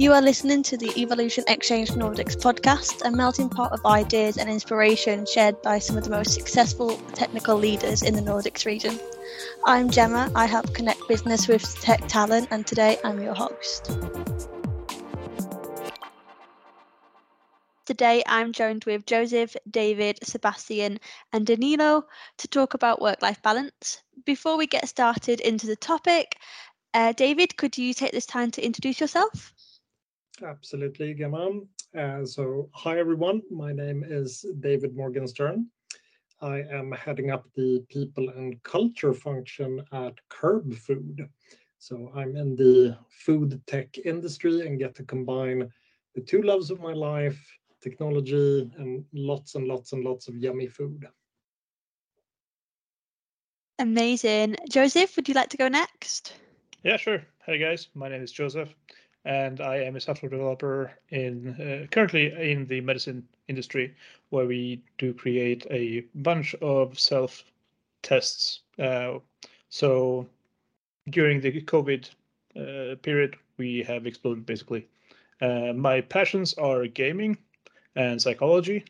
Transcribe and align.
You 0.00 0.14
are 0.14 0.22
listening 0.22 0.62
to 0.62 0.78
the 0.78 0.90
Evolution 0.96 1.44
Exchange 1.46 1.90
Nordics 1.90 2.34
podcast, 2.34 3.06
a 3.06 3.10
melting 3.10 3.50
pot 3.50 3.70
of 3.72 3.84
ideas 3.84 4.38
and 4.38 4.48
inspiration 4.48 5.26
shared 5.26 5.60
by 5.60 5.78
some 5.78 5.98
of 5.98 6.04
the 6.04 6.08
most 6.08 6.32
successful 6.32 6.96
technical 7.12 7.54
leaders 7.54 8.00
in 8.00 8.14
the 8.14 8.22
Nordics 8.22 8.64
region. 8.64 8.98
I'm 9.66 9.90
Gemma, 9.90 10.32
I 10.34 10.46
help 10.46 10.72
connect 10.72 11.06
business 11.06 11.48
with 11.48 11.62
tech 11.82 12.00
talent, 12.08 12.48
and 12.50 12.66
today 12.66 12.96
I'm 13.04 13.22
your 13.22 13.34
host. 13.34 13.94
Today 17.84 18.22
I'm 18.26 18.54
joined 18.54 18.86
with 18.86 19.04
Joseph, 19.04 19.54
David, 19.70 20.18
Sebastian, 20.22 20.98
and 21.34 21.46
Danilo 21.46 22.06
to 22.38 22.48
talk 22.48 22.72
about 22.72 23.02
work 23.02 23.20
life 23.20 23.42
balance. 23.42 24.00
Before 24.24 24.56
we 24.56 24.66
get 24.66 24.88
started 24.88 25.40
into 25.40 25.66
the 25.66 25.76
topic, 25.76 26.38
uh, 26.94 27.12
David, 27.12 27.58
could 27.58 27.76
you 27.76 27.92
take 27.92 28.12
this 28.12 28.24
time 28.24 28.50
to 28.52 28.64
introduce 28.64 28.98
yourself? 28.98 29.52
Absolutely, 30.42 31.14
Gemma. 31.14 31.60
Uh, 31.96 32.24
so, 32.24 32.70
hi 32.72 32.98
everyone. 32.98 33.42
My 33.50 33.72
name 33.72 34.04
is 34.06 34.46
David 34.60 34.96
Morgenstern. 34.96 35.66
I 36.40 36.62
am 36.70 36.92
heading 36.92 37.30
up 37.30 37.44
the 37.54 37.84
people 37.88 38.30
and 38.30 38.62
culture 38.62 39.12
function 39.12 39.84
at 39.92 40.14
Curb 40.30 40.72
Food. 40.74 41.28
So, 41.78 42.10
I'm 42.14 42.36
in 42.36 42.56
the 42.56 42.96
food 43.10 43.60
tech 43.66 43.98
industry 43.98 44.66
and 44.66 44.78
get 44.78 44.94
to 44.94 45.04
combine 45.04 45.68
the 46.14 46.22
two 46.22 46.42
loves 46.42 46.70
of 46.70 46.80
my 46.80 46.92
life 46.94 47.38
technology 47.82 48.70
and 48.78 49.04
lots 49.12 49.54
and 49.56 49.66
lots 49.66 49.92
and 49.92 50.04
lots 50.04 50.28
of 50.28 50.36
yummy 50.36 50.68
food. 50.68 51.06
Amazing. 53.78 54.56
Joseph, 54.70 55.16
would 55.16 55.28
you 55.28 55.34
like 55.34 55.48
to 55.50 55.56
go 55.56 55.68
next? 55.68 56.34
Yeah, 56.82 56.96
sure. 56.96 57.22
Hey 57.44 57.58
guys, 57.58 57.88
my 57.94 58.08
name 58.08 58.22
is 58.22 58.32
Joseph, 58.32 58.74
and 59.24 59.60
I 59.60 59.76
am 59.76 59.96
a 59.96 60.00
software 60.00 60.30
developer 60.30 60.92
in 61.10 61.54
uh, 61.60 61.86
currently 61.90 62.32
in 62.52 62.66
the 62.66 62.80
medicine 62.80 63.26
industry, 63.48 63.94
where 64.30 64.46
we 64.46 64.82
do 64.98 65.12
create 65.12 65.66
a 65.70 66.04
bunch 66.14 66.54
of 66.56 66.98
self 66.98 67.44
tests. 68.02 68.60
Uh, 68.78 69.18
so 69.68 70.26
during 71.10 71.40
the 71.40 71.62
COVID 71.62 72.08
uh, 72.56 72.96
period, 73.02 73.36
we 73.56 73.82
have 73.82 74.06
exploded 74.06 74.46
basically. 74.46 74.88
Uh, 75.40 75.72
my 75.74 76.00
passions 76.00 76.54
are 76.54 76.86
gaming 76.86 77.36
and 77.96 78.20
psychology, 78.20 78.84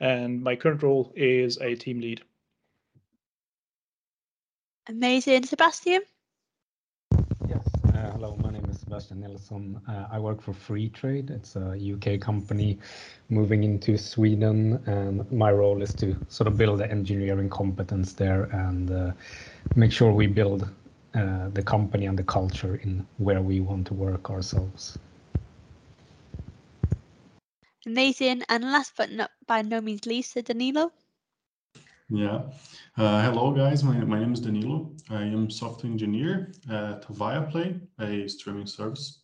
and 0.00 0.42
my 0.42 0.54
current 0.56 0.82
role 0.82 1.12
is 1.16 1.58
a 1.58 1.74
team 1.74 2.00
lead. 2.00 2.22
Amazing, 4.88 5.44
Sebastian. 5.44 6.02
Uh, 7.12 8.12
hello, 8.12 8.36
my 8.42 8.50
name 8.50 8.64
is 8.70 8.85
Sebastian 9.00 9.20
Nilsson. 9.20 9.80
Uh, 9.86 10.06
I 10.10 10.18
work 10.18 10.40
for 10.40 10.52
Freetrade. 10.52 11.30
It's 11.30 11.54
a 11.56 11.76
UK 11.76 12.18
company 12.18 12.78
moving 13.28 13.62
into 13.62 13.98
Sweden, 13.98 14.82
and 14.86 15.30
my 15.30 15.52
role 15.52 15.82
is 15.82 15.92
to 15.94 16.16
sort 16.28 16.46
of 16.48 16.56
build 16.56 16.80
the 16.80 16.90
engineering 16.90 17.50
competence 17.50 18.14
there 18.14 18.44
and 18.44 18.90
uh, 18.90 19.12
make 19.74 19.92
sure 19.92 20.12
we 20.12 20.26
build 20.26 20.68
uh, 21.14 21.48
the 21.50 21.62
company 21.62 22.06
and 22.06 22.18
the 22.18 22.22
culture 22.22 22.76
in 22.76 23.06
where 23.18 23.42
we 23.42 23.60
want 23.60 23.86
to 23.88 23.94
work 23.94 24.30
ourselves. 24.30 24.98
Amazing. 27.86 28.44
And 28.48 28.64
last 28.64 28.92
but 28.96 29.12
not 29.12 29.30
by 29.46 29.60
no 29.60 29.82
means 29.82 30.06
least, 30.06 30.42
Danilo. 30.42 30.90
Yeah. 32.08 32.42
Uh, 32.96 33.20
hello, 33.22 33.50
guys. 33.50 33.82
My, 33.82 33.98
my 33.98 34.20
name 34.20 34.32
is 34.32 34.38
Danilo. 34.38 34.92
I 35.10 35.22
am 35.22 35.50
software 35.50 35.90
engineer 35.90 36.52
at 36.70 37.02
Viaplay, 37.08 37.80
a 37.98 38.28
streaming 38.28 38.68
service. 38.68 39.22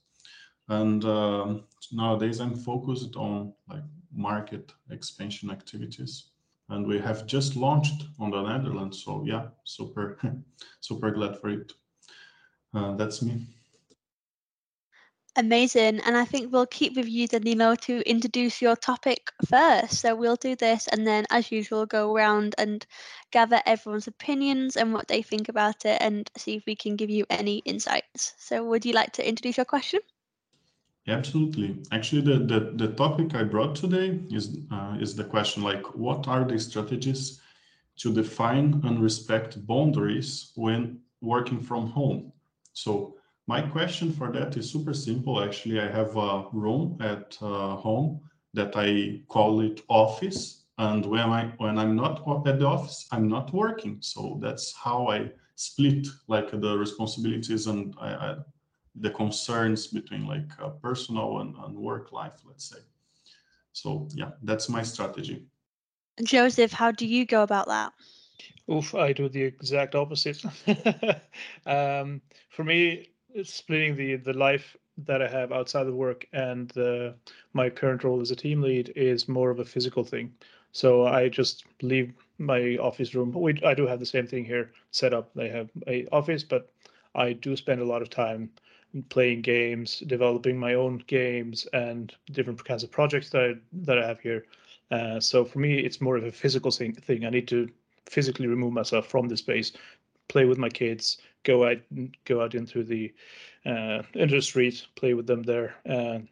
And 0.69 1.05
um, 1.05 1.65
nowadays 1.93 2.41
I'm 2.41 2.57
focused 2.57 3.15
on 3.15 3.53
like 3.69 3.85
market 4.13 4.73
expansion 4.91 5.49
activities. 5.51 6.31
And 6.71 6.85
we 6.85 6.99
have 6.99 7.25
just 7.25 7.55
launched 7.55 8.05
on 8.19 8.33
the 8.33 8.43
Netherlands. 8.43 9.05
So 9.05 9.23
yeah, 9.25 9.47
super, 9.63 10.19
super 10.81 11.13
glad 11.13 11.39
for 11.39 11.51
it. 11.51 11.73
Uh, 12.75 12.97
that's 12.97 13.23
me. 13.23 13.47
Amazing. 15.37 16.01
And 16.01 16.15
I 16.15 16.27
think 16.27 16.53
we'll 16.53 16.67
keep 16.67 16.95
with 16.95 17.09
you, 17.09 17.27
Danilo, 17.27 17.75
to 17.77 18.07
introduce 18.09 18.61
your 18.61 18.77
topic 18.77 19.31
first. 19.49 20.01
So 20.01 20.15
we'll 20.15 20.37
do 20.37 20.55
this 20.57 20.89
and 20.89 21.07
then, 21.07 21.25
as 21.31 21.51
usual, 21.51 21.87
go 21.87 22.15
around 22.15 22.55
and 22.59 22.85
gather 23.31 23.63
everyone's 23.65 24.07
opinions 24.07 24.77
and 24.77 24.93
what 24.93 25.09
they 25.09 25.23
think 25.23 25.49
about 25.49 25.87
it 25.87 26.03
and 26.03 26.31
see 26.37 26.57
if 26.57 26.65
we 26.67 26.77
can 26.77 26.97
give 26.97 27.09
you 27.09 27.25
any 27.31 27.59
insights. 27.65 28.35
So, 28.37 28.63
would 28.65 28.85
you 28.85 28.93
like 28.93 29.13
to 29.15 29.27
introduce 29.27 29.57
your 29.57 29.65
question? 29.65 30.01
Absolutely. 31.09 31.83
Actually, 31.93 32.21
the, 32.23 32.45
the, 32.45 32.87
the 32.87 32.93
topic 32.93 33.35
I 33.35 33.43
brought 33.43 33.75
today 33.75 34.21
is, 34.31 34.59
uh, 34.71 34.99
is 35.01 35.17
the 35.17 35.25
question 35.25 35.63
like, 35.63 35.95
what 35.95 36.29
are 36.29 36.45
the 36.45 36.59
strategies 36.59 37.41
to 37.97 38.13
define 38.13 38.83
and 38.85 39.03
respect 39.03 39.67
boundaries 39.67 40.53
when 40.57 41.01
working 41.23 41.61
from 41.61 41.87
home? 41.87 42.33
So, 42.75 43.17
my 43.47 43.63
question 43.63 44.13
for 44.13 44.31
that 44.33 44.57
is 44.57 44.71
super 44.71 44.95
simple. 44.95 45.43
Actually, 45.43 45.81
I 45.81 45.89
have 45.89 46.17
a 46.17 46.47
room 46.53 46.97
at 47.01 47.37
uh, 47.43 47.77
home 47.77 48.21
that 48.55 48.73
I 48.77 49.23
call 49.29 49.61
it 49.61 49.83
office. 49.89 50.65
And 50.79 51.05
when 51.05 51.29
I 51.29 51.53
when 51.59 51.79
I'm 51.79 51.97
not 51.97 52.23
at 52.47 52.59
the 52.59 52.67
office, 52.67 53.09
I'm 53.11 53.29
not 53.29 53.53
working. 53.53 53.99
So 54.01 54.39
that's 54.41 54.75
how 54.75 55.09
I 55.09 55.31
split 55.57 56.07
like 56.29 56.51
the 56.51 56.79
responsibilities 56.79 57.67
and 57.67 57.95
I, 58.01 58.15
I, 58.15 58.37
the 58.95 59.11
concerns 59.11 59.87
between 59.87 60.27
like 60.27 60.51
uh, 60.61 60.71
personal 60.71 61.41
and, 61.41 61.55
and 61.57 61.77
work 61.77 62.13
life, 62.13 62.41
let's 62.47 62.69
say. 62.69 62.81
So 63.73 64.09
yeah, 64.15 64.31
that's 64.43 64.69
my 64.69 64.83
strategy. 64.83 65.47
Joseph, 66.23 66.73
how 66.73 66.91
do 66.91 67.07
you 67.07 67.25
go 67.27 67.43
about 67.43 67.69
that? 67.69 67.93
Oof, 68.71 68.95
I 68.95 69.13
do 69.13 69.29
the 69.29 69.43
exact 69.43 69.95
opposite. 69.95 70.43
um, 71.67 72.21
for 72.51 72.65
me, 72.65 73.12
splitting 73.43 73.97
the 73.97 74.17
the 74.17 74.33
life 74.33 74.77
that 74.99 75.23
I 75.23 75.29
have 75.29 75.53
outside 75.53 75.87
of 75.87 75.95
work 75.95 76.27
and 76.33 76.77
uh, 76.77 77.13
my 77.55 77.71
current 77.71 78.05
role 78.05 78.21
as 78.21 78.31
a 78.31 78.37
team 78.37 78.61
lead 78.61 78.93
is 78.95 79.29
more 79.29 79.51
of 79.51 79.59
a 79.59 79.65
physical 79.65 80.05
thing. 80.05 80.33
So 80.73 81.07
I 81.07 81.29
just 81.29 81.65
leave 81.81 82.13
my 82.39 82.77
office 82.77 83.15
room. 83.15 83.33
We 83.33 83.61
I 83.65 83.75
do 83.75 83.87
have 83.87 84.01
the 84.01 84.07
same 84.07 84.27
thing 84.27 84.45
here 84.45 84.73
set 84.91 85.15
up. 85.15 85.31
I 85.39 85.49
have 85.49 85.71
a 85.87 86.07
office, 86.13 86.45
but 86.45 86.73
I 87.15 87.33
do 87.33 87.57
spend 87.57 87.81
a 87.81 87.87
lot 87.87 88.03
of 88.03 88.11
time 88.11 88.51
playing 89.09 89.43
games, 89.43 90.01
developing 90.01 90.59
my 90.59 90.75
own 90.75 91.03
games, 91.07 91.67
and 91.73 92.15
different 92.33 92.63
kinds 92.65 92.83
of 92.83 92.91
projects 92.91 93.31
that 93.31 93.43
I, 93.43 93.55
that 93.73 93.99
I 93.99 94.07
have 94.07 94.21
here. 94.21 94.45
Uh, 94.91 95.21
so 95.21 95.45
for 95.45 95.59
me, 95.59 95.79
it's 95.79 96.01
more 96.01 96.17
of 96.17 96.25
a 96.25 96.33
physical 96.33 96.71
thing. 96.71 96.93
Thing 96.95 97.25
I 97.25 97.31
need 97.31 97.49
to 97.49 97.69
physically 98.07 98.47
remove 98.47 98.73
myself 98.73 99.07
from 99.07 99.29
the 99.29 99.37
space, 99.37 99.73
play 100.29 100.45
with 100.45 100.59
my 100.59 100.69
kids, 100.69 101.19
go 101.45 101.69
out 101.69 101.79
go 102.25 102.43
out 102.43 102.55
into 102.55 102.83
the 102.85 103.13
uh, 103.67 104.03
into 104.15 104.37
the 104.37 104.43
streets, 104.43 104.87
play 104.97 105.15
with 105.15 105.27
them 105.27 105.43
there. 105.43 105.75
And 105.85 106.29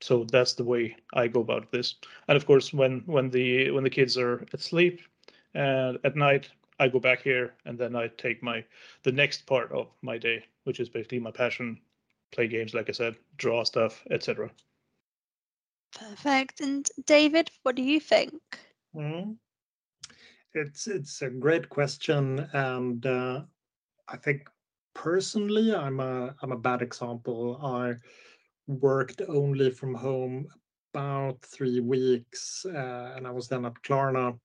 so 0.00 0.24
that's 0.24 0.54
the 0.54 0.64
way 0.64 0.96
I 1.14 1.28
go 1.28 1.40
about 1.40 1.70
this. 1.70 1.94
And 2.28 2.36
of 2.36 2.46
course, 2.46 2.72
when 2.72 3.02
when 3.06 3.30
the 3.30 3.70
when 3.70 3.84
the 3.84 3.90
kids 3.90 4.18
are 4.18 4.44
asleep 4.52 5.00
and 5.54 5.98
at 6.04 6.16
night, 6.16 6.50
I 6.78 6.88
go 6.88 6.98
back 6.98 7.22
here 7.22 7.54
and 7.64 7.78
then 7.78 7.96
I 7.96 8.08
take 8.08 8.42
my 8.42 8.64
the 9.02 9.12
next 9.12 9.46
part 9.46 9.72
of 9.72 9.88
my 10.02 10.18
day, 10.18 10.44
which 10.64 10.80
is 10.80 10.88
basically 10.88 11.20
my 11.20 11.30
passion, 11.30 11.80
play 12.32 12.48
games, 12.48 12.74
like 12.74 12.88
I 12.88 12.92
said, 12.92 13.16
draw 13.36 13.64
stuff, 13.64 14.04
etc. 14.10 14.50
Perfect. 15.94 16.60
And 16.60 16.88
David, 17.06 17.50
what 17.62 17.76
do 17.76 17.82
you 17.82 18.00
think? 18.00 18.34
Mm-hmm. 18.94 19.32
It's 20.54 20.86
it's 20.86 21.22
a 21.22 21.30
great 21.30 21.68
question, 21.68 22.48
and 22.52 23.04
uh, 23.06 23.42
I 24.08 24.16
think 24.16 24.48
personally, 24.94 25.74
I'm 25.74 26.00
a 26.00 26.34
I'm 26.42 26.52
a 26.52 26.58
bad 26.58 26.82
example. 26.82 27.58
I 27.62 27.94
worked 28.66 29.20
only 29.28 29.70
from 29.70 29.94
home 29.94 30.48
about 30.92 31.42
three 31.42 31.80
weeks, 31.80 32.64
uh, 32.66 33.12
and 33.16 33.26
I 33.26 33.30
was 33.30 33.48
then 33.48 33.64
at 33.66 33.74
Klarna 33.82 34.38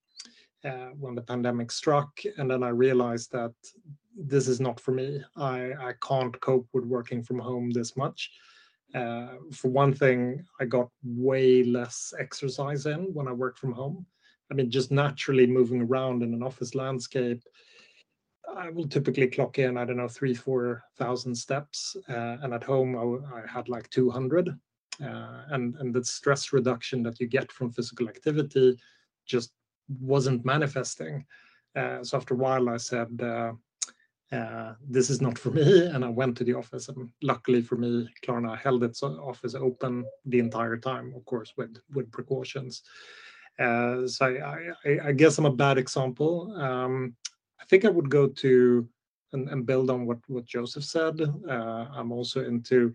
uh, 0.65 0.89
when 0.99 1.15
the 1.15 1.21
pandemic 1.21 1.71
struck, 1.71 2.09
and 2.37 2.49
then 2.49 2.63
I 2.63 2.69
realized 2.69 3.31
that 3.31 3.53
this 4.15 4.47
is 4.47 4.59
not 4.59 4.79
for 4.79 4.91
me. 4.91 5.23
I 5.37 5.71
I 5.89 5.93
can't 6.01 6.39
cope 6.41 6.67
with 6.73 6.85
working 6.85 7.23
from 7.23 7.39
home 7.39 7.71
this 7.71 7.95
much. 7.95 8.31
Uh, 8.95 9.35
for 9.53 9.69
one 9.69 9.93
thing, 9.93 10.43
I 10.59 10.65
got 10.65 10.89
way 11.03 11.63
less 11.63 12.11
exercise 12.19 12.87
in 12.87 13.13
when 13.13 13.27
I 13.27 13.33
work 13.33 13.57
from 13.57 13.71
home. 13.71 14.05
I 14.51 14.55
mean, 14.55 14.71
just 14.71 14.89
naturally 14.89 15.45
moving 15.45 15.81
around 15.83 16.23
in 16.23 16.33
an 16.33 16.41
office 16.41 16.73
landscape 16.73 17.43
I 18.55 18.69
will 18.69 18.87
typically 18.87 19.27
clock 19.27 19.59
in, 19.59 19.77
I 19.77 19.85
don't 19.85 19.97
know, 19.97 20.07
three, 20.07 20.33
4,000 20.33 21.35
steps. 21.35 21.95
Uh, 22.07 22.37
and 22.41 22.53
at 22.53 22.63
home, 22.63 22.95
I, 22.95 23.39
I, 23.39 23.47
had 23.47 23.69
like 23.69 23.89
200. 23.89 24.49
Uh, 24.49 25.43
and, 25.49 25.75
and 25.75 25.93
the 25.93 26.03
stress 26.03 26.51
reduction 26.51 27.03
that 27.03 27.19
you 27.19 27.27
get 27.27 27.51
from 27.51 27.71
physical 27.71 28.09
activity 28.09 28.77
just 29.25 29.51
wasn't 30.01 30.45
manifesting. 30.45 31.25
Uh, 31.75 32.03
so 32.03 32.17
after 32.17 32.33
a 32.33 32.37
while, 32.37 32.69
I 32.69 32.77
said, 32.77 33.19
uh, 33.21 33.53
uh, 34.31 34.73
this 34.87 35.09
is 35.09 35.21
not 35.21 35.37
for 35.37 35.51
me. 35.51 35.85
And 35.87 36.03
I 36.03 36.09
went 36.09 36.37
to 36.37 36.43
the 36.43 36.53
office, 36.53 36.89
and 36.89 37.09
luckily 37.21 37.61
for 37.61 37.75
me, 37.75 38.09
Klarna 38.23 38.57
held 38.57 38.83
its 38.83 39.01
office 39.03 39.55
open 39.55 40.05
the 40.25 40.39
entire 40.39 40.77
time, 40.77 41.13
of 41.15 41.25
course, 41.25 41.53
with 41.57 41.77
with 41.93 42.11
precautions. 42.11 42.83
Uh, 43.57 44.07
so 44.07 44.25
I, 44.25 44.89
I, 44.89 45.09
I, 45.09 45.11
guess 45.11 45.37
I'm 45.37 45.45
a 45.45 45.51
bad 45.51 45.77
example. 45.77 46.55
Um, 46.55 47.13
I 47.59 47.65
think 47.65 47.85
I 47.85 47.89
would 47.89 48.09
go 48.09 48.27
to 48.27 48.87
and, 49.31 49.49
and 49.49 49.65
build 49.65 49.89
on 49.89 50.05
what 50.05 50.19
what 50.27 50.45
Joseph 50.45 50.83
said. 50.83 51.21
Uh, 51.47 51.85
I'm 51.93 52.11
also 52.11 52.43
into 52.43 52.93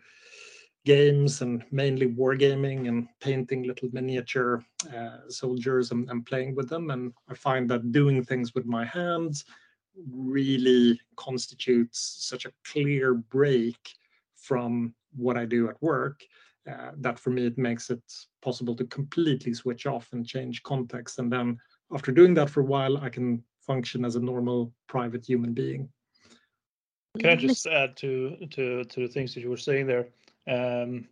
games 0.84 1.40
and 1.40 1.64
mainly 1.70 2.08
wargaming 2.08 2.88
and 2.88 3.08
painting 3.20 3.62
little 3.62 3.88
miniature 3.92 4.62
uh, 4.94 5.18
soldiers 5.28 5.92
and, 5.92 6.10
and, 6.10 6.26
playing 6.26 6.54
with 6.54 6.68
them. 6.68 6.90
And 6.90 7.10
I 7.26 7.34
find 7.34 7.70
that 7.70 7.90
doing 7.90 8.22
things 8.22 8.54
with 8.54 8.66
my 8.66 8.84
hands 8.84 9.46
really 10.10 11.00
constitutes 11.16 12.26
such 12.28 12.44
a 12.44 12.52
clear 12.70 13.14
break 13.14 13.94
from 14.36 14.94
what 15.16 15.38
I 15.38 15.46
do 15.46 15.70
at 15.70 15.80
work 15.80 16.22
uh, 16.70 16.92
that 16.98 17.18
for 17.18 17.30
me 17.30 17.46
it 17.46 17.58
makes 17.58 17.90
it 17.90 18.02
possible 18.42 18.74
to 18.76 18.84
completely 18.84 19.54
switch 19.54 19.86
off 19.86 20.08
and 20.12 20.26
change 20.26 20.62
context. 20.62 21.18
And 21.18 21.30
then 21.30 21.58
after 21.92 22.12
doing 22.12 22.34
that 22.34 22.50
for 22.50 22.60
a 22.60 22.64
while, 22.64 22.98
I 22.98 23.08
can 23.08 23.42
function 23.66 24.04
as 24.04 24.16
a 24.16 24.20
normal 24.20 24.72
private 24.86 25.24
human 25.26 25.52
being. 25.52 25.88
Can 27.18 27.30
I 27.30 27.36
just 27.36 27.66
add 27.66 27.96
to 27.98 28.36
to 28.50 28.84
to 28.84 29.00
the 29.00 29.08
things 29.08 29.34
that 29.34 29.40
you 29.40 29.50
were 29.50 29.56
saying 29.56 29.86
there? 29.86 30.08
Um, 30.48 31.06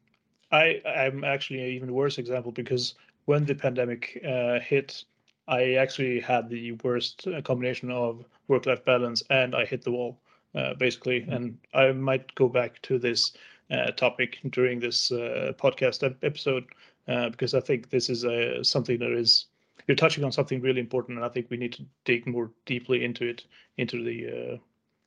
I 0.51 0.83
I'm 0.85 1.23
actually 1.25 1.61
an 1.63 1.69
even 1.69 1.93
worse 1.93 2.19
example 2.19 2.53
because 2.53 2.95
when 3.27 3.45
the 3.45 3.55
pandemic 3.55 4.21
uh, 4.27 4.59
hit, 4.59 5.05
I 5.47 5.75
actually 5.75 6.21
had 6.21 6.49
the 6.49 6.73
worst 6.83 7.27
uh, 7.29 7.41
combination 7.43 7.91
of 7.91 8.25
work-life 8.49 8.85
balance, 8.85 9.23
and 9.31 9.55
I 9.55 9.65
hit 9.65 9.83
the 9.83 9.93
wall 9.93 10.19
uh, 10.55 10.75
basically. 10.75 11.21
Mm-hmm. 11.21 11.33
And 11.33 11.59
I 11.75 11.93
might 11.93 12.35
go 12.35 12.49
back 12.49 12.83
to 12.83 12.99
this 12.99 13.33
uh, 13.71 13.91
topic 13.93 14.39
during 14.51 14.81
this 14.81 15.11
uh, 15.11 15.53
podcast 15.57 16.03
episode 16.23 16.67
uh, 17.09 17.31
because 17.31 17.55
I 17.55 17.61
think 17.61 17.91
this 17.91 18.11
is 18.11 18.23
something 18.69 18.99
that 18.99 19.13
is 19.13 19.47
you're 19.87 19.97
touching 19.97 20.25
on 20.25 20.33
something 20.33 20.61
really 20.61 20.81
important, 20.81 21.19
and 21.19 21.25
I 21.25 21.29
think 21.29 21.47
we 21.51 21.57
need 21.57 21.73
to 21.75 21.85
dig 22.05 22.27
more 22.27 22.51
deeply 22.67 23.05
into 23.05 23.29
it 23.29 23.45
into 23.77 24.03
the 24.05 24.61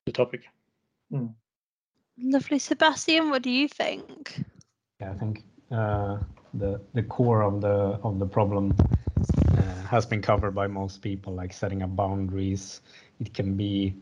the 0.06 0.12
topic. 0.12 0.44
Mm. 1.12 1.34
Lovely, 2.18 2.60
Sebastian. 2.60 3.30
What 3.30 3.42
do 3.42 3.50
you 3.50 3.68
think? 3.68 4.44
Yeah, 5.00 5.12
I 5.12 5.16
think 5.16 5.44
uh, 5.72 6.20
the 6.54 6.80
the 6.94 7.04
core 7.04 7.44
of 7.44 7.62
the 7.62 8.00
of 8.04 8.20
the 8.20 8.26
problem 8.26 8.74
uh, 9.58 9.62
has 9.88 10.06
been 10.06 10.22
covered 10.22 10.52
by 10.52 10.68
most 10.68 11.02
people, 11.02 11.34
like 11.34 11.54
setting 11.54 11.82
up 11.84 11.96
boundaries. 11.96 12.82
It 13.20 13.34
can 13.34 13.56
be 13.56 13.96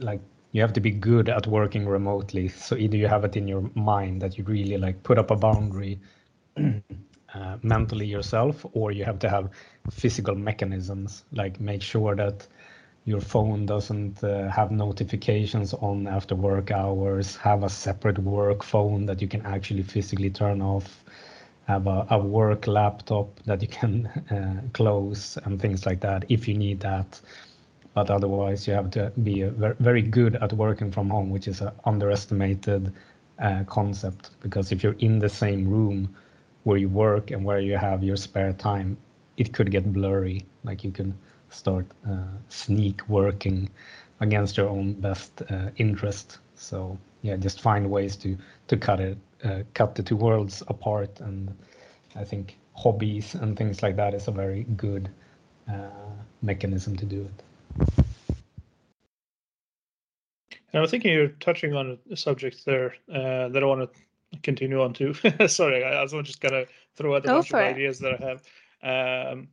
like 0.00 0.20
you 0.52 0.60
have 0.60 0.72
to 0.72 0.80
be 0.80 0.90
good 0.90 1.28
at 1.28 1.46
working 1.46 1.86
remotely. 1.86 2.48
So 2.48 2.76
either 2.76 2.96
you 2.96 3.08
have 3.08 3.24
it 3.24 3.36
in 3.36 3.48
your 3.48 3.70
mind 3.74 4.22
that 4.22 4.38
you 4.38 4.44
really 4.44 4.76
like 4.76 5.02
put 5.02 5.18
up 5.18 5.30
a 5.30 5.36
boundary 5.36 6.00
uh, 7.36 7.58
mentally 7.62 8.06
yourself, 8.06 8.64
or 8.72 8.92
you 8.92 9.04
have 9.04 9.18
to 9.18 9.28
have 9.28 9.50
physical 9.90 10.34
mechanisms, 10.34 11.24
like 11.32 11.60
make 11.60 11.82
sure 11.82 12.16
that 12.16 12.46
your 13.04 13.20
phone 13.20 13.66
doesn't 13.66 14.24
uh, 14.24 14.48
have 14.50 14.70
notifications 14.70 15.74
on 15.74 16.06
after 16.08 16.34
work 16.34 16.70
hours, 16.70 17.36
have 17.36 17.62
a 17.62 17.68
separate 17.68 18.18
work 18.18 18.62
phone 18.64 19.06
that 19.06 19.20
you 19.22 19.28
can 19.28 19.44
actually 19.46 19.82
physically 19.82 20.30
turn 20.30 20.62
off, 20.62 21.04
have 21.68 21.86
a, 21.86 22.06
a 22.10 22.18
work 22.18 22.66
laptop 22.66 23.28
that 23.44 23.60
you 23.62 23.68
can 23.68 24.06
uh, 24.30 24.60
close 24.72 25.36
and 25.44 25.60
things 25.60 25.86
like 25.86 26.00
that 26.00 26.24
if 26.28 26.48
you 26.48 26.54
need 26.54 26.80
that. 26.80 27.20
But 27.94 28.10
otherwise, 28.10 28.66
you 28.66 28.74
have 28.74 28.90
to 28.92 29.12
be 29.22 29.42
very, 29.42 30.02
good 30.02 30.36
at 30.36 30.52
working 30.52 30.90
from 30.90 31.10
home, 31.10 31.30
which 31.30 31.48
is 31.48 31.60
an 31.60 31.70
underestimated 31.84 32.92
uh, 33.38 33.64
concept 33.64 34.30
because 34.40 34.72
if 34.72 34.82
you're 34.82 34.96
in 35.00 35.18
the 35.18 35.28
same 35.28 35.68
room 35.68 36.14
where 36.66 36.76
you 36.76 36.88
work 36.88 37.30
and 37.30 37.44
where 37.44 37.60
you 37.60 37.76
have 37.76 38.02
your 38.02 38.16
spare 38.16 38.52
time, 38.52 38.96
it 39.36 39.52
could 39.52 39.70
get 39.70 39.92
blurry. 39.92 40.44
Like 40.64 40.82
you 40.82 40.90
can 40.90 41.16
start 41.48 41.86
uh, 42.10 42.26
sneak 42.48 43.08
working 43.08 43.70
against 44.18 44.56
your 44.56 44.68
own 44.68 44.94
best 44.94 45.42
uh, 45.48 45.70
interest. 45.76 46.38
So 46.56 46.98
yeah, 47.22 47.36
just 47.36 47.60
find 47.60 47.88
ways 47.88 48.16
to 48.16 48.36
to 48.66 48.76
cut 48.76 48.98
it, 48.98 49.16
uh, 49.44 49.62
cut 49.74 49.94
the 49.94 50.02
two 50.02 50.16
worlds 50.16 50.60
apart. 50.66 51.20
And 51.20 51.54
I 52.16 52.24
think 52.24 52.58
hobbies 52.74 53.36
and 53.36 53.56
things 53.56 53.80
like 53.84 53.94
that 53.96 54.12
is 54.12 54.26
a 54.26 54.32
very 54.32 54.64
good 54.76 55.08
mechanism 56.42 56.96
to 56.96 57.06
do 57.06 57.28
it. 57.30 57.96
And 60.72 60.82
I'm 60.82 60.88
thinking 60.88 61.12
you're 61.12 61.36
touching 61.40 61.74
on 61.74 61.98
a 62.10 62.16
subject 62.16 62.64
there 62.64 62.94
uh, 63.08 63.48
that 63.50 63.62
I 63.62 63.66
want 63.66 63.82
to 63.82 64.00
continue 64.42 64.82
on 64.82 64.92
to. 64.94 65.14
Sorry, 65.48 65.84
I, 65.84 66.00
I 66.00 66.02
was 66.02 66.12
just 66.24 66.40
gonna 66.40 66.64
throw 66.94 67.14
out 67.14 67.24
a 67.24 67.28
Go 67.28 67.34
bunch 67.36 67.50
of 67.50 67.60
it. 67.60 67.72
ideas 67.72 67.98
that 68.00 68.20
I 68.20 68.24
have. 68.24 68.42
Um, 69.32 69.48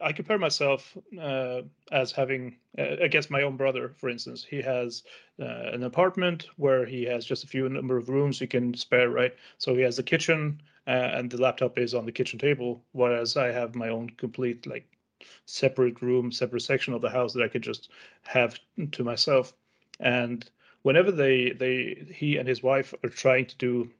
I 0.00 0.12
compare 0.12 0.38
myself 0.38 0.96
uh, 1.20 1.62
as 1.92 2.10
having 2.10 2.56
uh, 2.76 3.06
guess 3.08 3.30
my 3.30 3.42
own 3.42 3.56
brother, 3.56 3.94
for 3.96 4.08
instance. 4.08 4.44
He 4.44 4.60
has 4.60 5.04
uh, 5.40 5.70
an 5.72 5.84
apartment 5.84 6.48
where 6.56 6.84
he 6.84 7.04
has 7.04 7.24
just 7.24 7.44
a 7.44 7.46
few 7.46 7.68
number 7.68 7.96
of 7.96 8.08
rooms 8.08 8.38
he 8.38 8.46
can 8.46 8.74
spare, 8.74 9.10
right? 9.10 9.34
So 9.58 9.74
he 9.74 9.82
has 9.82 9.96
the 9.96 10.02
kitchen 10.02 10.60
uh, 10.86 10.90
and 11.14 11.30
the 11.30 11.40
laptop 11.40 11.78
is 11.78 11.94
on 11.94 12.04
the 12.04 12.12
kitchen 12.12 12.38
table, 12.38 12.82
whereas 12.92 13.36
I 13.36 13.52
have 13.52 13.76
my 13.76 13.88
own 13.88 14.10
complete 14.10 14.66
like 14.66 14.86
separate 15.46 16.02
room, 16.02 16.32
separate 16.32 16.62
section 16.62 16.94
of 16.94 17.00
the 17.00 17.10
house 17.10 17.32
that 17.34 17.42
I 17.42 17.48
could 17.48 17.62
just 17.62 17.90
have 18.22 18.58
to 18.90 19.04
myself. 19.04 19.52
And 20.00 20.48
whenever 20.82 21.10
they 21.10 21.50
they 21.50 22.04
he 22.14 22.36
and 22.36 22.48
his 22.48 22.62
wife 22.62 22.94
are 23.04 23.08
trying 23.08 23.46
to 23.46 23.56
do 23.56 23.90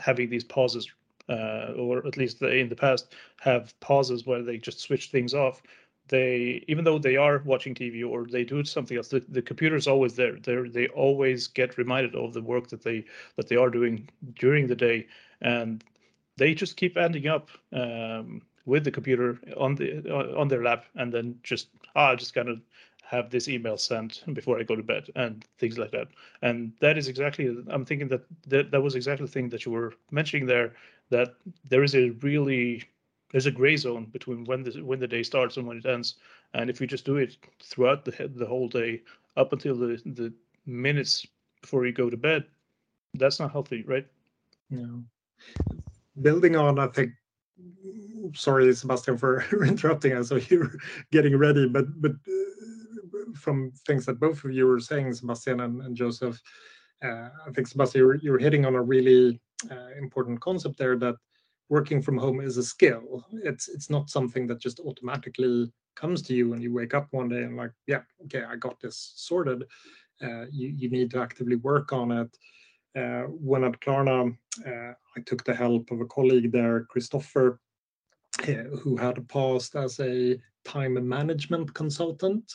having 0.00 0.30
these 0.30 0.44
pauses 0.44 0.90
uh, 1.28 1.72
or 1.76 2.04
at 2.06 2.16
least 2.16 2.40
they 2.40 2.60
in 2.60 2.68
the 2.68 2.76
past 2.76 3.14
have 3.40 3.78
pauses 3.80 4.26
where 4.26 4.42
they 4.42 4.58
just 4.58 4.80
switch 4.80 5.10
things 5.10 5.34
off 5.34 5.62
they 6.10 6.64
even 6.66 6.84
though 6.84 6.98
they 6.98 7.16
are 7.16 7.40
watching 7.44 7.74
tv 7.74 8.06
or 8.08 8.26
they 8.26 8.44
do 8.44 8.64
something 8.64 8.96
else 8.96 9.08
the, 9.08 9.24
the 9.28 9.40
computer 9.40 9.76
is 9.76 9.86
always 9.86 10.16
there. 10.16 10.36
They 10.36 10.56
they 10.68 10.88
always 10.88 11.46
get 11.46 11.78
reminded 11.78 12.14
of 12.14 12.34
the 12.34 12.42
work 12.42 12.68
that 12.68 12.82
they 12.82 13.04
that 13.36 13.48
they 13.48 13.56
are 13.56 13.70
doing 13.70 14.08
during 14.34 14.66
the 14.66 14.74
day 14.74 15.06
and 15.40 15.82
they 16.36 16.54
just 16.54 16.76
keep 16.76 16.96
ending 16.96 17.28
up 17.28 17.48
um, 17.72 18.42
with 18.66 18.84
the 18.84 18.90
computer 18.90 19.38
on 19.56 19.76
the 19.76 20.10
on 20.36 20.48
their 20.48 20.64
lap 20.64 20.84
and 20.96 21.12
then 21.12 21.38
just 21.42 21.68
ah 21.94 22.16
just 22.16 22.34
kind 22.34 22.48
of 22.48 22.60
have 23.10 23.28
this 23.28 23.48
email 23.48 23.76
sent 23.76 24.22
before 24.34 24.60
I 24.60 24.62
go 24.62 24.76
to 24.76 24.84
bed 24.84 25.08
and 25.16 25.44
things 25.58 25.78
like 25.78 25.90
that. 25.90 26.06
And 26.42 26.72
that 26.80 26.96
is 26.96 27.08
exactly, 27.08 27.56
I'm 27.68 27.84
thinking 27.84 28.06
that 28.08 28.22
that, 28.46 28.70
that 28.70 28.80
was 28.80 28.94
exactly 28.94 29.26
the 29.26 29.32
thing 29.32 29.48
that 29.48 29.64
you 29.64 29.72
were 29.72 29.94
mentioning 30.12 30.46
there, 30.46 30.74
that 31.10 31.34
there 31.68 31.82
is 31.82 31.96
a 31.96 32.10
really, 32.22 32.84
there's 33.32 33.46
a 33.46 33.50
gray 33.50 33.76
zone 33.76 34.04
between 34.12 34.44
when 34.44 34.62
the, 34.62 34.80
when 34.82 35.00
the 35.00 35.08
day 35.08 35.24
starts 35.24 35.56
and 35.56 35.66
when 35.66 35.78
it 35.78 35.86
ends. 35.86 36.16
And 36.54 36.70
if 36.70 36.80
you 36.80 36.86
just 36.86 37.04
do 37.04 37.16
it 37.16 37.36
throughout 37.60 38.04
the, 38.04 38.30
the 38.32 38.46
whole 38.46 38.68
day 38.68 39.02
up 39.36 39.52
until 39.52 39.74
the, 39.74 40.00
the 40.06 40.32
minutes 40.64 41.26
before 41.62 41.86
you 41.86 41.92
go 41.92 42.10
to 42.10 42.16
bed, 42.16 42.44
that's 43.14 43.40
not 43.40 43.50
healthy, 43.50 43.82
right? 43.88 44.06
No. 44.70 45.02
Building 46.22 46.54
on, 46.54 46.78
I 46.78 46.86
think, 46.86 47.10
sorry, 48.34 48.72
Sebastian, 48.72 49.18
for 49.18 49.44
interrupting 49.66 50.12
us. 50.12 50.28
So 50.28 50.36
you're 50.36 50.76
getting 51.10 51.36
ready, 51.36 51.66
but 51.66 52.00
but 52.00 52.12
from 53.34 53.72
things 53.86 54.06
that 54.06 54.20
both 54.20 54.44
of 54.44 54.52
you 54.52 54.66
were 54.66 54.80
saying, 54.80 55.12
Sebastian 55.12 55.60
and, 55.60 55.82
and 55.82 55.96
Joseph, 55.96 56.40
uh, 57.04 57.28
I 57.46 57.50
think 57.54 57.66
Sebastian, 57.66 58.00
you're, 58.00 58.16
you're 58.16 58.38
hitting 58.38 58.66
on 58.66 58.74
a 58.74 58.82
really 58.82 59.40
uh, 59.70 59.88
important 59.98 60.40
concept 60.40 60.76
there 60.78 60.96
that 60.98 61.16
working 61.68 62.02
from 62.02 62.18
home 62.18 62.40
is 62.40 62.56
a 62.56 62.62
skill. 62.62 63.24
It's 63.32 63.68
it's 63.68 63.88
not 63.88 64.10
something 64.10 64.46
that 64.48 64.60
just 64.60 64.80
automatically 64.80 65.72
comes 65.94 66.22
to 66.22 66.34
you 66.34 66.50
when 66.50 66.60
you 66.60 66.74
wake 66.74 66.94
up 66.94 67.08
one 67.12 67.28
day 67.28 67.42
and 67.42 67.56
like, 67.56 67.72
yeah, 67.86 68.02
okay, 68.24 68.42
I 68.42 68.56
got 68.56 68.80
this 68.80 69.12
sorted. 69.16 69.64
Uh, 70.22 70.46
you 70.50 70.68
you 70.68 70.90
need 70.90 71.10
to 71.12 71.20
actively 71.20 71.56
work 71.56 71.92
on 71.92 72.10
it. 72.10 72.36
Uh, 72.98 73.22
when 73.28 73.64
at 73.64 73.80
Klarna, 73.80 74.36
uh, 74.66 74.92
I 75.16 75.20
took 75.24 75.44
the 75.44 75.54
help 75.54 75.90
of 75.92 76.00
a 76.00 76.06
colleague 76.06 76.50
there, 76.50 76.86
Christopher, 76.90 77.60
uh, 78.42 78.76
who 78.82 78.96
had 78.96 79.28
passed 79.28 79.76
as 79.76 80.00
a 80.00 80.40
time 80.64 81.08
management 81.08 81.72
consultant. 81.72 82.52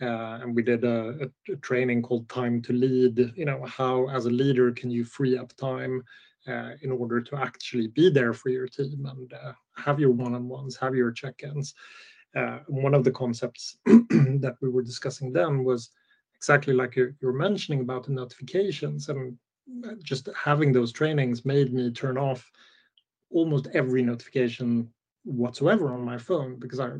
Uh, 0.00 0.38
and 0.42 0.54
we 0.54 0.62
did 0.62 0.84
a, 0.84 1.28
a, 1.48 1.56
training 1.56 2.00
called 2.00 2.28
time 2.28 2.62
to 2.62 2.72
lead. 2.72 3.32
You 3.36 3.44
know 3.44 3.64
how 3.66 4.08
as 4.08 4.26
a 4.26 4.30
leader 4.30 4.72
can 4.72 4.90
you 4.90 5.04
free 5.04 5.36
up 5.36 5.54
time 5.56 6.02
uh, 6.48 6.70
in 6.82 6.90
order 6.90 7.20
to 7.20 7.36
actually 7.36 7.88
be 7.88 8.08
there 8.08 8.32
for 8.32 8.48
your 8.48 8.66
team 8.66 9.06
and 9.06 9.32
uh, 9.34 9.52
have 9.76 10.00
your 10.00 10.12
one-on-ones 10.12 10.76
have 10.76 10.94
your 10.94 11.12
check-ins? 11.12 11.74
Uh, 12.34 12.60
one 12.66 12.94
of 12.94 13.04
the 13.04 13.10
concepts 13.10 13.76
that 13.86 14.56
we 14.62 14.68
were 14.68 14.82
discussing 14.82 15.32
then 15.32 15.64
was 15.64 15.90
exactly 16.34 16.72
like 16.72 16.96
you're, 16.96 17.14
you're 17.20 17.32
mentioning 17.32 17.80
about 17.80 18.04
the 18.04 18.12
notifications 18.12 19.08
and 19.10 19.36
uh, 19.84 19.94
just 20.02 20.28
having 20.34 20.72
those 20.72 20.92
trainings 20.92 21.44
made 21.44 21.74
me 21.74 21.90
turn 21.90 22.16
off 22.16 22.50
almost 23.30 23.68
every 23.74 24.02
notification 24.02 24.88
whatsoever 25.24 25.92
on 25.92 26.02
my 26.02 26.16
phone 26.16 26.56
because 26.58 26.80
I 26.80 26.92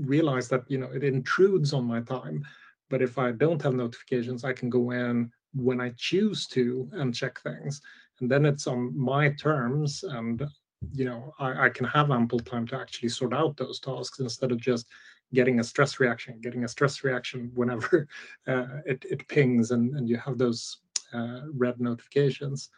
realize 0.00 0.48
that 0.48 0.62
you 0.68 0.78
know 0.78 0.90
it 0.92 1.04
intrudes 1.04 1.72
on 1.72 1.84
my 1.84 2.00
time 2.00 2.44
But 2.90 3.02
if 3.02 3.18
I 3.18 3.32
don't 3.32 3.62
have 3.62 3.74
notifications, 3.74 4.44
I 4.44 4.52
can 4.52 4.70
go 4.70 4.90
in 4.92 5.32
when 5.54 5.80
I 5.80 5.92
choose 5.96 6.46
to 6.48 6.88
and 6.92 7.14
check 7.14 7.40
things. 7.40 7.80
And 8.20 8.30
then 8.30 8.46
it's 8.46 8.66
on 8.66 8.96
my 8.96 9.30
terms 9.30 10.04
and 10.04 10.46
you 10.92 11.04
know 11.06 11.32
I, 11.38 11.66
I 11.66 11.68
can 11.70 11.86
have 11.86 12.10
ample 12.10 12.40
time 12.40 12.66
to 12.68 12.76
actually 12.76 13.08
sort 13.08 13.32
out 13.34 13.56
those 13.56 13.80
tasks 13.80 14.20
instead 14.20 14.52
of 14.52 14.60
just 14.60 14.86
getting 15.34 15.60
a 15.60 15.64
stress 15.64 15.98
reaction, 16.00 16.40
getting 16.40 16.64
a 16.64 16.68
stress 16.68 17.02
reaction 17.04 17.50
whenever 17.54 18.06
uh, 18.46 18.66
it, 18.86 19.04
it 19.10 19.26
pings 19.28 19.70
and, 19.70 19.96
and 19.96 20.08
you 20.08 20.16
have 20.18 20.38
those 20.38 20.78
uh, 21.12 21.40
red 21.54 21.80
notifications. 21.80 22.70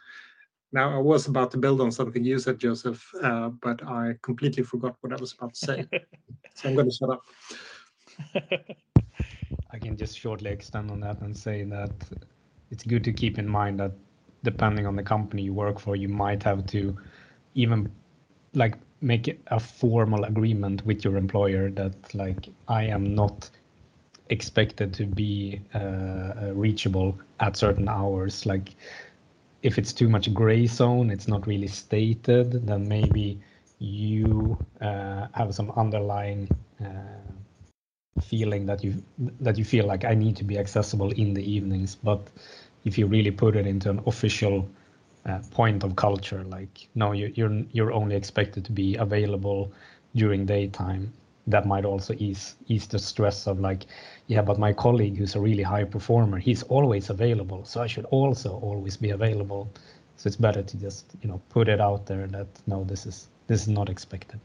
Now, 0.71 0.95
I 0.95 0.99
was 0.99 1.27
about 1.27 1.51
to 1.51 1.57
build 1.57 1.81
on 1.81 1.91
something 1.91 2.23
you 2.23 2.37
said, 2.37 2.59
Joseph, 2.59 3.03
uh, 3.23 3.49
but 3.49 3.83
I 3.87 4.15
completely 4.21 4.63
forgot 4.63 4.95
what 5.01 5.13
I 5.13 5.15
was 5.19 5.33
about 5.33 5.55
to 5.55 5.59
say. 5.59 5.87
so 6.55 6.69
I'm 6.69 6.75
going 6.75 6.89
to 6.89 6.95
shut 6.95 7.09
up. 7.09 7.21
I 9.71 9.79
can 9.79 9.97
just 9.97 10.17
shortly 10.17 10.51
extend 10.51 10.91
on 10.91 10.99
that 10.99 11.21
and 11.21 11.35
say 11.35 11.63
that 11.63 11.91
it's 12.69 12.83
good 12.83 13.03
to 13.03 13.11
keep 13.11 13.39
in 13.39 13.47
mind 13.47 13.79
that 13.79 13.93
depending 14.43 14.85
on 14.85 14.95
the 14.95 15.03
company 15.03 15.41
you 15.43 15.53
work 15.53 15.79
for, 15.79 15.95
you 15.95 16.07
might 16.07 16.43
have 16.43 16.65
to 16.67 16.95
even 17.55 17.91
like 18.53 18.75
make 19.01 19.39
a 19.47 19.59
formal 19.59 20.23
agreement 20.25 20.85
with 20.85 21.03
your 21.03 21.17
employer 21.17 21.69
that 21.71 22.13
like 22.13 22.49
I 22.67 22.83
am 22.83 23.15
not 23.15 23.49
expected 24.29 24.93
to 24.93 25.05
be 25.05 25.61
uh, 25.73 25.77
uh, 25.77 26.51
reachable 26.53 27.17
at 27.39 27.57
certain 27.57 27.89
hours. 27.89 28.45
Like 28.45 28.75
if 29.61 29.77
it's 29.77 29.93
too 29.93 30.09
much 30.09 30.33
gray 30.33 30.67
zone, 30.67 31.09
it's 31.09 31.27
not 31.27 31.47
really 31.47 31.67
stated, 31.67 32.65
then 32.65 32.87
maybe 32.87 33.39
you 33.79 34.57
uh, 34.81 35.27
have 35.33 35.53
some 35.53 35.71
underlying 35.71 36.49
uh, 36.81 38.21
feeling 38.21 38.65
that 38.65 38.83
you 38.83 39.01
that 39.39 39.57
you 39.57 39.63
feel 39.63 39.85
like 39.85 40.03
I 40.03 40.13
need 40.13 40.35
to 40.37 40.43
be 40.43 40.57
accessible 40.57 41.11
in 41.11 41.33
the 41.33 41.43
evenings. 41.43 41.95
But 41.95 42.27
if 42.85 42.97
you 42.97 43.07
really 43.07 43.31
put 43.31 43.55
it 43.55 43.67
into 43.67 43.89
an 43.89 44.01
official 44.05 44.67
uh, 45.25 45.39
point 45.51 45.83
of 45.83 45.95
culture 45.95 46.43
like 46.45 46.87
no 46.95 47.11
you, 47.11 47.31
you're 47.35 47.63
you're 47.73 47.91
only 47.91 48.15
expected 48.15 48.63
to 48.65 48.71
be 48.71 48.95
available 48.95 49.71
during 50.15 50.45
daytime 50.45 51.11
that 51.47 51.65
might 51.65 51.85
also 51.85 52.13
ease 52.19 52.55
ease 52.67 52.87
the 52.87 52.99
stress 52.99 53.47
of 53.47 53.59
like 53.59 53.85
yeah 54.27 54.41
but 54.41 54.59
my 54.59 54.73
colleague 54.73 55.17
who's 55.17 55.35
a 55.35 55.39
really 55.39 55.63
high 55.63 55.83
performer 55.83 56.37
he's 56.37 56.63
always 56.63 57.09
available 57.09 57.65
so 57.65 57.81
i 57.81 57.87
should 57.87 58.05
also 58.05 58.59
always 58.59 58.97
be 58.97 59.09
available. 59.11 59.71
So 60.19 60.27
it's 60.27 60.35
better 60.35 60.61
to 60.61 60.77
just 60.77 61.15
you 61.21 61.29
know 61.29 61.41
put 61.47 61.69
it 61.69 61.79
out 61.79 62.05
there 62.05 62.27
that 62.27 62.47
no 62.67 62.83
this 62.83 63.05
is 63.05 63.29
this 63.47 63.61
is 63.61 63.69
not 63.69 63.89
expected. 63.89 64.39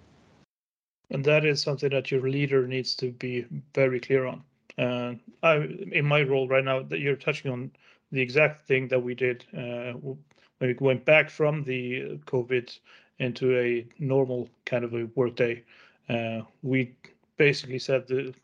And 1.11 1.25
that 1.25 1.45
is 1.45 1.61
something 1.61 1.91
that 1.91 2.13
your 2.13 2.29
leader 2.29 2.67
needs 2.69 2.95
to 2.97 3.11
be 3.11 3.45
very 3.75 3.99
clear 3.99 4.25
on. 4.27 4.43
Uh, 4.79 5.15
I, 5.43 5.57
in 5.93 6.05
my 6.05 6.23
role 6.23 6.49
right 6.49 6.65
now 6.65 6.83
that 6.83 7.01
you're 7.01 7.17
touching 7.17 7.51
on 7.51 7.73
the 8.13 8.21
exact 8.21 8.67
thing 8.69 8.89
that 8.89 9.03
we 9.03 9.15
did 9.15 9.45
uh, 9.53 9.93
when 9.95 10.19
we 10.61 10.75
went 10.79 11.05
back 11.05 11.29
from 11.29 11.65
the 11.65 12.19
COVID 12.27 12.79
into 13.19 13.59
a 13.59 13.87
normal 13.99 14.49
kind 14.65 14.85
of 14.85 14.95
a 14.95 15.07
workday, 15.17 15.63
uh, 16.09 16.43
we 16.63 16.95
basically 17.37 17.79
said, 17.79 18.35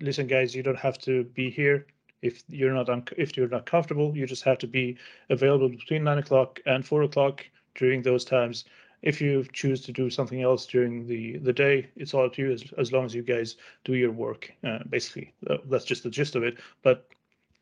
"Listen, 0.00 0.26
guys, 0.26 0.54
you 0.54 0.62
don't 0.62 0.78
have 0.78 0.98
to 0.98 1.24
be 1.24 1.50
here 1.50 1.86
if 2.22 2.42
you're 2.48 2.72
not 2.72 2.88
if 3.16 3.36
you're 3.36 3.48
not 3.48 3.66
comfortable. 3.66 4.16
You 4.16 4.26
just 4.26 4.44
have 4.44 4.58
to 4.58 4.66
be 4.66 4.96
available 5.30 5.68
between 5.68 6.04
nine 6.04 6.18
o'clock 6.18 6.60
and 6.66 6.84
four 6.84 7.02
o'clock 7.02 7.46
during 7.74 8.02
those 8.02 8.24
times. 8.24 8.64
If 9.02 9.20
you 9.20 9.46
choose 9.52 9.80
to 9.82 9.92
do 9.92 10.10
something 10.10 10.42
else 10.42 10.66
during 10.66 11.06
the 11.06 11.38
the 11.38 11.52
day, 11.52 11.88
it's 11.96 12.12
all 12.14 12.26
up 12.26 12.34
to 12.34 12.42
you 12.42 12.52
as, 12.52 12.64
as 12.76 12.92
long 12.92 13.06
as 13.06 13.14
you 13.14 13.22
guys 13.22 13.56
do 13.84 13.94
your 13.94 14.12
work. 14.12 14.52
Uh, 14.62 14.80
basically, 14.88 15.32
uh, 15.48 15.58
that's 15.66 15.84
just 15.84 16.02
the 16.02 16.10
gist 16.10 16.36
of 16.36 16.42
it. 16.42 16.58
But 16.82 17.08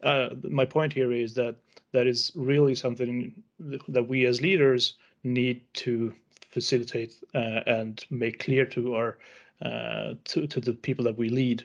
uh, 0.02 0.30
my 0.42 0.64
point 0.64 0.92
here 0.92 1.12
is 1.12 1.34
that 1.34 1.56
that 1.92 2.06
is 2.06 2.32
really 2.34 2.74
something 2.74 3.32
that 3.88 4.08
we 4.08 4.26
as 4.26 4.40
leaders 4.40 4.94
need 5.24 5.62
to 5.74 6.12
facilitate 6.50 7.14
uh, 7.34 7.60
and 7.66 8.04
make 8.10 8.38
clear 8.40 8.64
to 8.66 8.94
our 8.94 9.18
uh, 9.62 10.14
to 10.24 10.46
to 10.46 10.60
the 10.60 10.72
people 10.72 11.04
that 11.04 11.18
we 11.18 11.28
lead. 11.28 11.64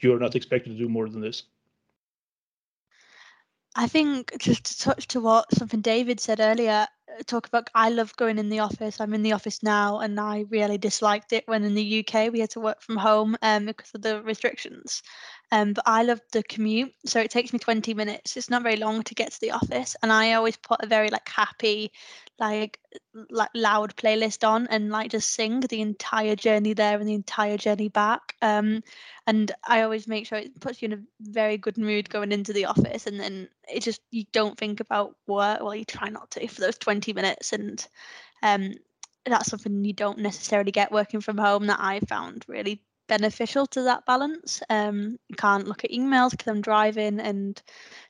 You're 0.00 0.18
not 0.20 0.36
expected 0.36 0.70
to 0.70 0.78
do 0.78 0.88
more 0.88 1.08
than 1.08 1.20
this. 1.20 1.44
I 3.74 3.86
think 3.86 4.32
just 4.38 4.64
to 4.64 4.78
touch 4.78 5.06
to 5.08 5.20
what 5.20 5.52
something 5.54 5.80
David 5.80 6.18
said 6.20 6.40
earlier, 6.40 6.86
uh, 7.08 7.22
talk 7.26 7.46
about 7.46 7.70
I 7.74 7.90
love 7.90 8.16
going 8.16 8.38
in 8.38 8.48
the 8.48 8.60
office. 8.60 9.00
I'm 9.00 9.14
in 9.14 9.22
the 9.22 9.32
office 9.32 9.62
now 9.62 10.00
and 10.00 10.18
I 10.18 10.46
really 10.50 10.78
disliked 10.78 11.32
it 11.32 11.46
when 11.46 11.64
in 11.64 11.74
the 11.74 12.04
UK 12.04 12.32
we 12.32 12.40
had 12.40 12.50
to 12.50 12.60
work 12.60 12.82
from 12.82 12.96
home 12.96 13.36
um, 13.42 13.66
because 13.66 13.94
of 13.94 14.02
the 14.02 14.22
restrictions. 14.22 15.02
Um, 15.50 15.72
but 15.72 15.84
I 15.86 16.02
love 16.02 16.20
the 16.32 16.42
commute, 16.42 16.92
so 17.06 17.20
it 17.20 17.30
takes 17.30 17.52
me 17.52 17.58
20 17.58 17.94
minutes. 17.94 18.36
It's 18.36 18.50
not 18.50 18.62
very 18.62 18.76
long 18.76 19.02
to 19.04 19.14
get 19.14 19.32
to 19.32 19.40
the 19.40 19.52
office, 19.52 19.96
and 20.02 20.12
I 20.12 20.34
always 20.34 20.56
put 20.56 20.82
a 20.82 20.86
very 20.86 21.08
like 21.08 21.26
happy, 21.28 21.90
like 22.38 22.78
like 23.30 23.48
loud 23.54 23.96
playlist 23.96 24.46
on 24.46 24.66
and 24.68 24.90
like 24.90 25.10
just 25.10 25.32
sing 25.32 25.60
the 25.60 25.80
entire 25.80 26.36
journey 26.36 26.74
there 26.74 26.98
and 26.98 27.08
the 27.08 27.14
entire 27.14 27.56
journey 27.56 27.88
back. 27.88 28.34
Um, 28.42 28.82
and 29.26 29.50
I 29.66 29.82
always 29.82 30.06
make 30.06 30.26
sure 30.26 30.38
it 30.38 30.60
puts 30.60 30.82
you 30.82 30.86
in 30.86 30.92
a 30.92 31.02
very 31.20 31.56
good 31.56 31.78
mood 31.78 32.10
going 32.10 32.32
into 32.32 32.52
the 32.52 32.66
office, 32.66 33.06
and 33.06 33.18
then 33.18 33.48
it 33.72 33.82
just 33.82 34.02
you 34.10 34.24
don't 34.32 34.58
think 34.58 34.80
about 34.80 35.16
work. 35.26 35.60
Well, 35.62 35.74
you 35.74 35.86
try 35.86 36.10
not 36.10 36.30
to 36.32 36.46
for 36.48 36.60
those 36.60 36.76
20 36.76 37.14
minutes, 37.14 37.54
and 37.54 37.86
um, 38.42 38.74
that's 39.24 39.48
something 39.50 39.84
you 39.84 39.94
don't 39.94 40.18
necessarily 40.18 40.72
get 40.72 40.92
working 40.92 41.20
from 41.20 41.38
home 41.38 41.66
that 41.68 41.80
I 41.80 42.00
found 42.00 42.44
really 42.48 42.82
beneficial 43.08 43.66
to 43.68 43.82
that 43.82 44.06
balance. 44.06 44.62
Um, 44.70 45.18
can't 45.36 45.66
look 45.66 45.84
at 45.84 45.90
emails 45.90 46.30
because 46.30 46.46
I'm 46.48 46.60
driving 46.60 47.18
and 47.20 47.60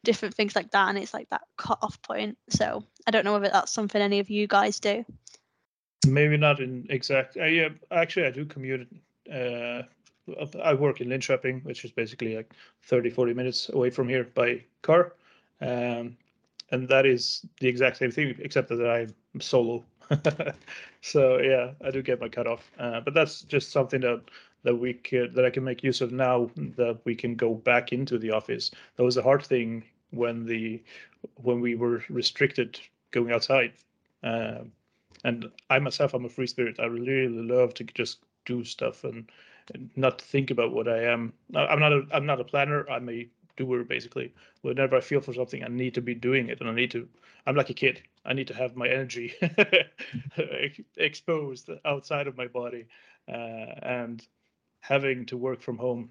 different 0.05 0.35
things 0.35 0.55
like 0.55 0.71
that, 0.73 0.89
and 0.89 0.99
it's 0.99 1.15
like 1.15 1.31
that 1.31 1.43
cut 1.57 1.79
off 1.83 2.01
point. 2.03 2.37
So 2.51 2.85
I 3.07 3.11
don't 3.11 3.25
know 3.25 3.33
whether 3.33 3.49
that's 3.49 3.73
something 3.73 4.03
any 4.03 4.19
of 4.19 4.31
you 4.31 4.47
guys 4.47 4.81
do. 4.81 5.05
Maybe 6.07 6.37
not 6.37 6.61
in 6.61 6.87
exact. 6.91 7.37
Uh, 7.37 7.45
yeah, 7.45 7.69
actually, 7.91 8.27
I 8.27 8.31
do 8.31 8.45
commute. 8.45 8.89
Uh, 9.33 9.83
I 10.63 10.75
work 10.75 11.01
in 11.01 11.09
Linköping, 11.09 11.65
which 11.65 11.85
is 11.85 11.91
basically 11.91 12.37
like 12.37 12.53
30, 12.83 13.11
40 13.11 13.35
minutes 13.35 13.71
away 13.71 13.91
from 13.91 14.09
here 14.09 14.25
by 14.25 14.63
car. 14.83 15.15
Um, 15.61 16.17
and 16.71 16.89
that 16.89 17.07
is 17.07 17.47
the 17.61 17.69
exact 17.69 17.97
same 17.97 18.11
thing, 18.11 18.35
except 18.41 18.69
that 18.69 18.87
I'm 19.35 19.41
solo. 19.41 19.85
so 21.01 21.39
yeah, 21.39 21.73
I 21.85 21.91
do 21.91 22.03
get 22.03 22.21
my 22.21 22.29
cut 22.29 22.47
off. 22.47 22.71
Uh, 22.79 23.01
but 23.01 23.15
that's 23.15 23.43
just 23.43 23.73
something 23.73 24.01
that 24.03 24.23
that 24.65 24.75
we 24.75 24.95
could 24.95 25.35
that 25.35 25.45
I 25.45 25.51
can 25.51 25.65
make 25.65 25.83
use 25.83 26.01
of 26.01 26.13
now 26.13 26.51
that 26.57 27.01
we 27.05 27.15
can 27.15 27.35
go 27.35 27.55
back 27.55 27.93
into 27.93 28.19
the 28.19 28.31
office. 28.31 28.71
That 28.97 29.05
was 29.05 29.17
a 29.17 29.23
hard 29.23 29.43
thing 29.45 29.85
when 30.11 30.45
the 30.47 30.83
when 31.37 31.61
we 31.61 31.75
were 31.75 32.05
restricted 32.09 32.81
going 33.11 33.33
outside. 33.33 33.73
Um, 34.23 34.73
and 35.25 35.51
I 35.71 35.79
myself, 35.79 36.15
I'm 36.15 36.25
a 36.25 36.29
free 36.29 36.47
spirit. 36.47 36.79
I 36.79 36.87
really 36.87 37.29
love 37.29 37.75
to 37.75 37.85
just 37.85 38.19
do 38.45 38.65
stuff 38.65 39.05
and, 39.05 39.31
and 39.75 39.91
not 39.97 40.21
think 40.21 40.51
about 40.51 40.73
what 40.73 40.89
I 40.89 41.03
am. 41.05 41.33
I'm 41.55 41.81
not 41.81 41.93
a 41.93 42.07
I'm 42.13 42.27
not 42.27 42.41
a 42.41 42.45
planner. 42.45 42.89
I'm 42.91 43.09
a 43.09 43.29
doer 43.57 43.85
basically. 43.85 44.33
Whenever 44.63 44.97
I 44.97 45.01
feel 45.01 45.21
for 45.21 45.35
something, 45.35 45.65
I 45.65 45.69
need 45.69 45.95
to 45.95 46.01
be 46.01 46.15
doing 46.15 46.49
it, 46.49 46.61
and 46.61 46.69
I 46.69 46.73
need 46.73 46.91
to. 46.93 47.09
I'm 47.47 47.57
like 47.57 47.71
a 47.71 47.75
kid. 47.75 48.03
I 48.25 48.33
need 48.33 48.49
to 48.49 48.55
have 48.55 48.77
my 48.77 48.89
energy 48.89 49.35
exposed 50.97 51.71
outside 51.85 52.27
of 52.27 52.37
my 52.37 52.47
body, 52.47 52.87
uh, 53.29 53.73
and 53.83 54.27
having 54.81 55.27
to 55.27 55.37
work 55.37 55.61
from 55.61 55.77
home 55.79 56.11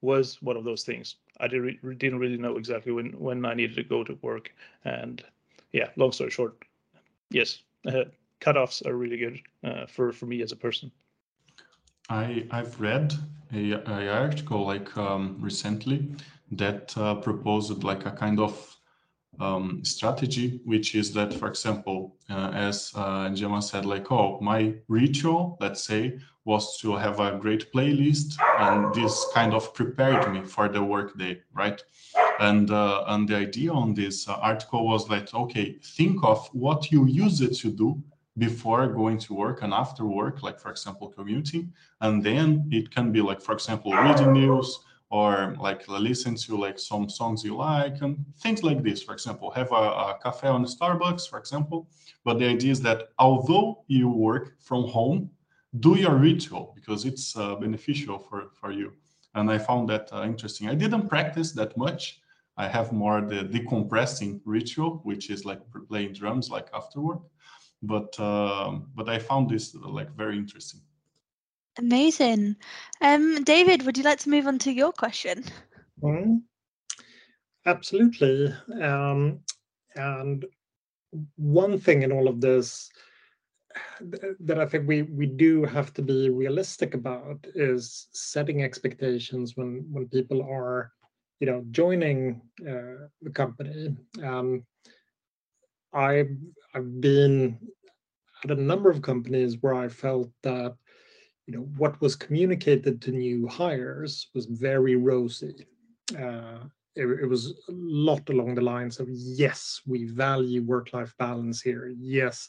was 0.00 0.40
one 0.42 0.56
of 0.56 0.64
those 0.64 0.84
things. 0.84 1.16
I 1.40 1.48
did, 1.48 1.80
didn't 1.98 2.18
really 2.18 2.36
know 2.36 2.56
exactly 2.56 2.92
when 2.92 3.12
when 3.18 3.44
I 3.44 3.54
needed 3.54 3.76
to 3.76 3.82
go 3.82 4.04
to 4.04 4.18
work, 4.22 4.52
and 4.84 5.24
yeah, 5.72 5.88
long 5.96 6.12
story 6.12 6.30
short, 6.30 6.56
yes, 7.30 7.62
uh, 7.86 8.04
cutoffs 8.40 8.86
are 8.86 8.96
really 8.96 9.16
good 9.16 9.40
uh, 9.64 9.86
for 9.86 10.12
for 10.12 10.26
me 10.26 10.42
as 10.42 10.52
a 10.52 10.56
person. 10.56 10.92
I 12.08 12.46
I've 12.50 12.80
read 12.80 13.14
a, 13.52 13.72
a 13.72 14.08
article 14.08 14.66
like 14.66 14.96
um, 14.96 15.36
recently 15.40 16.14
that 16.52 16.96
uh, 16.96 17.16
proposed 17.16 17.82
like 17.82 18.06
a 18.06 18.10
kind 18.10 18.38
of 18.38 18.76
um, 19.40 19.84
strategy, 19.84 20.60
which 20.64 20.94
is 20.94 21.12
that, 21.14 21.34
for 21.34 21.48
example, 21.48 22.16
uh, 22.30 22.50
as 22.54 22.92
uh, 22.94 23.28
Gemma 23.30 23.60
said, 23.62 23.84
like, 23.84 24.10
oh, 24.12 24.38
my 24.40 24.74
ritual, 24.88 25.56
let's 25.60 25.82
say, 25.82 26.18
was 26.44 26.78
to 26.78 26.94
have 26.94 27.20
a 27.20 27.38
great 27.38 27.72
playlist, 27.72 28.36
and 28.58 28.94
this 28.94 29.26
kind 29.32 29.54
of 29.54 29.72
prepared 29.74 30.32
me 30.32 30.42
for 30.42 30.68
the 30.68 30.82
workday, 30.82 31.40
right? 31.52 31.82
And 32.40 32.70
uh, 32.70 33.04
and 33.08 33.28
the 33.28 33.36
idea 33.36 33.72
on 33.72 33.94
this 33.94 34.28
uh, 34.28 34.34
article 34.34 34.86
was 34.86 35.08
that 35.08 35.32
okay, 35.34 35.78
think 35.82 36.22
of 36.22 36.46
what 36.52 36.90
you 36.90 37.06
use 37.06 37.40
it 37.40 37.54
to 37.58 37.70
do 37.70 38.02
before 38.36 38.88
going 38.88 39.16
to 39.16 39.34
work 39.34 39.62
and 39.62 39.72
after 39.72 40.04
work, 40.04 40.42
like 40.42 40.58
for 40.58 40.70
example, 40.70 41.08
commuting, 41.08 41.72
and 42.00 42.22
then 42.22 42.68
it 42.70 42.90
can 42.90 43.12
be 43.12 43.20
like, 43.20 43.40
for 43.40 43.52
example, 43.52 43.92
reading 43.92 44.32
news 44.32 44.80
or 45.10 45.54
like 45.60 45.86
listen 45.86 46.34
to 46.34 46.56
like 46.56 46.78
some 46.78 47.08
songs 47.08 47.44
you 47.44 47.54
like 47.54 48.00
and 48.02 48.24
things 48.40 48.64
like 48.64 48.82
this. 48.82 49.00
For 49.02 49.12
example 49.12 49.50
have 49.52 49.70
a, 49.70 49.84
a 50.06 50.18
cafe 50.22 50.48
on 50.48 50.64
starbucks 50.64 51.30
for 51.30 51.38
example. 51.38 51.88
But 52.24 52.38
the 52.40 52.46
idea 52.46 52.72
is 52.72 52.80
that 52.80 53.10
although 53.18 53.84
you 53.86 54.08
work 54.08 54.54
from 54.60 54.88
home 54.88 55.30
do 55.80 55.96
your 55.96 56.16
ritual 56.16 56.72
because 56.74 57.04
it's 57.04 57.36
uh, 57.36 57.56
beneficial 57.56 58.18
for, 58.18 58.50
for 58.60 58.70
you 58.70 58.92
and 59.34 59.50
I 59.50 59.58
found 59.58 59.88
that 59.88 60.12
uh, 60.12 60.22
interesting. 60.22 60.68
I 60.68 60.74
didn't 60.74 61.08
practice 61.08 61.52
that 61.52 61.76
much. 61.76 62.20
I 62.56 62.68
have 62.68 62.92
more 62.92 63.20
the 63.20 63.42
decompressing 63.42 64.40
ritual, 64.44 65.00
which 65.02 65.28
is 65.30 65.44
like 65.44 65.60
playing 65.88 66.12
drums 66.12 66.50
like 66.50 66.68
afterward. 66.72 67.18
But 67.82 68.18
um, 68.20 68.86
but 68.94 69.08
I 69.08 69.18
found 69.18 69.50
this 69.50 69.74
like 69.74 70.10
very 70.16 70.38
interesting. 70.38 70.80
Amazing. 71.78 72.56
Um, 73.00 73.42
David, 73.42 73.84
would 73.84 73.98
you 73.98 74.04
like 74.04 74.20
to 74.20 74.30
move 74.30 74.46
on 74.46 74.58
to 74.60 74.72
your 74.72 74.92
question? 74.92 75.44
Mm, 76.00 76.42
absolutely. 77.66 78.54
Um, 78.80 79.40
and 79.96 80.46
one 81.36 81.78
thing 81.80 82.02
in 82.02 82.12
all 82.12 82.28
of 82.28 82.40
this 82.40 82.90
that 84.40 84.58
I 84.58 84.66
think 84.66 84.86
we 84.86 85.02
we 85.02 85.26
do 85.26 85.64
have 85.64 85.92
to 85.94 86.02
be 86.02 86.30
realistic 86.30 86.94
about 86.94 87.44
is 87.54 88.08
setting 88.12 88.62
expectations 88.62 89.56
when 89.56 89.86
when 89.90 90.08
people 90.08 90.42
are, 90.42 90.92
you 91.40 91.46
know, 91.46 91.64
joining 91.70 92.40
uh, 92.62 93.08
the 93.22 93.30
company. 93.32 93.96
Um, 94.22 94.64
I've 95.92 96.36
I've 96.74 97.00
been 97.00 97.58
at 98.44 98.50
a 98.50 98.60
number 98.60 98.90
of 98.90 99.02
companies 99.02 99.56
where 99.60 99.74
I 99.74 99.88
felt 99.88 100.30
that 100.42 100.74
you 101.46 101.54
know 101.54 101.66
what 101.76 102.00
was 102.00 102.16
communicated 102.16 103.00
to 103.02 103.10
new 103.10 103.46
hires 103.48 104.28
was 104.34 104.46
very 104.46 104.96
rosy. 104.96 105.66
Uh, 106.18 106.64
it, 106.96 107.06
it, 107.22 107.28
was 107.28 107.46
a 107.68 107.72
lot 107.72 108.28
along 108.28 108.54
the 108.54 108.60
lines 108.60 109.00
of 109.00 109.08
yes, 109.10 109.80
we 109.86 110.04
value 110.04 110.62
work-life 110.62 111.12
balance 111.18 111.60
here. 111.60 111.92
Yes, 111.98 112.48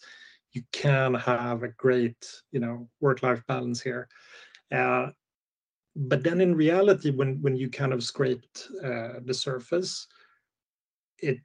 you 0.55 0.63
can 0.71 1.13
have 1.13 1.63
a 1.63 1.69
great 1.69 2.17
you 2.51 2.59
know 2.59 2.87
work-life 3.01 3.43
balance 3.47 3.81
here. 3.81 4.07
Uh, 4.71 5.07
but 5.95 6.23
then 6.23 6.41
in 6.41 6.55
reality, 6.55 7.11
when 7.11 7.41
when 7.41 7.55
you 7.55 7.69
kind 7.69 7.93
of 7.93 8.03
scraped 8.03 8.67
uh, 8.83 9.19
the 9.23 9.33
surface, 9.33 10.07
it 11.19 11.39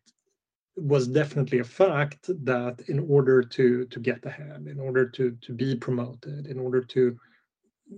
was 0.76 1.07
definitely 1.07 1.59
a 1.59 1.64
fact 1.64 2.31
that 2.45 2.81
in 2.88 3.00
order 3.09 3.43
to 3.43 3.85
to 3.87 4.00
get 4.00 4.25
ahead, 4.25 4.67
in 4.67 4.81
order 4.81 5.09
to 5.09 5.37
to 5.40 5.52
be 5.52 5.76
promoted, 5.76 6.47
in 6.47 6.59
order 6.59 6.83
to 6.83 7.17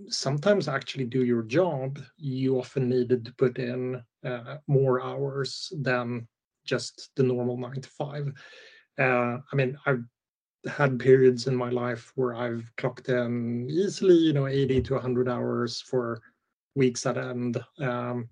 sometimes 0.09 0.67
actually 0.67 1.05
do 1.05 1.23
your 1.23 1.43
job, 1.43 1.99
you 2.17 2.59
often 2.59 2.89
needed 2.89 3.25
to 3.25 3.33
put 3.35 3.57
in 3.59 4.01
uh, 4.25 4.57
more 4.67 5.01
hours 5.01 5.71
than 5.81 6.27
just 6.65 7.09
the 7.15 7.23
normal 7.23 7.57
nine 7.57 7.81
to 7.81 7.89
five. 7.89 8.31
Uh, 8.99 9.37
I 9.51 9.55
mean, 9.55 9.77
I've 9.85 10.03
had 10.69 10.99
periods 10.99 11.47
in 11.47 11.55
my 11.55 11.69
life 11.69 12.11
where 12.15 12.35
I've 12.35 12.71
clocked 12.77 13.09
in 13.09 13.69
easily, 13.69 14.15
you 14.15 14.33
know, 14.33 14.47
80 14.47 14.81
to 14.83 14.93
100 14.93 15.27
hours 15.27 15.81
for 15.81 16.21
weeks 16.75 17.05
at 17.05 17.17
end. 17.17 17.63
Um, 17.79 18.29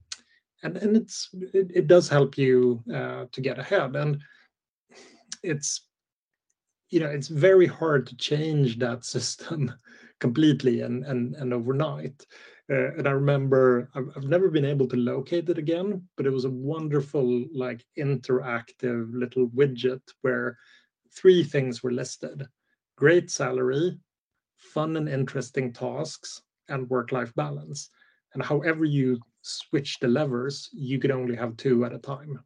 and 0.63 0.77
and 0.77 0.95
it's 0.95 1.29
it, 1.53 1.71
it 1.73 1.87
does 1.87 2.07
help 2.07 2.37
you 2.37 2.83
uh, 2.93 3.25
to 3.31 3.41
get 3.41 3.59
ahead. 3.59 3.95
And 3.95 4.21
it's 5.43 5.87
you 6.89 6.99
know 6.99 7.09
it's 7.09 7.27
very 7.27 7.65
hard 7.65 8.05
to 8.07 8.17
change 8.17 8.77
that 8.79 9.05
system 9.15 9.73
completely 10.19 10.81
and 10.81 11.05
and 11.05 11.35
and 11.35 11.53
overnight. 11.53 12.25
Uh, 12.69 12.93
and 12.93 13.07
I 13.07 13.11
remember 13.11 13.89
I've, 13.95 14.09
I've 14.15 14.29
never 14.29 14.49
been 14.49 14.65
able 14.65 14.87
to 14.89 14.95
locate 14.95 15.49
it 15.49 15.57
again, 15.57 16.07
but 16.15 16.25
it 16.25 16.29
was 16.29 16.45
a 16.45 16.49
wonderful 16.49 17.45
like 17.53 17.83
interactive 17.97 19.09
little 19.13 19.49
widget 19.49 20.01
where 20.21 20.57
three 21.15 21.43
things 21.43 21.83
were 21.83 21.91
listed: 21.91 22.47
great 22.97 23.29
salary, 23.29 23.99
fun 24.57 24.97
and 24.97 25.09
interesting 25.09 25.73
tasks, 25.73 26.41
and 26.69 26.89
work-life 26.89 27.33
balance. 27.35 27.89
And 28.33 28.43
however 28.43 28.85
you 28.85 29.19
switch 29.41 29.99
the 29.99 30.07
levers, 30.07 30.69
you 30.71 30.99
could 30.99 31.11
only 31.11 31.35
have 31.35 31.57
two 31.57 31.83
at 31.85 31.93
a 31.93 31.99
time. 31.99 32.39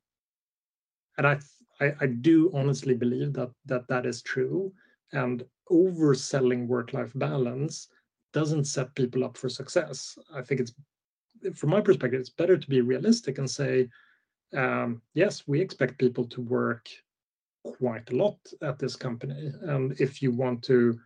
And 1.18 1.28
I 1.28 1.40
I, 1.80 1.94
I 2.02 2.06
do 2.08 2.52
honestly 2.54 2.94
believe 2.94 3.34
that 3.34 3.52
that 3.66 3.88
that 3.88 4.06
is 4.06 4.22
true. 4.22 4.74
And 5.12 5.44
overselling 5.72 6.68
work-life 6.68 7.12
balance 7.16 7.90
doesn't 8.34 8.66
set 8.66 8.96
people 8.96 9.24
up 9.24 9.38
for 9.38 9.50
success. 9.50 10.18
I 10.34 10.42
think 10.42 10.62
it's, 10.62 10.74
from 11.54 11.70
my 11.70 11.82
perspective, 11.82 12.20
it's 12.20 12.30
better 12.30 12.58
to 12.58 12.70
be 12.70 12.82
realistic 12.82 13.38
and 13.38 13.50
say, 13.50 13.88
um, 14.54 15.02
yes, 15.14 15.48
we 15.48 15.62
expect 15.62 16.00
people 16.00 16.26
to 16.26 16.42
work 16.42 16.90
quite 17.80 18.10
a 18.12 18.16
lot 18.16 18.38
at 18.62 18.80
this 18.80 18.96
company, 18.96 19.52
and 19.62 20.00
if 20.00 20.22
you 20.22 20.32
want 20.32 20.64
to 20.64 21.00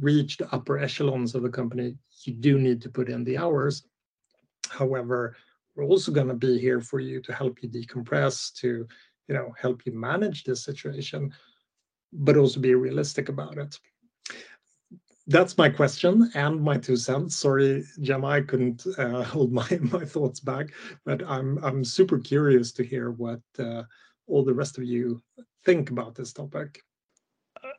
reach 0.00 0.36
the 0.36 0.48
upper 0.52 0.78
echelons 0.78 1.34
of 1.34 1.42
the 1.42 1.48
company, 1.48 1.96
you 2.24 2.34
do 2.34 2.58
need 2.58 2.80
to 2.82 2.90
put 2.90 3.08
in 3.08 3.24
the 3.24 3.38
hours. 3.38 3.84
However, 4.68 5.36
we're 5.74 5.84
also 5.84 6.12
going 6.12 6.28
to 6.28 6.34
be 6.34 6.58
here 6.58 6.80
for 6.80 7.00
you 7.00 7.20
to 7.22 7.32
help 7.32 7.62
you 7.62 7.68
decompress, 7.68 8.52
to 8.60 8.86
you 9.28 9.34
know 9.34 9.54
help 9.58 9.86
you 9.86 9.92
manage 9.92 10.44
this 10.44 10.62
situation 10.62 11.32
but 12.14 12.36
also 12.36 12.60
be 12.60 12.74
realistic 12.74 13.28
about 13.28 13.58
it. 13.58 13.78
That's 15.26 15.56
my 15.56 15.68
question 15.68 16.30
and 16.34 16.62
my 16.62 16.76
two 16.76 16.96
cents. 16.96 17.36
Sorry 17.36 17.84
gemma 18.00 18.26
i 18.28 18.40
couldn't 18.40 18.86
uh, 18.98 19.22
hold 19.34 19.52
my 19.52 19.66
my 19.80 20.04
thoughts 20.04 20.40
back 20.40 20.66
but 21.04 21.22
i'm 21.26 21.58
i'm 21.64 21.84
super 21.84 22.18
curious 22.18 22.72
to 22.72 22.84
hear 22.84 23.10
what 23.10 23.40
uh, 23.58 23.82
all 24.26 24.44
the 24.44 24.54
rest 24.54 24.78
of 24.78 24.84
you 24.84 25.22
think 25.64 25.90
about 25.90 26.14
this 26.14 26.32
topic 26.32 26.82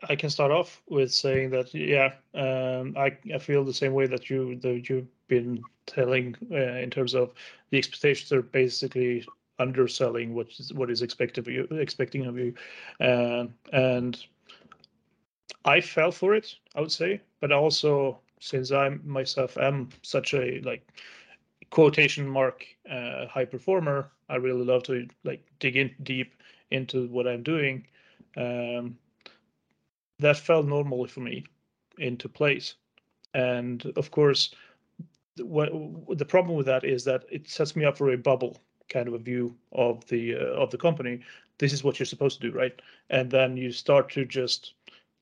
I 0.09 0.15
can 0.15 0.29
start 0.29 0.51
off 0.51 0.81
with 0.87 1.11
saying 1.11 1.49
that 1.51 1.73
yeah, 1.73 2.13
um, 2.33 2.95
I 2.97 3.17
I 3.33 3.37
feel 3.37 3.63
the 3.63 3.73
same 3.73 3.93
way 3.93 4.07
that 4.07 4.29
you 4.29 4.55
that 4.57 4.89
you've 4.89 5.07
been 5.27 5.63
telling 5.85 6.35
uh, 6.51 6.55
in 6.55 6.89
terms 6.89 7.13
of 7.13 7.33
the 7.69 7.77
expectations 7.77 8.31
are 8.31 8.41
basically 8.41 9.25
underselling 9.59 10.33
what 10.33 10.47
is 10.59 10.73
what 10.73 10.89
is 10.89 11.01
expected 11.01 11.47
of 11.47 11.53
you, 11.53 11.63
expecting 11.71 12.25
of 12.25 12.37
you, 12.37 12.53
uh, 12.99 13.45
and 13.73 14.25
I 15.65 15.81
fell 15.81 16.11
for 16.11 16.35
it. 16.35 16.55
I 16.75 16.81
would 16.81 16.91
say, 16.91 17.21
but 17.39 17.51
also 17.51 18.19
since 18.39 18.71
I 18.71 18.89
myself 19.03 19.57
am 19.57 19.89
such 20.01 20.33
a 20.33 20.61
like 20.61 20.87
quotation 21.69 22.27
mark 22.27 22.65
uh, 22.89 23.27
high 23.27 23.45
performer, 23.45 24.11
I 24.29 24.35
really 24.35 24.65
love 24.65 24.83
to 24.83 25.07
like 25.23 25.45
dig 25.59 25.75
in 25.75 25.93
deep 26.03 26.33
into 26.71 27.07
what 27.07 27.27
I'm 27.27 27.43
doing. 27.43 27.85
Um, 28.37 28.97
that 30.19 30.37
fell 30.37 30.63
normally 30.63 31.09
for 31.09 31.19
me 31.19 31.45
into 31.97 32.29
place, 32.29 32.75
and 33.33 33.85
of 33.95 34.11
course, 34.11 34.53
what 35.39 35.71
the 36.17 36.25
problem 36.25 36.55
with 36.55 36.65
that 36.67 36.83
is 36.83 37.03
that 37.05 37.25
it 37.29 37.49
sets 37.49 37.75
me 37.75 37.85
up 37.85 37.97
for 37.97 38.11
a 38.11 38.17
bubble 38.17 38.57
kind 38.87 39.07
of 39.07 39.13
a 39.13 39.19
view 39.19 39.55
of 39.71 40.05
the 40.07 40.35
uh, 40.35 40.61
of 40.61 40.71
the 40.71 40.77
company. 40.77 41.21
This 41.57 41.73
is 41.73 41.83
what 41.83 41.99
you're 41.99 42.05
supposed 42.05 42.41
to 42.41 42.51
do 42.51 42.57
right? 42.57 42.81
And 43.09 43.31
then 43.31 43.57
you 43.57 43.71
start 43.71 44.09
to 44.11 44.25
just 44.25 44.73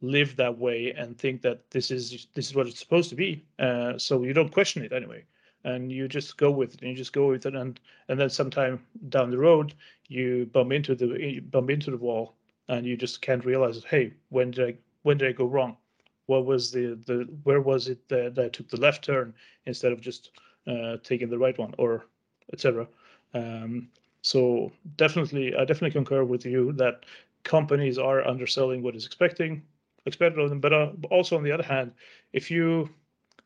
live 0.03 0.35
that 0.35 0.57
way 0.57 0.93
and 0.97 1.17
think 1.17 1.41
that 1.41 1.71
this 1.71 1.89
is 1.89 2.27
this 2.33 2.47
is 2.47 2.55
what 2.55 2.67
it's 2.67 2.79
supposed 2.79 3.09
to 3.09 3.15
be 3.15 3.43
uh, 3.57 3.97
so 3.97 4.21
you 4.21 4.33
don't 4.33 4.51
question 4.51 4.83
it 4.83 4.91
anyway 4.91 5.23
and 5.63 5.91
you 5.91 6.07
just 6.07 6.37
go 6.37 6.51
with 6.51 6.73
it 6.73 6.81
and 6.81 6.89
you 6.91 6.95
just 6.95 7.13
go 7.13 7.27
with 7.27 7.45
it 7.45 7.55
and 7.55 7.79
and 8.07 8.19
then 8.19 8.29
sometime 8.29 8.83
down 9.09 9.29
the 9.29 9.37
road 9.37 9.73
you 10.07 10.49
bump 10.53 10.71
into 10.71 10.95
the 10.95 11.39
bump 11.51 11.69
into 11.69 11.91
the 11.91 11.97
wall 11.97 12.35
and 12.67 12.85
you 12.85 12.97
just 12.97 13.21
can't 13.21 13.45
realize 13.45 13.83
hey 13.89 14.13
when 14.29 14.51
did 14.51 14.67
i 14.69 14.75
when 15.03 15.17
did 15.17 15.29
i 15.29 15.31
go 15.31 15.45
wrong 15.45 15.77
what 16.25 16.45
was 16.45 16.71
the 16.71 16.99
the 17.05 17.27
where 17.43 17.61
was 17.61 17.87
it 17.87 18.07
that, 18.09 18.35
that 18.35 18.45
i 18.45 18.49
took 18.49 18.69
the 18.69 18.79
left 18.79 19.03
turn 19.03 19.33
instead 19.65 19.91
of 19.91 20.01
just 20.01 20.31
uh, 20.67 20.97
taking 21.03 21.29
the 21.29 21.37
right 21.37 21.57
one 21.57 21.73
or 21.77 22.05
etc 22.51 22.87
um, 23.33 23.89
so 24.23 24.71
definitely, 24.95 25.53
I 25.53 25.65
definitely 25.65 25.91
concur 25.91 26.23
with 26.23 26.45
you 26.45 26.71
that 26.73 27.05
companies 27.43 27.97
are 27.97 28.25
underselling 28.25 28.81
what 28.81 28.95
is 28.95 29.05
expecting 29.05 29.61
expected 30.05 30.41
of 30.41 30.49
them. 30.49 30.59
But 30.59 30.73
uh, 30.73 30.91
also 31.11 31.37
on 31.37 31.43
the 31.43 31.51
other 31.51 31.63
hand, 31.63 31.91
if 32.31 32.49
you, 32.49 32.89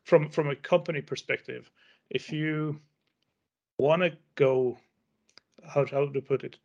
from 0.04 0.28
from 0.30 0.48
a 0.48 0.56
company 0.56 1.00
perspective, 1.00 1.70
if 2.10 2.32
you 2.32 2.80
want 3.78 4.02
to 4.02 4.12
go, 4.34 4.78
how 5.66 5.84
how 5.86 6.06
to 6.06 6.20
put 6.20 6.44
it, 6.44 6.56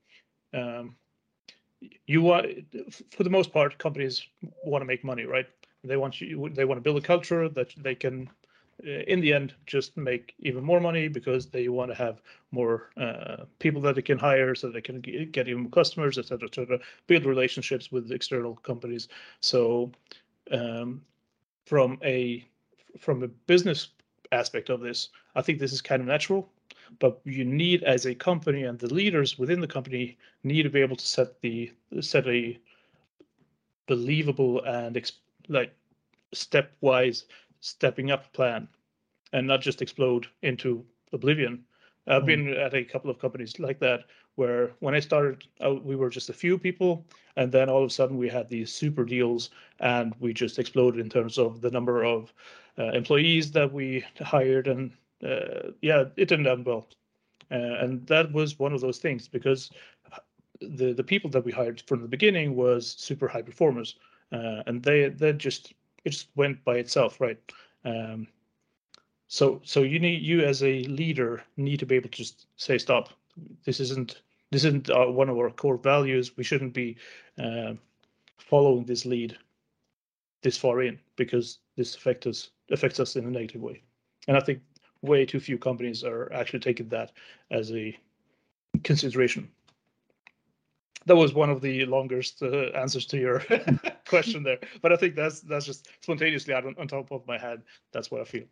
um, 0.54 0.96
you 2.06 2.22
want 2.22 2.48
for 3.12 3.24
the 3.24 3.30
most 3.30 3.52
part 3.52 3.78
companies 3.78 4.26
want 4.64 4.82
to 4.82 4.86
make 4.86 5.04
money, 5.04 5.26
right? 5.26 5.48
They 5.84 5.98
want 5.98 6.22
you 6.22 6.50
they 6.54 6.66
want 6.66 6.78
to 6.78 6.82
build 6.82 6.98
a 6.98 7.06
culture 7.06 7.50
that 7.50 7.74
they 7.78 7.96
can 7.96 8.30
uh, 8.86 8.90
in 9.08 9.22
the 9.22 9.34
end 9.34 9.54
just 9.66 9.96
make 9.98 10.34
even 10.40 10.64
more 10.64 10.80
money 10.80 11.08
because 11.08 11.48
they 11.48 11.70
want 11.70 11.92
to 11.92 11.96
have 11.96 12.22
more 12.52 12.90
uh, 12.98 13.46
people 13.60 13.82
that 13.82 13.96
they 13.96 14.02
can 14.02 14.18
hire 14.18 14.56
so 14.56 14.70
they 14.70 14.82
can 14.82 15.00
get 15.00 15.48
even 15.48 15.62
more 15.64 15.70
customers 15.70 16.18
et 16.18 16.26
cetera, 16.26 16.48
et 16.48 16.56
cetera 16.56 16.80
build 17.08 17.24
relationships 17.26 17.92
with 17.92 18.12
external 18.12 18.56
companies 18.56 19.10
so 19.42 19.92
um, 20.52 21.02
from 21.66 22.00
a 22.04 22.44
from 22.98 23.22
a 23.24 23.28
business 23.28 23.90
aspect 24.34 24.70
of 24.70 24.82
this 24.82 25.10
i 25.36 25.42
think 25.42 25.60
this 25.60 25.74
is 25.74 25.82
kind 25.82 26.02
of 26.02 26.08
natural 26.08 26.50
but 27.00 27.20
you 27.24 27.46
need 27.46 27.84
as 27.84 28.06
a 28.06 28.16
company 28.16 28.64
and 28.64 28.80
the 28.80 28.94
leaders 28.94 29.38
within 29.40 29.62
the 29.62 29.68
company 29.68 30.18
need 30.44 30.64
to 30.64 30.70
be 30.70 30.82
able 30.82 30.96
to 30.96 31.06
set 31.06 31.40
the 31.42 31.72
set 32.02 32.28
a 32.28 32.60
believable 33.88 34.64
and 34.64 35.12
like 35.50 35.74
stepwise 36.34 37.26
stepping 37.62 38.12
up 38.12 38.32
plan 38.34 38.68
and 39.34 39.48
not 39.48 39.62
just 39.62 39.82
explode 39.82 40.28
into 40.42 40.86
oblivion. 41.12 41.64
I've 42.08 42.24
Mm. 42.24 42.28
been 42.28 42.48
at 42.50 42.74
a 42.74 42.84
couple 42.84 43.10
of 43.10 43.20
companies 43.20 43.60
like 43.60 43.80
that 43.80 44.06
where 44.36 44.72
when 44.80 44.96
I 44.96 45.00
started, 45.00 45.44
uh, 45.64 45.76
we 45.76 45.96
were 45.96 46.10
just 46.10 46.30
a 46.30 46.34
few 46.34 46.58
people, 46.58 47.06
and 47.36 47.52
then 47.52 47.70
all 47.70 47.84
of 47.84 47.88
a 47.88 47.94
sudden 47.94 48.18
we 48.18 48.30
had 48.30 48.50
these 48.50 48.74
super 48.74 49.06
deals, 49.06 49.52
and 49.80 50.14
we 50.20 50.34
just 50.34 50.60
exploded 50.60 51.00
in 51.00 51.10
terms 51.10 51.38
of 51.38 51.62
the 51.62 51.72
number 51.72 52.04
of 52.04 52.34
employees 52.78 53.52
that 53.52 53.72
we 53.72 54.04
hired, 54.22 54.68
and 54.68 54.92
uh, 55.24 55.72
yeah, 55.82 56.06
it 56.16 56.28
didn't 56.28 56.48
end 56.48 56.66
well. 56.66 56.88
Uh, 57.52 57.78
and 57.82 58.06
that 58.08 58.32
was 58.32 58.58
one 58.58 58.74
of 58.74 58.82
those 58.82 58.98
things 58.98 59.28
because 59.28 59.70
the 60.62 60.94
the 60.94 61.04
people 61.04 61.30
that 61.30 61.44
we 61.44 61.52
hired 61.52 61.82
from 61.82 62.02
the 62.02 62.08
beginning 62.08 62.56
was 62.56 62.96
super 62.98 63.28
high 63.28 63.42
performers, 63.42 63.96
uh, 64.32 64.64
and 64.66 64.82
they 64.84 65.10
they 65.10 65.34
just 65.34 65.74
it 66.06 66.12
just 66.12 66.30
went 66.36 66.64
by 66.64 66.76
itself, 66.76 67.20
right? 67.22 67.40
Um, 67.86 68.28
so 69.28 69.62
so 69.64 69.84
you 69.84 70.00
need 70.00 70.22
you 70.22 70.42
as 70.42 70.64
a 70.64 70.84
leader 70.84 71.44
need 71.58 71.80
to 71.80 71.86
be 71.86 71.96
able 71.96 72.10
to 72.10 72.18
just 72.18 72.48
say 72.58 72.78
stop. 72.78 73.10
This 73.66 73.80
isn't 73.80 74.22
this 74.52 74.64
isn't 74.64 74.90
uh, 74.90 75.06
one 75.08 75.30
of 75.30 75.38
our 75.38 75.50
core 75.50 75.78
values. 75.78 76.38
We 76.38 76.44
shouldn't 76.44 76.74
be 76.74 76.98
uh, 77.38 77.74
following 78.38 78.86
this 78.86 79.06
lead 79.06 79.38
this 80.44 80.58
far 80.58 80.82
in 80.82 81.00
because 81.16 81.60
this 81.76 81.96
affects 81.96 82.28
us 82.28 82.50
affects 82.72 83.00
us 83.00 83.16
in 83.16 83.26
a 83.26 83.30
negative 83.30 83.62
way. 83.62 83.82
And 84.28 84.38
I 84.38 84.40
think 84.40 84.62
way 85.02 85.26
too 85.26 85.40
few 85.40 85.58
companies 85.58 86.04
are 86.04 86.32
actually 86.34 86.60
taking 86.60 86.90
that 86.90 87.12
as 87.52 87.72
a 87.72 87.98
consideration. 88.84 89.50
That 91.06 91.16
was 91.16 91.34
one 91.34 91.50
of 91.50 91.62
the 91.62 91.86
longest 91.86 92.42
uh, 92.42 92.68
answers 92.76 93.06
to 93.08 93.18
your 93.18 93.44
question 94.08 94.44
there, 94.44 94.60
but 94.82 94.94
I 94.94 94.96
think 94.96 95.16
that's 95.16 95.42
that's 95.42 95.66
just 95.66 95.90
spontaneously 96.02 96.54
out 96.54 96.66
on, 96.66 96.76
on 96.78 96.88
top 96.88 97.12
of 97.12 97.28
my 97.28 97.38
head. 97.38 97.62
That's 97.92 98.10
what 98.10 98.22
I 98.22 98.24
feel. 98.24 98.46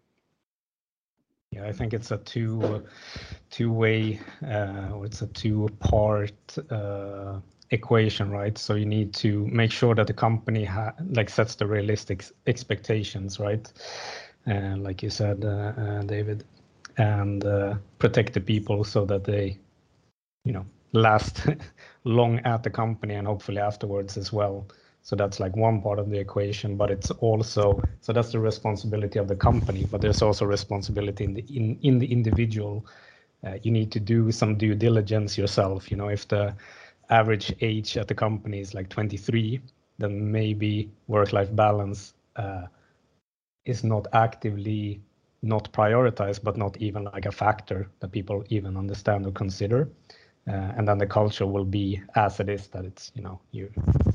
Yeah, 1.51 1.65
I 1.67 1.71
think 1.71 1.93
it's 1.93 2.11
a 2.11 2.17
two 2.17 2.85
two 3.49 3.71
way 3.71 4.19
uh, 4.45 4.89
or 4.93 5.05
it's 5.05 5.21
a 5.21 5.27
two 5.27 5.69
part 5.79 6.57
uh, 6.69 7.39
equation, 7.71 8.29
right? 8.31 8.57
So 8.57 8.75
you 8.75 8.85
need 8.85 9.13
to 9.15 9.47
make 9.47 9.71
sure 9.71 9.95
that 9.95 10.07
the 10.07 10.13
company 10.13 10.65
ha- 10.65 10.93
like 11.11 11.29
sets 11.29 11.55
the 11.55 11.67
realistic 11.67 12.25
expectations, 12.47 13.39
right? 13.39 13.71
Uh, 14.47 14.75
like 14.77 15.03
you 15.03 15.09
said, 15.09 15.43
uh, 15.45 15.73
uh, 15.81 16.01
David, 16.03 16.43
and 16.97 17.45
uh, 17.45 17.75
protect 17.99 18.33
the 18.33 18.41
people 18.41 18.83
so 18.83 19.05
that 19.05 19.23
they, 19.23 19.57
you 20.45 20.53
know, 20.53 20.65
last 20.93 21.47
long 22.03 22.39
at 22.39 22.63
the 22.63 22.69
company 22.69 23.15
and 23.15 23.27
hopefully 23.27 23.59
afterwards 23.59 24.17
as 24.17 24.31
well. 24.33 24.67
So 25.03 25.15
that's 25.15 25.39
like 25.39 25.55
one 25.55 25.81
part 25.81 25.99
of 25.99 26.09
the 26.09 26.19
equation, 26.19 26.75
but 26.77 26.91
it's 26.91 27.11
also 27.11 27.81
so 28.01 28.13
that's 28.13 28.31
the 28.31 28.39
responsibility 28.39 29.19
of 29.19 29.27
the 29.27 29.35
company, 29.35 29.85
but 29.85 30.01
there's 30.01 30.21
also 30.21 30.45
responsibility 30.45 31.23
in 31.23 31.33
the 31.33 31.41
in, 31.49 31.79
in 31.81 31.99
the 31.99 32.11
individual. 32.11 32.85
Uh, 33.45 33.57
you 33.63 33.71
need 33.71 33.91
to 33.91 33.99
do 33.99 34.31
some 34.31 34.55
due 34.57 34.75
diligence 34.75 35.37
yourself. 35.37 35.89
You 35.91 35.97
know, 35.97 36.09
if 36.09 36.27
the 36.27 36.55
average 37.11 37.53
age 37.61 37.97
at 37.97 38.07
the 38.07 38.15
company 38.15 38.59
is 38.59 38.73
like 38.73 38.89
23, 38.89 39.61
then 39.99 40.31
maybe 40.31 40.89
work-life 41.07 41.55
balance 41.55 42.13
uh, 42.37 42.67
is 43.65 43.83
not 43.83 44.07
actively 44.13 45.01
not 45.43 45.71
prioritized, 45.73 46.43
but 46.43 46.57
not 46.57 46.77
even 46.77 47.03
like 47.05 47.25
a 47.25 47.31
factor 47.31 47.89
that 47.99 48.11
people 48.11 48.43
even 48.49 48.77
understand 48.77 49.25
or 49.25 49.31
consider. 49.31 49.89
Uh, 50.47 50.73
and 50.77 50.87
then 50.87 50.97
the 50.97 51.05
culture 51.07 51.45
will 51.45 51.65
be 51.65 52.01
as 52.15 52.39
it 52.39 52.49
is 52.49 52.67
that 52.69 52.85
it's 52.85 53.11
you 53.15 53.21
know 53.21 53.39
you 53.51 53.69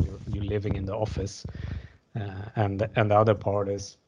you're, 0.05 0.21
you're 0.29 0.45
living 0.45 0.77
in 0.77 0.85
the 0.85 0.95
office. 0.95 1.47
Uh, 2.19 2.47
and 2.57 2.89
and 2.97 3.11
the 3.11 3.17
other 3.17 3.35
part 3.35 3.69
is 3.69 3.99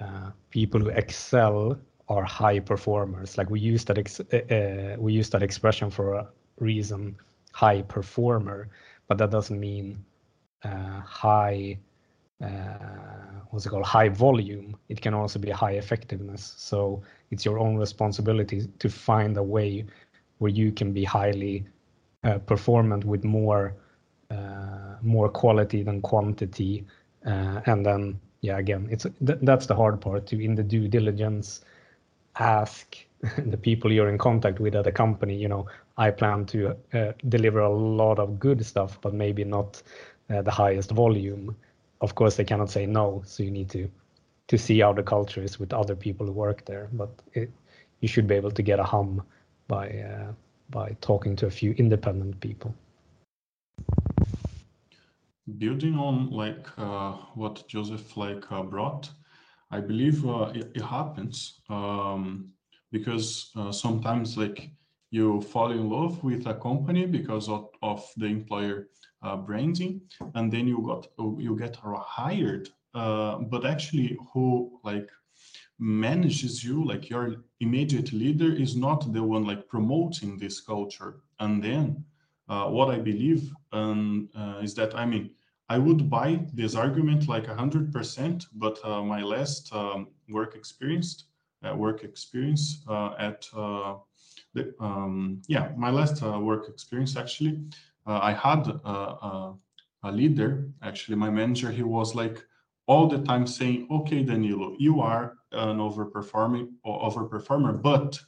uh, 0.00 0.30
people 0.50 0.80
who 0.80 0.88
excel 0.88 1.78
are 2.08 2.24
high 2.24 2.58
performers. 2.58 3.36
Like 3.38 3.50
we 3.50 3.60
use 3.60 3.84
that 3.84 3.98
ex- 3.98 4.20
uh, 4.20 4.96
we 4.98 5.12
use 5.12 5.30
that 5.30 5.42
expression 5.42 5.90
for 5.90 6.14
a 6.14 6.26
reason 6.58 7.16
high 7.54 7.82
performer 7.82 8.70
but 9.08 9.18
that 9.18 9.30
doesn't 9.32 9.60
mean 9.60 10.04
uh, 10.64 11.00
high 11.02 11.78
uh, 12.42 13.40
what's 13.50 13.66
it 13.66 13.70
called? 13.70 13.84
High 13.86 14.08
volume. 14.08 14.76
It 14.88 15.00
can 15.00 15.14
also 15.14 15.38
be 15.38 15.50
high 15.50 15.72
effectiveness. 15.72 16.54
So 16.58 17.02
it's 17.30 17.44
your 17.44 17.58
own 17.60 17.76
responsibility 17.76 18.68
to 18.80 18.90
find 18.90 19.36
a 19.38 19.42
way 19.42 19.86
where 20.38 20.50
you 20.50 20.72
can 20.72 20.92
be 20.92 21.04
highly 21.04 21.66
uh, 22.24 22.38
performant 22.38 23.04
with 23.04 23.24
more 23.24 23.74
uh, 24.30 24.96
more 25.02 25.28
quality 25.28 25.82
than 25.82 26.00
quantity 26.00 26.84
uh, 27.26 27.60
and 27.66 27.86
then 27.86 28.18
yeah 28.40 28.58
again 28.58 28.88
it's 28.90 29.06
th- 29.26 29.38
that's 29.42 29.66
the 29.66 29.74
hard 29.74 30.00
part 30.00 30.26
to 30.26 30.42
in 30.42 30.54
the 30.54 30.62
due 30.62 30.88
diligence 30.88 31.62
ask 32.38 32.96
the 33.46 33.56
people 33.56 33.92
you're 33.92 34.08
in 34.08 34.18
contact 34.18 34.60
with 34.60 34.74
at 34.74 34.86
a 34.86 34.92
company 34.92 35.36
you 35.36 35.48
know 35.48 35.66
i 35.96 36.10
plan 36.10 36.44
to 36.44 36.76
uh, 36.92 37.12
deliver 37.28 37.60
a 37.60 37.72
lot 37.72 38.18
of 38.18 38.38
good 38.38 38.64
stuff 38.64 38.98
but 39.00 39.14
maybe 39.14 39.44
not 39.44 39.82
uh, 40.30 40.42
the 40.42 40.50
highest 40.50 40.90
volume 40.90 41.54
of 42.00 42.14
course 42.14 42.36
they 42.36 42.44
cannot 42.44 42.70
say 42.70 42.86
no 42.86 43.22
so 43.24 43.42
you 43.42 43.50
need 43.50 43.68
to 43.68 43.88
to 44.46 44.58
see 44.58 44.80
how 44.80 44.92
the 44.92 45.02
culture 45.02 45.42
is 45.42 45.58
with 45.58 45.72
other 45.72 45.96
people 45.96 46.26
who 46.26 46.32
work 46.32 46.64
there 46.66 46.88
but 46.92 47.10
it, 47.32 47.50
you 48.00 48.08
should 48.08 48.26
be 48.26 48.34
able 48.34 48.50
to 48.50 48.62
get 48.62 48.78
a 48.78 48.84
hum 48.84 49.22
by 49.66 49.88
uh, 49.88 50.32
by 50.70 50.96
talking 51.00 51.36
to 51.36 51.46
a 51.46 51.50
few 51.50 51.72
independent 51.78 52.38
people. 52.40 52.74
Building 55.58 55.94
on 55.94 56.30
like 56.30 56.66
uh, 56.78 57.12
what 57.34 57.66
Joseph 57.68 58.16
like 58.16 58.50
uh, 58.50 58.62
brought, 58.62 59.10
I 59.70 59.80
believe 59.80 60.26
uh, 60.26 60.52
it, 60.54 60.72
it, 60.74 60.82
happens 60.82 61.60
um, 61.68 62.50
because 62.92 63.52
sometimes 63.70 64.36
like 64.36 64.70
you 65.16 65.40
fall 65.52 65.70
in 65.70 65.84
love 65.88 66.14
with 66.24 66.46
a 66.46 66.54
company 66.68 67.04
because 67.06 67.46
of, 67.48 67.68
of 67.82 68.00
the 68.16 68.26
employer 68.26 68.88
uh, 69.22 69.36
branding, 69.36 70.00
and 70.34 70.52
then 70.52 70.66
you 70.66 70.78
got 70.90 71.02
you 71.46 71.56
get 71.64 71.76
hired, 72.20 72.68
but 72.92 73.62
actually 73.64 74.18
who 74.32 74.46
like 74.82 75.08
manages 75.78 76.62
you 76.62 76.84
like 76.84 77.10
your 77.10 77.24
immediate 77.60 78.12
leader 78.12 78.50
is 78.64 78.74
not 78.76 79.12
the 79.12 79.22
one 79.22 79.44
like 79.44 79.68
promoting 79.68 80.38
this 80.38 80.60
culture. 80.60 81.12
And 81.40 81.62
then 81.62 82.04
uh, 82.48 82.66
what 82.66 82.90
i 82.90 82.98
believe 82.98 83.52
um, 83.72 84.28
uh, 84.36 84.58
is 84.62 84.74
that 84.74 84.94
i 84.94 85.04
mean 85.04 85.30
i 85.68 85.78
would 85.78 86.10
buy 86.10 86.40
this 86.52 86.74
argument 86.74 87.28
like 87.28 87.46
100% 87.46 88.44
but 88.54 88.78
uh, 88.84 89.02
my 89.02 89.22
last 89.22 89.72
um, 89.74 90.08
work 90.28 90.54
experience 90.54 91.24
uh, 91.64 91.74
work 91.74 92.04
experience 92.04 92.84
uh, 92.88 93.14
at 93.18 93.46
uh, 93.56 93.94
the 94.54 94.74
um, 94.80 95.42
yeah 95.48 95.70
my 95.76 95.90
last 95.90 96.22
uh, 96.22 96.38
work 96.38 96.68
experience 96.68 97.16
actually 97.16 97.60
uh, 98.06 98.20
i 98.22 98.32
had 98.32 98.62
uh, 98.84 99.52
a 100.04 100.12
leader 100.12 100.68
actually 100.82 101.16
my 101.16 101.30
manager 101.30 101.70
he 101.70 101.82
was 101.82 102.14
like 102.14 102.44
all 102.86 103.08
the 103.08 103.18
time 103.22 103.46
saying, 103.46 103.86
okay, 103.90 104.22
Danilo, 104.22 104.76
you 104.78 105.00
are 105.00 105.38
an 105.52 105.78
overperforming 105.78 106.68
or 106.82 107.10
overperformer, 107.10 107.80
but 107.80 108.18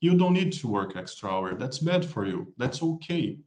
you 0.00 0.16
don't 0.16 0.32
need 0.32 0.52
to 0.52 0.68
work 0.68 0.96
extra 0.96 1.30
hour. 1.30 1.54
That's 1.54 1.78
bad 1.78 2.04
for 2.04 2.26
you. 2.26 2.52
That's 2.56 2.82
okay. 2.82 3.38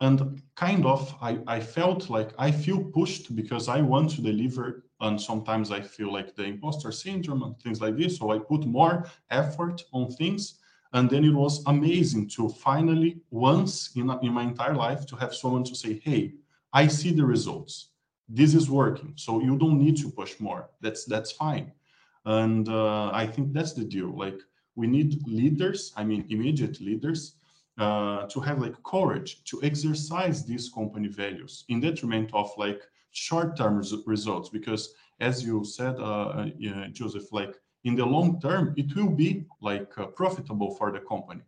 And 0.00 0.42
kind 0.54 0.86
of, 0.86 1.14
I, 1.20 1.38
I 1.46 1.60
felt 1.60 2.10
like 2.10 2.32
I 2.38 2.50
feel 2.50 2.82
pushed 2.84 3.34
because 3.36 3.68
I 3.68 3.80
want 3.80 4.10
to 4.10 4.22
deliver. 4.22 4.84
And 5.00 5.20
sometimes 5.20 5.70
I 5.70 5.80
feel 5.80 6.12
like 6.12 6.34
the 6.34 6.44
imposter 6.44 6.92
syndrome 6.92 7.42
and 7.42 7.58
things 7.60 7.80
like 7.80 7.96
this. 7.96 8.16
So 8.18 8.30
I 8.30 8.38
put 8.38 8.66
more 8.66 9.06
effort 9.30 9.82
on 9.92 10.10
things. 10.10 10.60
And 10.94 11.10
then 11.10 11.24
it 11.24 11.34
was 11.34 11.62
amazing 11.66 12.28
to 12.30 12.48
finally, 12.48 13.20
once 13.30 13.90
in, 13.96 14.08
in 14.22 14.32
my 14.32 14.44
entire 14.44 14.74
life, 14.74 15.04
to 15.06 15.16
have 15.16 15.34
someone 15.34 15.64
to 15.64 15.74
say, 15.74 16.00
hey, 16.04 16.34
I 16.72 16.86
see 16.86 17.12
the 17.12 17.26
results. 17.26 17.90
This 18.28 18.54
is 18.54 18.70
working. 18.70 19.12
So 19.16 19.40
you 19.40 19.58
don't 19.58 19.78
need 19.78 19.96
to 19.98 20.10
push 20.10 20.40
more. 20.40 20.70
That's 20.80 21.04
that's 21.04 21.32
fine. 21.32 21.72
And 22.24 22.68
uh, 22.68 23.10
i 23.12 23.26
think 23.26 23.52
that's 23.52 23.74
the 23.74 23.84
deal. 23.84 24.16
Like 24.16 24.40
we 24.76 24.86
need 24.86 25.10
leaders 25.26 25.92
i 25.96 26.02
mean 26.02 26.24
immediate 26.30 26.80
leaders 26.80 27.36
uh, 27.78 28.26
to 28.26 28.40
have 28.40 28.58
like 28.60 28.76
courage 28.82 29.44
to 29.44 29.60
exercise 29.62 30.44
these 30.44 30.68
company 30.68 31.08
values 31.08 31.64
in 31.68 31.80
detriment 31.80 32.30
of 32.32 32.50
like 32.56 32.82
short-term 33.10 33.76
res- 33.76 34.06
results. 34.06 34.48
Because 34.48 34.94
as 35.20 35.44
you 35.44 35.64
said 35.64 35.96
uh, 36.00 36.46
yeah, 36.58 36.86
joseph 36.92 37.32
like 37.32 37.54
in 37.84 37.94
the 37.94 38.04
long 38.04 38.40
term 38.40 38.74
it 38.76 38.94
will 38.96 39.10
be 39.10 39.44
like 39.60 39.96
uh, 39.98 40.06
profitable 40.06 40.74
for 40.74 40.90
the 40.92 41.00
company. 41.00 41.42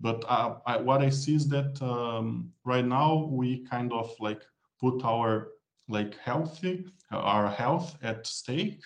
But 0.00 0.24
uh, 0.28 0.56
I, 0.66 0.76
what 0.76 1.02
i 1.02 1.10
see 1.10 1.34
is 1.34 1.48
that 1.48 1.80
um, 1.82 2.52
right 2.64 2.84
now 2.84 3.28
we 3.30 3.66
kind 3.66 3.92
of 3.92 4.14
like 4.20 4.42
put 4.80 5.04
our 5.04 5.48
like 5.88 6.16
healthy 6.18 6.84
our 7.10 7.48
health 7.48 7.96
at 8.02 8.26
stake 8.26 8.82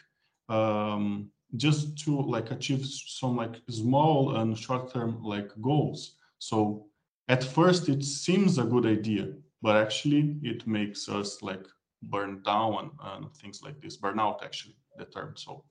um, 0.48 1.30
just 1.56 1.98
to 2.04 2.20
like 2.20 2.50
achieve 2.50 2.86
some 2.86 3.36
like 3.36 3.56
small 3.68 4.36
and 4.36 4.56
short-term 4.56 5.22
like 5.22 5.50
goals. 5.60 6.16
So 6.38 6.86
at 7.28 7.42
first 7.42 7.88
it 7.88 8.04
seems 8.04 8.58
a 8.58 8.64
good 8.64 8.86
idea 8.86 9.32
but 9.62 9.76
actually 9.76 10.36
it 10.42 10.66
makes 10.66 11.08
us 11.08 11.40
like 11.40 11.64
burn 12.02 12.42
down 12.42 12.90
and, 13.04 13.22
and 13.24 13.36
things 13.36 13.62
like 13.62 13.80
this 13.80 13.96
burnout 13.96 14.42
actually 14.44 14.76
the 14.98 15.04
term 15.06 15.32
so 15.36 15.64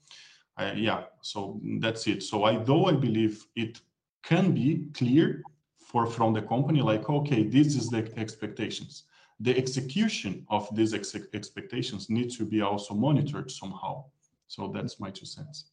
uh, 0.57 0.73
yeah 0.75 1.03
so 1.21 1.59
that's 1.79 2.07
it. 2.07 2.23
So 2.23 2.43
i 2.43 2.57
though 2.57 2.85
i 2.85 2.93
believe 2.93 3.45
it 3.55 3.79
can 4.23 4.51
be 4.51 4.87
clear 4.93 5.41
for 5.79 6.05
from 6.05 6.33
the 6.33 6.41
company 6.41 6.81
like 6.81 7.09
okay 7.09 7.43
this 7.43 7.75
is 7.75 7.89
the 7.89 8.11
expectations. 8.17 9.03
The 9.39 9.57
execution 9.57 10.45
of 10.49 10.69
these 10.75 10.93
ex 10.93 11.15
expectations 11.33 12.09
need 12.09 12.29
to 12.37 12.45
be 12.45 12.61
also 12.61 12.93
monitored 12.93 13.49
somehow. 13.49 14.05
So 14.47 14.67
that's 14.67 14.99
my 14.99 15.09
two 15.09 15.25
cents. 15.25 15.71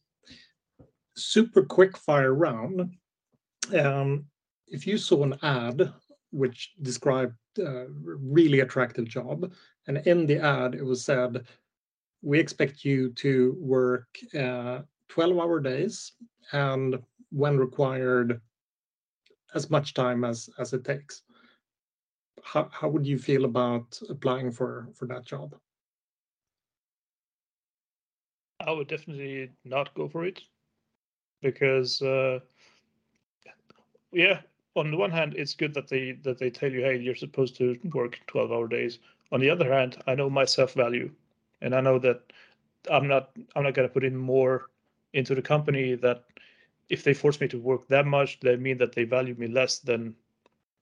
Super 1.15 1.63
quick 1.63 1.95
fire 1.97 2.33
round. 2.33 2.95
Um, 3.77 4.25
if 4.67 4.87
you 4.87 4.97
saw 4.97 5.23
an 5.23 5.37
ad 5.43 5.93
which 6.31 6.73
described 6.81 7.35
a 7.59 7.87
really 7.89 8.59
attractive 8.61 9.07
job 9.07 9.51
and 9.87 9.97
in 10.05 10.25
the 10.25 10.37
ad 10.37 10.75
it 10.75 10.85
was 10.85 11.03
said 11.03 11.45
we 12.21 12.39
expect 12.39 12.83
you 12.83 13.09
to 13.13 13.55
work 13.59 14.07
uh, 14.37 14.79
12 15.09 15.39
hour 15.39 15.59
days 15.59 16.13
and 16.51 16.99
when 17.31 17.57
required 17.57 18.41
as 19.55 19.69
much 19.69 19.93
time 19.93 20.23
as 20.23 20.49
as 20.59 20.73
it 20.73 20.83
takes. 20.83 21.23
How, 22.43 22.69
how 22.71 22.87
would 22.89 23.05
you 23.05 23.17
feel 23.17 23.45
about 23.45 23.99
applying 24.09 24.51
for 24.51 24.89
for 24.93 25.05
that 25.07 25.25
job? 25.25 25.55
I 28.65 28.71
would 28.71 28.87
definitely 28.87 29.51
not 29.63 29.93
go 29.93 30.07
for 30.07 30.25
it 30.25 30.41
because 31.41 32.01
uh, 32.01 32.39
yeah 34.11 34.41
on 34.75 34.91
the 34.91 34.97
one 34.97 35.11
hand 35.11 35.33
it's 35.37 35.53
good 35.53 35.73
that 35.73 35.87
they 35.87 36.11
that 36.23 36.37
they 36.37 36.49
tell 36.49 36.71
you 36.71 36.81
hey 36.81 36.97
you're 36.97 37.15
supposed 37.15 37.55
to 37.57 37.77
work 37.93 38.19
12 38.27 38.51
hour 38.51 38.67
days. 38.67 38.99
On 39.31 39.39
the 39.39 39.49
other 39.49 39.71
hand 39.71 40.01
i 40.07 40.15
know 40.15 40.29
my 40.29 40.45
self 40.45 40.73
value 40.73 41.09
and 41.61 41.75
i 41.75 41.81
know 41.81 41.99
that 41.99 42.21
i'm 42.91 43.07
not 43.07 43.31
i'm 43.55 43.63
not 43.63 43.73
going 43.73 43.87
to 43.87 43.93
put 43.93 44.03
in 44.03 44.15
more 44.15 44.69
into 45.13 45.35
the 45.35 45.41
company 45.41 45.95
that 45.95 46.23
if 46.89 47.03
they 47.03 47.13
force 47.13 47.39
me 47.39 47.47
to 47.47 47.59
work 47.59 47.87
that 47.87 48.05
much, 48.05 48.39
they 48.39 48.55
mean 48.55 48.77
that 48.77 48.93
they 48.93 49.03
value 49.03 49.35
me 49.35 49.47
less 49.47 49.79
than 49.79 50.15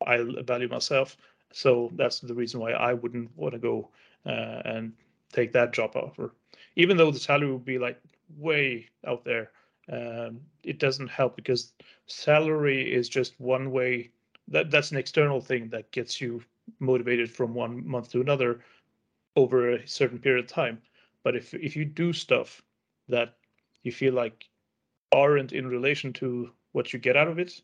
I 0.05 0.23
value 0.43 0.67
myself. 0.67 1.17
So 1.51 1.91
that's 1.95 2.19
the 2.19 2.33
reason 2.33 2.59
why 2.59 2.71
I 2.71 2.93
wouldn't 2.93 3.35
want 3.37 3.53
to 3.53 3.59
go 3.59 3.89
uh, 4.25 4.61
and 4.65 4.93
take 5.31 5.51
that 5.53 5.73
job 5.73 5.95
offer. 5.95 6.33
Even 6.75 6.97
though 6.97 7.11
the 7.11 7.19
salary 7.19 7.51
would 7.51 7.65
be 7.65 7.77
like 7.77 8.01
way 8.37 8.87
out 9.05 9.23
there, 9.25 9.51
um, 9.91 10.41
it 10.63 10.79
doesn't 10.79 11.07
help 11.07 11.35
because 11.35 11.73
salary 12.05 12.93
is 12.93 13.09
just 13.09 13.39
one 13.39 13.71
way. 13.71 14.11
That 14.47 14.71
that's 14.71 14.91
an 14.91 14.97
external 14.97 15.41
thing 15.41 15.69
that 15.69 15.91
gets 15.91 16.21
you 16.21 16.41
motivated 16.79 17.29
from 17.31 17.53
one 17.53 17.85
month 17.87 18.11
to 18.11 18.21
another 18.21 18.61
over 19.37 19.71
a 19.71 19.87
certain 19.87 20.19
period 20.19 20.43
of 20.43 20.51
time. 20.51 20.81
But 21.23 21.35
if 21.35 21.53
if 21.53 21.75
you 21.77 21.85
do 21.85 22.11
stuff 22.11 22.61
that 23.07 23.37
you 23.83 23.91
feel 23.91 24.13
like 24.13 24.49
aren't 25.13 25.53
in 25.53 25.67
relation 25.67 26.11
to 26.13 26.51
what 26.73 26.91
you 26.91 26.99
get 26.99 27.15
out 27.15 27.29
of 27.29 27.39
it, 27.39 27.61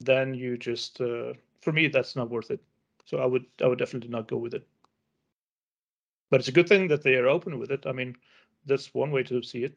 then 0.00 0.34
you 0.34 0.58
just 0.58 1.00
uh, 1.00 1.32
for 1.62 1.72
me 1.72 1.88
that's 1.88 2.16
not 2.16 2.30
worth 2.30 2.50
it. 2.50 2.60
So 3.06 3.18
I 3.18 3.26
would 3.26 3.46
I 3.62 3.66
would 3.68 3.78
definitely 3.78 4.10
not 4.10 4.28
go 4.28 4.36
with 4.36 4.54
it. 4.54 4.66
But 6.30 6.40
it's 6.40 6.48
a 6.48 6.52
good 6.58 6.68
thing 6.68 6.88
that 6.88 7.02
they 7.02 7.14
are 7.14 7.28
open 7.28 7.58
with 7.58 7.70
it. 7.70 7.86
I 7.86 7.92
mean, 7.92 8.16
that's 8.66 8.92
one 8.92 9.12
way 9.12 9.22
to 9.22 9.42
see 9.42 9.64
it. 9.64 9.76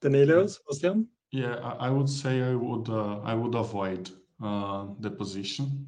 Danilo, 0.00 0.46
Sebastian? 0.46 1.08
Yeah, 1.30 1.56
I, 1.56 1.86
I 1.86 1.90
would 1.90 2.08
say 2.08 2.42
I 2.42 2.54
would 2.54 2.88
uh, 2.88 3.20
I 3.20 3.34
would 3.34 3.54
avoid 3.54 4.10
uh, 4.42 4.86
the 4.98 5.10
position 5.10 5.86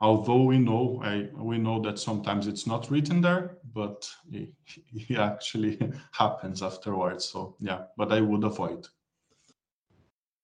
although 0.00 0.42
we 0.42 0.58
know 0.58 1.00
I, 1.02 1.28
we 1.34 1.58
know 1.58 1.80
that 1.82 1.98
sometimes 1.98 2.46
it's 2.46 2.66
not 2.66 2.90
written 2.90 3.20
there 3.20 3.56
but 3.74 4.08
it, 4.30 4.50
it 4.92 5.18
actually 5.18 5.78
happens 6.12 6.62
afterwards 6.62 7.24
so 7.24 7.56
yeah 7.60 7.84
but 7.96 8.12
i 8.12 8.20
would 8.20 8.44
avoid 8.44 8.86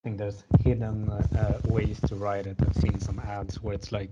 I 0.03 0.09
think 0.09 0.17
there's 0.17 0.43
hidden 0.59 1.09
uh, 1.09 1.59
ways 1.63 1.97
to 2.07 2.15
write 2.15 2.45
it. 2.45 2.57
I've 2.59 2.75
seen 2.75 2.99
some 2.99 3.19
ads 3.19 3.63
where 3.63 3.73
it's 3.73 3.93
like 3.93 4.09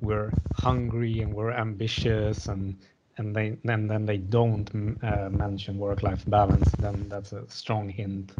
we're 0.00 0.32
hungry 0.56 1.20
and 1.20 1.32
we're 1.32 1.52
ambitious 1.52 2.48
and 2.48 2.76
and 3.16 3.32
they 3.32 3.56
then 3.62 3.86
then 3.86 4.06
they 4.06 4.16
don't 4.16 4.68
uh, 5.04 5.28
mention 5.30 5.78
work-life 5.78 6.24
balance. 6.26 6.68
Then 6.80 7.08
that's 7.08 7.32
a 7.32 7.48
strong 7.48 7.88
hint 7.88 8.32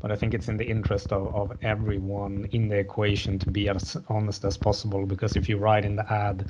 but 0.00 0.12
I 0.12 0.16
think 0.16 0.34
it's 0.34 0.48
in 0.48 0.56
the 0.56 0.64
interest 0.68 1.12
of, 1.12 1.34
of 1.34 1.56
everyone 1.62 2.48
in 2.52 2.68
the 2.68 2.78
equation 2.78 3.38
to 3.40 3.48
be 3.48 3.68
as 3.68 3.96
honest 4.08 4.44
as 4.44 4.56
possible 4.56 5.06
because 5.06 5.36
if 5.36 5.48
you 5.48 5.58
write 5.58 5.84
in 5.84 5.96
the 5.96 6.12
ad 6.12 6.46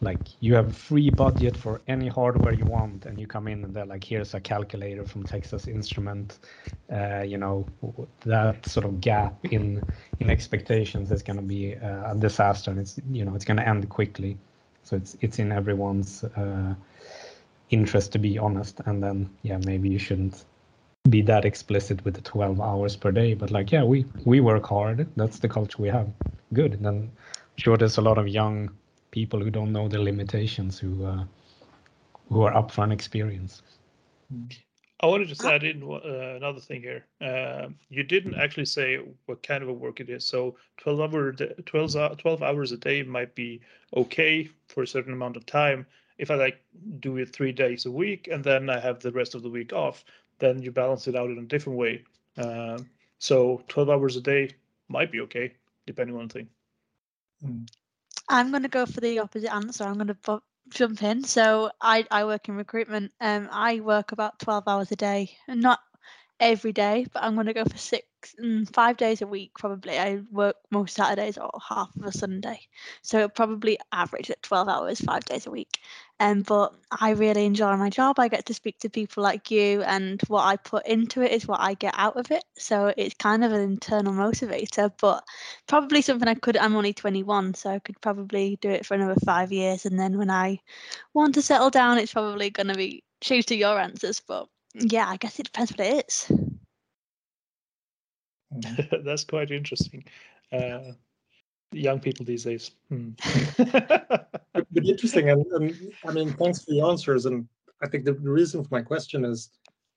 like 0.00 0.28
you 0.40 0.54
have 0.54 0.76
free 0.76 1.10
budget 1.10 1.56
for 1.56 1.80
any 1.88 2.08
hardware 2.08 2.52
you 2.52 2.66
want 2.66 3.06
and 3.06 3.20
you 3.20 3.26
come 3.26 3.48
in 3.48 3.64
and 3.64 3.74
they're 3.74 3.86
like 3.86 4.04
here's 4.04 4.34
a 4.34 4.40
calculator 4.40 5.04
from 5.06 5.24
texas 5.24 5.68
instrument 5.68 6.38
uh, 6.92 7.22
you 7.22 7.38
know 7.38 7.66
that 8.24 8.66
sort 8.66 8.84
of 8.84 9.00
gap 9.00 9.34
in 9.46 9.82
in 10.20 10.30
expectations 10.30 11.10
is 11.10 11.22
going 11.22 11.36
to 11.36 11.42
be 11.42 11.72
a 11.72 12.14
disaster 12.18 12.70
and 12.70 12.78
it's 12.80 13.00
you 13.10 13.24
know 13.24 13.34
it's 13.34 13.44
going 13.44 13.56
to 13.56 13.66
end 13.66 13.88
quickly. 13.88 14.36
So 14.84 14.96
it's 14.96 15.16
it's 15.20 15.38
in 15.38 15.52
everyone's 15.52 16.24
uh, 16.24 16.74
interest 17.70 18.12
to 18.12 18.18
be 18.18 18.38
honest 18.38 18.80
and 18.84 19.02
then 19.02 19.30
yeah 19.42 19.58
maybe 19.64 19.88
you 19.88 19.98
shouldn't 19.98 20.44
be 21.08 21.20
that 21.20 21.44
explicit 21.44 22.04
with 22.04 22.14
the 22.14 22.20
12 22.20 22.60
hours 22.60 22.94
per 22.94 23.10
day 23.10 23.34
but 23.34 23.50
like 23.50 23.72
yeah 23.72 23.82
we 23.82 24.06
we 24.24 24.40
work 24.40 24.66
hard. 24.66 25.06
That's 25.16 25.40
the 25.40 25.48
culture 25.48 25.82
we 25.82 25.88
have. 25.88 26.08
Good. 26.52 26.74
And 26.74 26.84
then 26.86 27.10
sure 27.56 27.76
there's 27.76 27.98
a 27.98 28.02
lot 28.02 28.18
of 28.18 28.28
young 28.28 28.70
people 29.10 29.40
who 29.40 29.50
don't 29.50 29.72
know 29.72 29.88
the 29.88 30.00
limitations 30.00 30.78
who 30.78 31.04
uh, 31.04 31.24
who 32.28 32.42
are 32.42 32.54
up 32.54 32.70
for 32.70 32.84
an 32.84 32.92
experience. 32.92 33.62
I 35.00 35.06
want 35.06 35.24
to 35.24 35.28
just 35.28 35.44
add 35.44 35.64
in 35.64 35.82
uh, 35.82 36.36
another 36.36 36.60
thing 36.60 36.82
here. 36.82 37.04
Uh, 37.20 37.70
you 37.88 38.04
didn't 38.04 38.36
actually 38.36 38.66
say 38.66 39.00
what 39.26 39.42
kind 39.42 39.64
of 39.64 39.68
a 39.68 39.72
work 39.72 39.98
it 39.98 40.08
is. 40.08 40.24
So 40.24 40.56
12 40.76 41.00
hour 41.00 41.32
12, 41.32 42.18
12 42.18 42.42
hours 42.42 42.70
a 42.70 42.76
day 42.76 43.02
might 43.02 43.34
be 43.34 43.60
okay 43.96 44.48
for 44.68 44.84
a 44.84 44.86
certain 44.86 45.12
amount 45.12 45.36
of 45.36 45.46
time. 45.46 45.84
If 46.18 46.30
i 46.30 46.36
like 46.36 46.62
do 47.00 47.16
it 47.16 47.32
three 47.32 47.50
days 47.50 47.86
a 47.86 47.90
week 47.90 48.28
and 48.30 48.44
then 48.44 48.70
i 48.70 48.78
have 48.78 49.00
the 49.00 49.10
rest 49.10 49.34
of 49.34 49.42
the 49.42 49.50
week 49.50 49.72
off 49.72 50.04
then 50.42 50.60
you 50.60 50.72
balance 50.72 51.06
it 51.06 51.16
out 51.16 51.30
in 51.30 51.38
a 51.38 51.42
different 51.42 51.78
way. 51.78 52.02
Um, 52.36 52.90
so 53.18 53.62
12 53.68 53.88
hours 53.88 54.16
a 54.16 54.20
day 54.20 54.50
might 54.88 55.12
be 55.12 55.20
okay, 55.20 55.52
depending 55.86 56.16
on 56.16 56.26
the 56.26 56.34
thing. 56.34 56.48
Hmm. 57.40 57.62
I'm 58.28 58.50
going 58.50 58.64
to 58.64 58.68
go 58.68 58.84
for 58.84 59.00
the 59.00 59.20
opposite 59.20 59.52
answer. 59.52 59.84
I'm 59.84 59.94
going 59.94 60.08
to 60.08 60.42
jump 60.68 61.02
in. 61.02 61.22
So 61.24 61.70
I, 61.80 62.04
I 62.10 62.24
work 62.24 62.48
in 62.48 62.56
recruitment. 62.56 63.12
Um, 63.20 63.48
I 63.52 63.80
work 63.80 64.12
about 64.12 64.40
12 64.40 64.64
hours 64.66 64.90
a 64.90 64.96
day, 64.96 65.30
not 65.48 65.78
every 66.40 66.72
day, 66.72 67.06
but 67.12 67.22
I'm 67.22 67.34
going 67.34 67.46
to 67.46 67.54
go 67.54 67.64
for 67.64 67.78
six, 67.78 68.06
mm, 68.42 68.68
five 68.74 68.96
days 68.96 69.22
a 69.22 69.26
week 69.26 69.52
probably. 69.56 69.98
I 69.98 70.22
work 70.30 70.56
most 70.70 70.96
Saturdays 70.96 71.38
or 71.38 71.50
half 71.68 71.94
of 71.94 72.04
a 72.04 72.12
Sunday, 72.12 72.60
so 73.00 73.28
probably 73.28 73.78
average 73.92 74.30
at 74.30 74.42
12 74.42 74.68
hours, 74.68 75.00
five 75.00 75.24
days 75.24 75.46
a 75.46 75.50
week. 75.50 75.78
Um, 76.22 76.42
but 76.42 76.72
I 77.00 77.10
really 77.10 77.44
enjoy 77.46 77.76
my 77.76 77.90
job. 77.90 78.20
I 78.20 78.28
get 78.28 78.46
to 78.46 78.54
speak 78.54 78.78
to 78.78 78.88
people 78.88 79.24
like 79.24 79.50
you, 79.50 79.82
and 79.82 80.20
what 80.28 80.44
I 80.44 80.56
put 80.56 80.86
into 80.86 81.20
it 81.20 81.32
is 81.32 81.48
what 81.48 81.60
I 81.60 81.74
get 81.74 81.94
out 81.96 82.16
of 82.16 82.30
it. 82.30 82.44
So 82.56 82.94
it's 82.96 83.16
kind 83.16 83.42
of 83.42 83.50
an 83.50 83.60
internal 83.60 84.12
motivator, 84.12 84.92
but 85.00 85.24
probably 85.66 86.00
something 86.00 86.28
I 86.28 86.34
could. 86.34 86.56
I'm 86.56 86.76
only 86.76 86.92
21, 86.92 87.54
so 87.54 87.70
I 87.70 87.80
could 87.80 88.00
probably 88.00 88.56
do 88.60 88.70
it 88.70 88.86
for 88.86 88.94
another 88.94 89.18
five 89.24 89.50
years, 89.50 89.84
and 89.84 89.98
then 89.98 90.16
when 90.16 90.30
I 90.30 90.60
want 91.12 91.34
to 91.34 91.42
settle 91.42 91.70
down, 91.70 91.98
it's 91.98 92.12
probably 92.12 92.50
going 92.50 92.68
to 92.68 92.74
be 92.76 93.02
choose 93.20 93.46
to 93.46 93.56
your 93.56 93.80
answers, 93.80 94.20
but 94.20 94.46
yeah, 94.74 95.08
I 95.08 95.16
guess 95.16 95.40
it 95.40 95.46
depends 95.46 95.72
what 95.72 95.80
it 95.80 96.06
is. 96.06 96.30
That's 99.04 99.24
quite 99.24 99.50
interesting. 99.50 100.04
Uh, 100.52 100.92
young 101.72 102.00
people 102.00 102.24
these 102.24 102.44
days. 102.44 102.72
Hmm. 102.88 103.10
but 103.58 104.84
interesting, 104.84 105.30
and, 105.30 105.44
and, 105.52 105.92
I 106.06 106.12
mean, 106.12 106.32
thanks 106.34 106.64
for 106.64 106.72
the 106.72 106.80
answers. 106.80 107.26
And 107.26 107.48
I 107.82 107.88
think 107.88 108.04
the 108.04 108.14
reason 108.14 108.62
for 108.62 108.68
my 108.70 108.82
question 108.82 109.24
is 109.24 109.50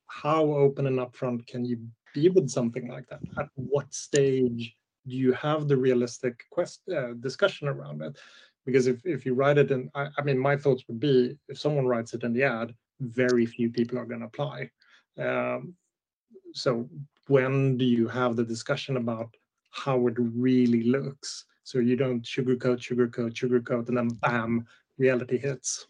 how 0.08 0.44
open 0.44 0.88
and 0.88 1.00
upfront 1.00 1.46
can 1.48 1.66
you 1.66 1.80
be 2.14 2.30
with 2.30 2.50
something 2.50 2.88
like 2.88 3.08
that? 3.10 3.20
At 3.38 3.50
what 3.56 3.94
stage 3.94 4.76
do 5.08 5.16
you 5.16 5.34
have 5.34 5.68
the 5.68 5.78
realistic 5.78 6.44
quest 6.50 6.82
uh, 6.90 7.14
discussion 7.20 7.68
around 7.68 8.02
it? 8.02 8.18
Because 8.66 8.88
if, 8.88 9.06
if 9.06 9.26
you 9.26 9.34
write 9.34 9.58
it 9.58 9.72
in, 9.72 9.92
I, 9.94 10.08
I 10.18 10.22
mean, 10.24 10.40
my 10.40 10.58
thoughts 10.58 10.84
would 10.88 11.00
be 11.00 11.38
if 11.48 11.60
someone 11.60 11.86
writes 11.86 12.14
it 12.14 12.24
in 12.24 12.34
the 12.34 12.44
ad, 12.44 12.74
very 13.00 13.46
few 13.46 13.70
people 13.70 14.00
are 14.00 14.06
going 14.06 14.22
to 14.22 14.28
apply. 14.28 14.70
Um, 15.20 15.76
so 16.54 16.90
when 17.28 17.78
do 17.78 17.86
you 17.86 18.08
have 18.08 18.36
the 18.36 18.44
discussion 18.44 18.98
about 18.98 19.36
how 19.72 20.08
it 20.08 20.16
really 20.18 20.84
looks? 20.84 21.46
So 21.66 21.80
you 21.80 21.96
don't 21.96 22.22
sugarcoat, 22.22 22.78
sugarcoat, 22.78 23.34
sugarcoat, 23.34 23.88
and 23.88 23.98
then 23.98 24.10
bam, 24.22 24.68
reality 25.00 25.40
hits. 25.40 25.88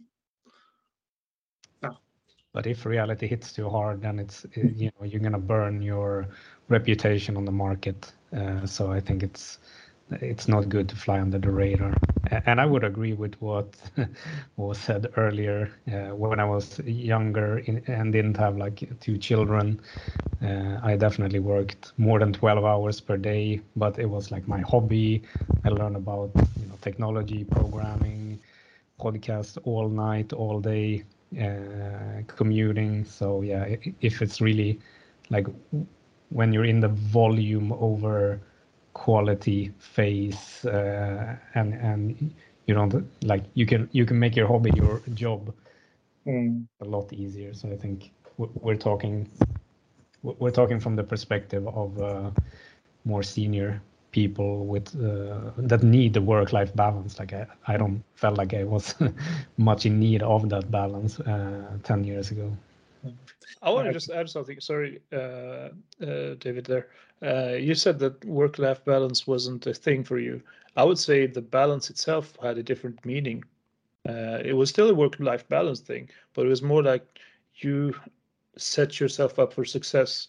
But 2.54 2.68
if 2.68 2.86
reality 2.86 3.28
hits 3.28 3.52
too 3.52 3.70
hard, 3.70 4.02
then 4.02 4.18
it's 4.18 4.46
you 4.56 4.90
know 4.98 5.06
you're 5.06 5.20
gonna 5.20 5.38
burn 5.38 5.82
your 5.82 6.30
reputation 6.70 7.36
on 7.36 7.44
the 7.44 7.52
market. 7.52 8.14
Uh, 8.34 8.66
so 8.66 8.94
I 8.94 9.02
think 9.02 9.24
it's 9.24 9.60
it's 10.12 10.48
not 10.48 10.70
good 10.70 10.88
to 10.90 10.96
fly 10.96 11.20
under 11.20 11.38
the 11.40 11.50
radar. 11.52 11.96
And 12.46 12.60
I 12.60 12.66
would 12.66 12.84
agree 12.84 13.14
with 13.14 13.36
what 13.42 13.76
was 14.58 14.78
said 14.80 15.08
earlier. 15.18 15.72
Uh, 15.92 16.16
when 16.16 16.40
I 16.40 16.46
was 16.46 16.80
younger 16.80 17.60
in, 17.60 17.84
and 17.88 18.12
didn't 18.12 18.38
have 18.38 18.58
like 18.58 18.84
two 19.00 19.18
children, 19.18 19.80
uh, 20.42 20.80
I 20.84 20.96
definitely 20.96 21.40
worked 21.40 21.94
more 21.98 22.20
than 22.20 22.34
12 22.34 22.64
hours 22.66 23.00
per 23.00 23.18
day. 23.18 23.62
But 23.76 24.00
it 24.00 24.06
was 24.06 24.32
like 24.32 24.48
my 24.48 24.62
hobby. 24.62 25.24
I 25.64 25.70
learned 25.70 25.96
about 25.96 26.32
you 26.60 26.66
know 26.68 26.78
technology, 26.82 27.44
programming, 27.44 28.40
podcast 29.00 29.58
all 29.64 29.90
night, 29.90 30.34
all 30.34 30.60
day, 30.60 31.04
uh, 31.40 32.22
commuting. 32.28 33.06
So 33.06 33.42
yeah, 33.42 33.76
if 34.02 34.22
it's 34.22 34.42
really 34.42 34.80
like 35.30 35.48
when 36.30 36.54
you're 36.54 36.66
in 36.66 36.80
the 36.80 36.90
volume 36.90 37.72
over 37.74 38.40
quality 38.96 39.72
phase 39.78 40.66
uh, 40.66 41.36
and 41.54 41.74
and 41.74 42.34
you 42.66 42.74
don't 42.74 43.06
like 43.24 43.44
you 43.54 43.66
can 43.66 43.90
you 43.92 44.06
can 44.06 44.18
make 44.18 44.36
your 44.38 44.48
hobby 44.48 44.72
your 44.74 45.02
job 45.14 45.54
mm. 46.26 46.66
a 46.80 46.86
lot 46.86 47.12
easier 47.12 47.54
so 47.54 47.70
i 47.70 47.76
think 47.76 48.12
we're 48.38 48.82
talking 48.90 49.30
we're 50.24 50.58
talking 50.62 50.80
from 50.80 50.96
the 50.96 51.04
perspective 51.04 51.68
of 51.68 52.02
uh, 52.02 52.32
more 53.04 53.22
senior 53.22 53.82
people 54.12 54.66
with 54.66 54.88
uh, 54.96 55.52
that 55.58 55.84
need 55.84 56.14
the 56.14 56.22
work 56.22 56.54
life 56.54 56.74
balance 56.74 57.20
like 57.20 57.34
I, 57.34 57.46
I 57.68 57.76
don't 57.78 58.02
felt 58.16 58.38
like 58.38 58.54
i 58.54 58.64
was 58.64 58.96
much 59.58 59.86
in 59.86 60.00
need 60.00 60.24
of 60.24 60.50
that 60.50 60.72
balance 60.72 61.20
uh, 61.20 61.78
10 61.84 62.06
years 62.06 62.32
ago 62.32 62.50
I 63.62 63.70
want 63.72 63.88
to 63.88 63.94
just 63.94 64.12
add 64.12 64.30
something. 64.30 64.60
Sorry, 64.60 65.02
uh, 65.12 65.70
uh, 66.02 66.36
David. 66.40 66.66
There, 66.66 66.88
uh, 67.24 67.54
you 67.60 67.76
said 67.76 68.00
that 68.00 68.24
work-life 68.26 68.84
balance 68.86 69.28
wasn't 69.28 69.66
a 69.68 69.74
thing 69.74 70.04
for 70.04 70.20
you. 70.20 70.42
I 70.76 70.84
would 70.84 71.00
say 71.00 71.26
the 71.28 71.42
balance 71.42 71.90
itself 71.90 72.38
had 72.42 72.58
a 72.58 72.64
different 72.64 73.06
meaning. 73.06 73.44
Uh, 74.08 74.40
it 74.44 74.54
was 74.54 74.70
still 74.70 74.90
a 74.90 74.94
work-life 74.94 75.48
balance 75.50 75.80
thing, 75.80 76.10
but 76.34 76.46
it 76.46 76.50
was 76.50 76.62
more 76.62 76.84
like 76.84 77.20
you 77.56 77.96
set 78.58 79.00
yourself 79.00 79.40
up 79.40 79.54
for 79.54 79.66
success 79.66 80.28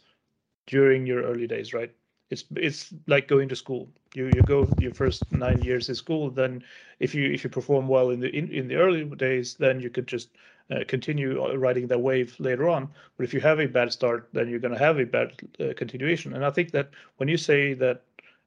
during 0.66 1.06
your 1.06 1.22
early 1.22 1.46
days, 1.46 1.72
right? 1.74 1.92
It's 2.30 2.44
it's 2.56 2.92
like 3.06 3.28
going 3.28 3.48
to 3.50 3.56
school. 3.56 3.88
You 4.14 4.26
you 4.34 4.42
go 4.42 4.68
your 4.80 4.92
first 4.92 5.30
nine 5.32 5.60
years 5.62 5.88
in 5.88 5.94
school. 5.94 6.30
Then, 6.30 6.64
if 6.98 7.14
you 7.14 7.30
if 7.30 7.44
you 7.44 7.50
perform 7.50 7.88
well 7.88 8.10
in 8.10 8.20
the 8.20 8.28
in, 8.36 8.50
in 8.50 8.68
the 8.68 8.76
early 8.76 9.04
days, 9.04 9.54
then 9.54 9.80
you 9.80 9.90
could 9.90 10.08
just 10.08 10.30
uh, 10.70 10.84
continue 10.88 11.42
uh, 11.44 11.54
riding 11.56 11.86
that 11.88 12.00
wave 12.00 12.34
later 12.38 12.68
on. 12.68 12.88
But 13.16 13.24
if 13.24 13.34
you 13.34 13.40
have 13.40 13.60
a 13.60 13.66
bad 13.66 13.92
start, 13.92 14.28
then 14.32 14.48
you're 14.48 14.58
going 14.60 14.74
to 14.74 14.84
have 14.84 14.98
a 14.98 15.04
bad 15.04 15.32
uh, 15.60 15.74
continuation. 15.76 16.34
And 16.34 16.44
I 16.44 16.50
think 16.50 16.72
that 16.72 16.90
when 17.18 17.28
you 17.28 17.36
say 17.36 17.74
that 17.74 18.02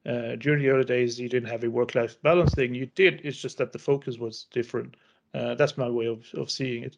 uh, 0.06 0.36
during 0.36 0.62
the 0.62 0.70
early 0.70 0.86
days 0.86 1.20
you 1.20 1.30
didn't 1.30 1.50
have 1.50 1.64
a 1.64 1.70
work-life 1.70 2.22
balance 2.22 2.54
thing, 2.54 2.74
you 2.74 2.88
did. 2.96 3.22
It's 3.24 3.38
just 3.38 3.58
that 3.58 3.72
the 3.72 3.80
focus 3.80 4.18
was 4.18 4.48
different. 4.52 4.96
Uh, 5.34 5.56
that's 5.56 5.78
my 5.78 5.90
way 5.90 6.08
of, 6.08 6.26
of 6.34 6.50
seeing 6.50 6.84
it. 6.84 6.98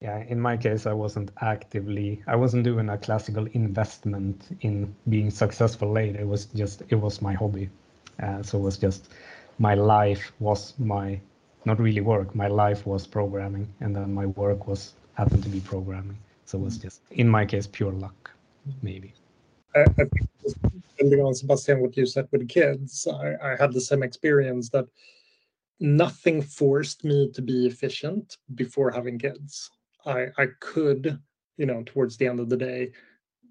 Yeah, 0.00 0.24
in 0.28 0.40
my 0.40 0.56
case, 0.56 0.86
I 0.86 0.94
wasn't 0.94 1.30
actively, 1.42 2.22
I 2.26 2.34
wasn't 2.34 2.64
doing 2.64 2.88
a 2.88 2.96
classical 2.96 3.46
investment 3.52 4.56
in 4.62 4.94
being 5.10 5.30
successful 5.30 5.92
later. 5.92 6.20
It 6.20 6.26
was 6.26 6.46
just, 6.46 6.82
it 6.88 6.94
was 6.94 7.20
my 7.20 7.34
hobby. 7.34 7.68
Uh, 8.22 8.42
so 8.42 8.58
it 8.58 8.62
was 8.62 8.78
just, 8.78 9.12
my 9.58 9.74
life 9.74 10.32
was 10.38 10.72
my 10.78 11.20
not 11.64 11.78
really 11.78 12.00
work. 12.00 12.34
My 12.34 12.48
life 12.48 12.86
was 12.86 13.06
programming, 13.06 13.68
and 13.80 13.94
then 13.94 14.14
my 14.14 14.26
work 14.26 14.66
was 14.66 14.94
happened 15.14 15.42
to 15.42 15.48
be 15.48 15.60
programming. 15.60 16.18
So 16.46 16.58
it 16.58 16.62
was 16.62 16.78
mm. 16.78 16.82
just, 16.82 17.02
in 17.10 17.28
my 17.28 17.44
case, 17.44 17.66
pure 17.66 17.92
luck, 17.92 18.30
maybe. 18.82 19.14
I, 19.74 19.82
I 19.82 19.84
think 19.94 20.28
building 20.98 21.20
on 21.20 21.34
Sebastian, 21.34 21.80
what 21.80 21.96
you 21.96 22.06
said 22.06 22.28
with 22.32 22.48
kids, 22.48 23.06
I, 23.06 23.34
I 23.42 23.56
had 23.56 23.72
the 23.72 23.80
same 23.80 24.02
experience 24.02 24.68
that 24.70 24.86
nothing 25.78 26.42
forced 26.42 27.04
me 27.04 27.30
to 27.32 27.42
be 27.42 27.66
efficient 27.66 28.36
before 28.54 28.90
having 28.90 29.18
kids. 29.18 29.70
I, 30.06 30.26
I 30.38 30.46
could, 30.60 31.20
you 31.56 31.66
know, 31.66 31.82
towards 31.86 32.16
the 32.16 32.26
end 32.26 32.40
of 32.40 32.48
the 32.48 32.56
day, 32.56 32.92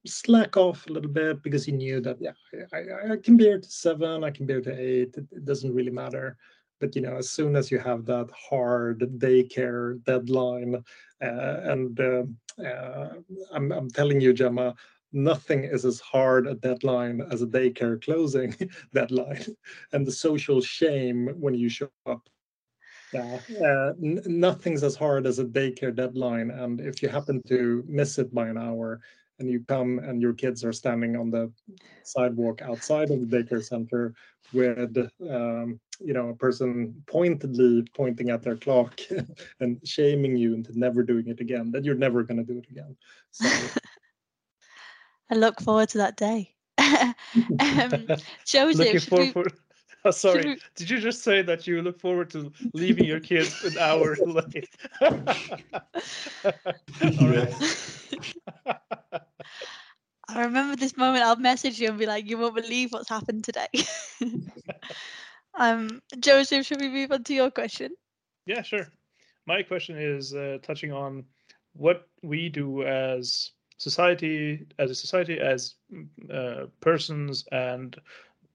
slack 0.06 0.58
off 0.58 0.88
a 0.88 0.94
little 0.94 1.12
bit 1.12 1.42
because 1.44 1.68
you 1.68 1.74
knew 1.74 2.02
that 2.02 2.18
yeah, 2.20 2.32
I, 2.74 3.14
I 3.14 3.18
can 3.18 3.38
be 3.38 3.46
here 3.46 3.60
to 3.60 3.70
seven, 3.70 4.24
I 4.24 4.32
can 4.32 4.46
be 4.46 4.54
here 4.54 4.62
to 4.62 4.80
eight. 4.80 5.16
It, 5.16 5.26
it 5.32 5.46
doesn't 5.46 5.74
really 5.74 5.92
matter 5.92 6.38
but 6.80 6.96
you 6.96 7.02
know 7.02 7.16
as 7.16 7.30
soon 7.30 7.56
as 7.56 7.72
you 7.72 7.80
have 7.80 8.06
that 8.06 8.30
hard 8.32 9.00
daycare 9.18 10.04
deadline 10.04 10.76
uh, 11.22 11.60
and 11.64 12.00
uh, 12.00 12.24
uh, 12.64 13.10
I'm, 13.52 13.72
I'm 13.72 13.90
telling 13.90 14.22
you 14.22 14.34
gemma 14.34 14.76
nothing 15.12 15.64
is 15.64 15.86
as 15.86 16.00
hard 16.00 16.48
a 16.48 16.56
deadline 16.56 17.22
as 17.32 17.42
a 17.42 17.48
daycare 17.48 18.02
closing 18.04 18.56
deadline 18.94 19.44
and 19.94 20.06
the 20.06 20.12
social 20.12 20.62
shame 20.62 21.30
when 21.40 21.54
you 21.54 21.70
show 21.70 21.90
up. 22.06 22.30
Yeah, 23.12 23.40
uh, 23.66 23.94
n- 24.04 24.22
nothing's 24.28 24.84
as 24.84 24.96
hard 24.96 25.26
as 25.26 25.40
a 25.40 25.46
daycare 25.46 25.96
deadline 25.96 26.52
and 26.52 26.80
if 26.80 27.02
you 27.02 27.10
happen 27.10 27.42
to 27.48 27.84
miss 27.88 28.20
it 28.20 28.34
by 28.34 28.48
an 28.48 28.58
hour 28.58 29.02
and 29.40 29.50
you 29.50 29.64
come 29.68 30.00
and 30.00 30.22
your 30.22 30.34
kids 30.34 30.64
are 30.64 30.74
standing 30.74 31.16
on 31.16 31.32
the 31.32 31.52
sidewalk 32.04 32.62
outside 32.62 33.10
of 33.12 33.30
the 33.30 33.38
daycare 33.38 33.64
center 33.64 34.14
with 34.54 34.98
um, 35.30 35.80
you 36.00 36.14
know 36.14 36.30
a 36.30 36.36
person 36.36 36.94
pointedly 37.08 37.86
pointing 37.94 38.30
at 38.30 38.42
their 38.42 38.58
clock 38.58 39.00
and 39.60 39.80
shaming 39.84 40.36
you 40.38 40.54
into 40.54 40.78
never 40.78 41.04
doing 41.04 41.28
it 41.28 41.40
again 41.40 41.72
that 41.72 41.84
you're 41.84 41.96
never 41.96 42.24
going 42.24 42.38
to 42.38 42.44
do 42.44 42.60
it 42.60 42.70
again 42.70 42.96
so 43.32 43.48
i 45.32 45.36
look 45.36 45.60
forward 45.62 45.90
to 45.90 45.98
that 45.98 46.18
day 46.18 46.54
um, 46.80 48.08
joseph 48.46 49.04
forward, 49.04 49.54
Oh, 50.06 50.12
sorry. 50.12 50.46
We... 50.46 50.58
Did 50.76 50.90
you 50.90 51.00
just 51.00 51.24
say 51.24 51.42
that 51.42 51.68
you 51.68 51.82
look 51.82 52.00
forward 52.00 52.30
to 52.32 52.52
leaving 52.74 53.06
your 53.06 53.20
kids 53.20 53.64
an 53.66 53.78
hour 53.78 54.16
late? 54.26 54.70
I 60.30 60.44
remember 60.44 60.76
this 60.76 60.96
moment. 60.96 61.24
I'll 61.24 61.36
message 61.36 61.80
you 61.80 61.90
and 61.90 61.98
be 61.98 62.06
like, 62.06 62.30
"You 62.30 62.38
won't 62.38 62.56
believe 62.56 62.92
what's 62.92 63.10
happened 63.10 63.44
today." 63.44 63.68
um, 65.56 66.02
Joseph, 66.20 66.66
should 66.66 66.80
we 66.80 66.90
move 66.90 67.12
on 67.12 67.24
to 67.24 67.34
your 67.34 67.52
question? 67.52 67.92
Yeah, 68.46 68.62
sure. 68.62 68.88
My 69.46 69.64
question 69.64 69.98
is 69.98 70.36
uh, 70.36 70.60
touching 70.62 70.92
on 70.92 71.26
what 71.74 72.08
we 72.22 72.50
do 72.50 72.84
as 72.84 73.52
society, 73.78 74.66
as 74.78 74.92
a 74.92 74.96
society, 74.96 75.40
as 75.40 75.76
uh, 76.32 76.66
persons, 76.82 77.46
and 77.52 78.00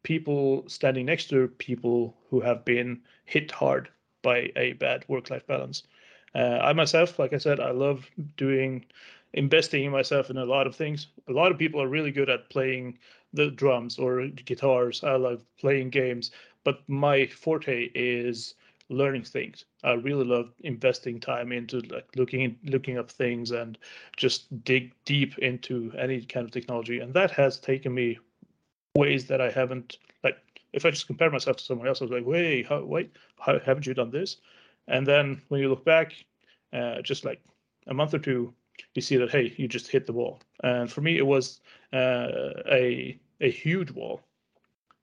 people 0.03 0.65
standing 0.69 1.07
next 1.07 1.29
to 1.31 1.49
people 1.59 2.17
who 2.31 2.41
have 2.41 2.65
been 2.65 3.01
hit 3.25 3.51
hard 3.51 3.89
by 4.23 4.51
a 4.57 4.75
bad 4.75 5.05
work-life 5.09 5.47
balance. 5.47 5.83
Uh, 6.35 6.59
I 6.63 6.73
myself, 6.73 7.19
like 7.19 7.33
I 7.33 7.39
said, 7.39 7.61
I 7.61 7.71
love 7.71 8.11
doing 8.37 8.85
investing 9.35 9.85
in 9.85 9.93
myself 9.93 10.31
in 10.31 10.39
a 10.39 10.45
lot 10.45 10.67
of 10.67 10.75
things. 10.75 11.09
A 11.29 11.33
lot 11.33 11.53
of 11.53 11.59
people 11.59 11.83
are 11.83 11.89
really 11.89 12.11
good 12.11 12.31
at 12.31 12.49
playing 12.51 12.99
the 13.33 13.51
drums 13.51 13.99
or 13.99 14.27
guitars. 14.29 15.05
I 15.05 15.17
love 15.17 15.45
playing 15.59 15.91
games, 15.91 16.31
but 16.65 16.81
my 16.89 17.27
forte 17.27 17.91
is 17.95 18.55
learning 18.89 19.25
things. 19.25 19.65
I 19.83 19.93
really 19.93 20.25
love 20.25 20.53
investing 20.61 21.19
time 21.19 21.53
into 21.53 21.81
like 21.81 22.07
looking 22.17 22.57
looking 22.65 22.99
up 22.99 23.11
things 23.11 23.51
and 23.51 23.77
just 24.17 24.65
dig 24.65 24.93
deep 25.05 25.39
into 25.39 25.93
any 25.99 26.23
kind 26.23 26.47
of 26.47 26.53
technology. 26.53 27.01
And 27.01 27.13
that 27.15 27.31
has 27.33 27.59
taken 27.59 27.95
me 27.95 28.19
ways 28.97 29.27
that 29.27 29.41
I 29.41 29.51
haven't 29.51 29.99
like 30.23 30.39
if 30.73 30.85
I 30.85 30.91
just 30.91 31.07
compare 31.07 31.31
myself 31.31 31.57
to 31.57 31.65
someone 31.65 31.89
else, 31.89 32.01
I 32.01 32.05
was 32.05 32.13
like, 32.13 32.27
wait, 32.27 32.67
how 32.69 32.85
wait, 32.85 33.11
how 33.41 33.59
haven't 33.59 33.87
you 33.87 33.95
done 33.95 34.11
this? 34.11 34.37
And 34.87 35.07
then 35.07 35.43
when 35.49 35.61
you 35.61 35.69
look 35.71 35.85
back, 35.85 36.13
uh, 36.73 37.01
just 37.03 37.25
like 37.25 37.43
a 37.87 37.95
month 37.95 38.15
or 38.15 38.19
two, 38.19 38.55
you 38.95 39.03
see 39.03 39.17
that 39.17 39.31
hey, 39.31 39.55
you 39.57 39.69
just 39.69 39.89
hit 39.89 40.07
the 40.07 40.13
wall. 40.13 40.41
And 40.63 40.91
for 40.91 41.01
me, 41.01 41.17
it 41.17 41.27
was 41.27 41.61
uh, 41.93 42.29
a 42.71 43.19
a 43.41 43.51
huge 43.51 43.91
wall 43.91 44.21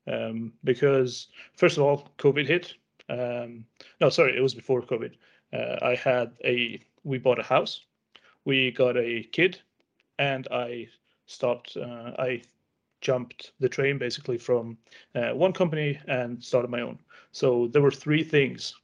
um, 0.07 0.53
because 0.63 1.27
first 1.55 1.77
of 1.77 1.83
all, 1.83 2.09
COVID 2.17 2.47
hit. 2.47 2.73
Um, 3.09 3.65
no, 3.99 4.09
sorry, 4.09 4.37
it 4.37 4.41
was 4.41 4.53
before 4.53 4.81
COVID. 4.81 5.13
Uh, 5.53 5.77
I 5.81 5.95
had 5.95 6.31
a 6.45 6.81
we 7.03 7.17
bought 7.17 7.39
a 7.39 7.43
house, 7.43 7.81
we 8.45 8.71
got 8.71 8.97
a 8.97 9.23
kid, 9.31 9.59
and 10.19 10.47
I 10.51 10.87
stopped. 11.25 11.77
Uh, 11.77 12.11
I 12.17 12.41
jumped 13.01 13.53
the 13.59 13.67
train 13.69 13.97
basically 13.97 14.37
from 14.37 14.77
uh, 15.15 15.31
one 15.31 15.51
company 15.51 15.99
and 16.07 16.41
started 16.43 16.69
my 16.69 16.81
own. 16.81 16.99
So 17.31 17.67
there 17.67 17.81
were 17.81 17.91
three 17.91 18.23
things, 18.23 18.75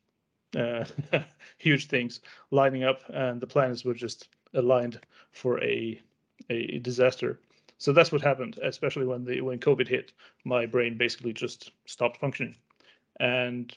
uh, 0.57 0.86
huge 1.59 1.86
things 1.86 2.22
lining 2.49 2.84
up, 2.84 3.01
and 3.14 3.39
the 3.39 3.47
plans 3.47 3.86
were 3.86 3.93
just 3.93 4.30
aligned 4.58 4.99
for 5.32 5.62
a 5.64 6.01
a 6.49 6.80
disaster. 6.80 7.39
So 7.78 7.93
that's 7.93 8.12
what 8.12 8.22
happened, 8.22 8.60
especially 8.64 9.05
when 9.05 9.24
the 9.24 9.41
when 9.41 9.60
COVID 9.60 9.88
hit. 9.88 10.14
My 10.43 10.66
brain 10.66 10.97
basically 10.97 11.34
just 11.34 11.72
stopped 11.86 12.18
functioning, 12.18 12.55
and 13.20 13.76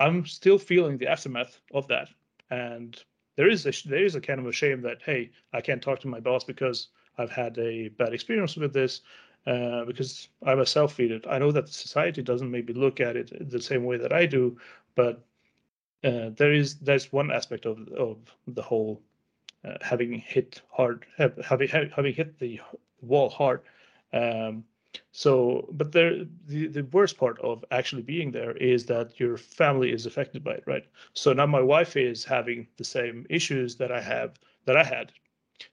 I'm 0.00 0.26
still 0.26 0.58
feeling 0.58 0.98
the 0.98 1.08
aftermath 1.08 1.60
of 1.72 1.88
that. 1.88 2.08
And 2.50 2.96
there 3.36 3.48
is 3.48 3.66
a 3.66 3.88
there 3.88 4.04
is 4.04 4.14
a 4.14 4.20
kind 4.20 4.40
of 4.40 4.46
a 4.46 4.52
shame 4.52 4.82
that 4.82 5.02
hey, 5.02 5.30
I 5.52 5.60
can't 5.60 5.82
talk 5.82 6.00
to 6.00 6.08
my 6.08 6.20
boss 6.20 6.44
because 6.44 6.88
I've 7.18 7.30
had 7.30 7.58
a 7.58 7.88
bad 7.88 8.12
experience 8.12 8.56
with 8.56 8.72
this, 8.72 9.00
uh, 9.46 9.84
because 9.84 10.28
I'm 10.44 10.60
a 10.60 10.66
self 10.66 10.92
feeder. 10.94 11.20
I 11.28 11.38
know 11.38 11.52
that 11.52 11.68
society 11.68 12.22
doesn't 12.22 12.50
maybe 12.50 12.72
look 12.72 13.00
at 13.00 13.16
it 13.16 13.50
the 13.50 13.60
same 13.60 13.84
way 13.84 13.96
that 13.96 14.12
I 14.12 14.26
do, 14.26 14.58
but 14.94 15.24
uh, 16.04 16.30
there 16.36 16.52
is 16.52 16.76
there's 16.76 17.12
one 17.12 17.30
aspect 17.30 17.66
of 17.66 17.88
of 17.88 18.18
the 18.46 18.62
whole 18.62 19.02
uh, 19.66 19.78
having 19.80 20.12
hit 20.18 20.60
hard, 20.70 21.06
have, 21.18 21.36
having 21.44 21.68
having 21.68 22.14
hit 22.14 22.38
the 22.38 22.60
wall 23.00 23.28
hard. 23.28 23.62
Um, 24.12 24.64
so, 25.12 25.68
but 25.72 25.92
there, 25.92 26.24
the, 26.46 26.68
the 26.68 26.82
worst 26.84 27.18
part 27.18 27.38
of 27.40 27.64
actually 27.70 28.02
being 28.02 28.30
there 28.30 28.56
is 28.56 28.86
that 28.86 29.18
your 29.20 29.36
family 29.36 29.92
is 29.92 30.06
affected 30.06 30.42
by 30.42 30.52
it, 30.52 30.64
right? 30.66 30.86
So 31.12 31.32
now 31.32 31.46
my 31.46 31.60
wife 31.60 31.96
is 31.96 32.24
having 32.24 32.66
the 32.76 32.84
same 32.84 33.26
issues 33.28 33.76
that 33.76 33.92
I 33.92 34.00
have 34.00 34.38
that 34.64 34.76
I 34.76 34.84
had. 34.84 35.12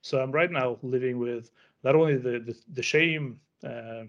So 0.02 0.22
I'm 0.22 0.32
right 0.32 0.52
now 0.52 0.78
living 0.82 1.20
with 1.20 1.52
not 1.84 1.96
only 1.96 2.18
the 2.18 2.40
the, 2.40 2.56
the 2.74 2.84
shame. 2.84 3.40
Uh, 3.64 4.04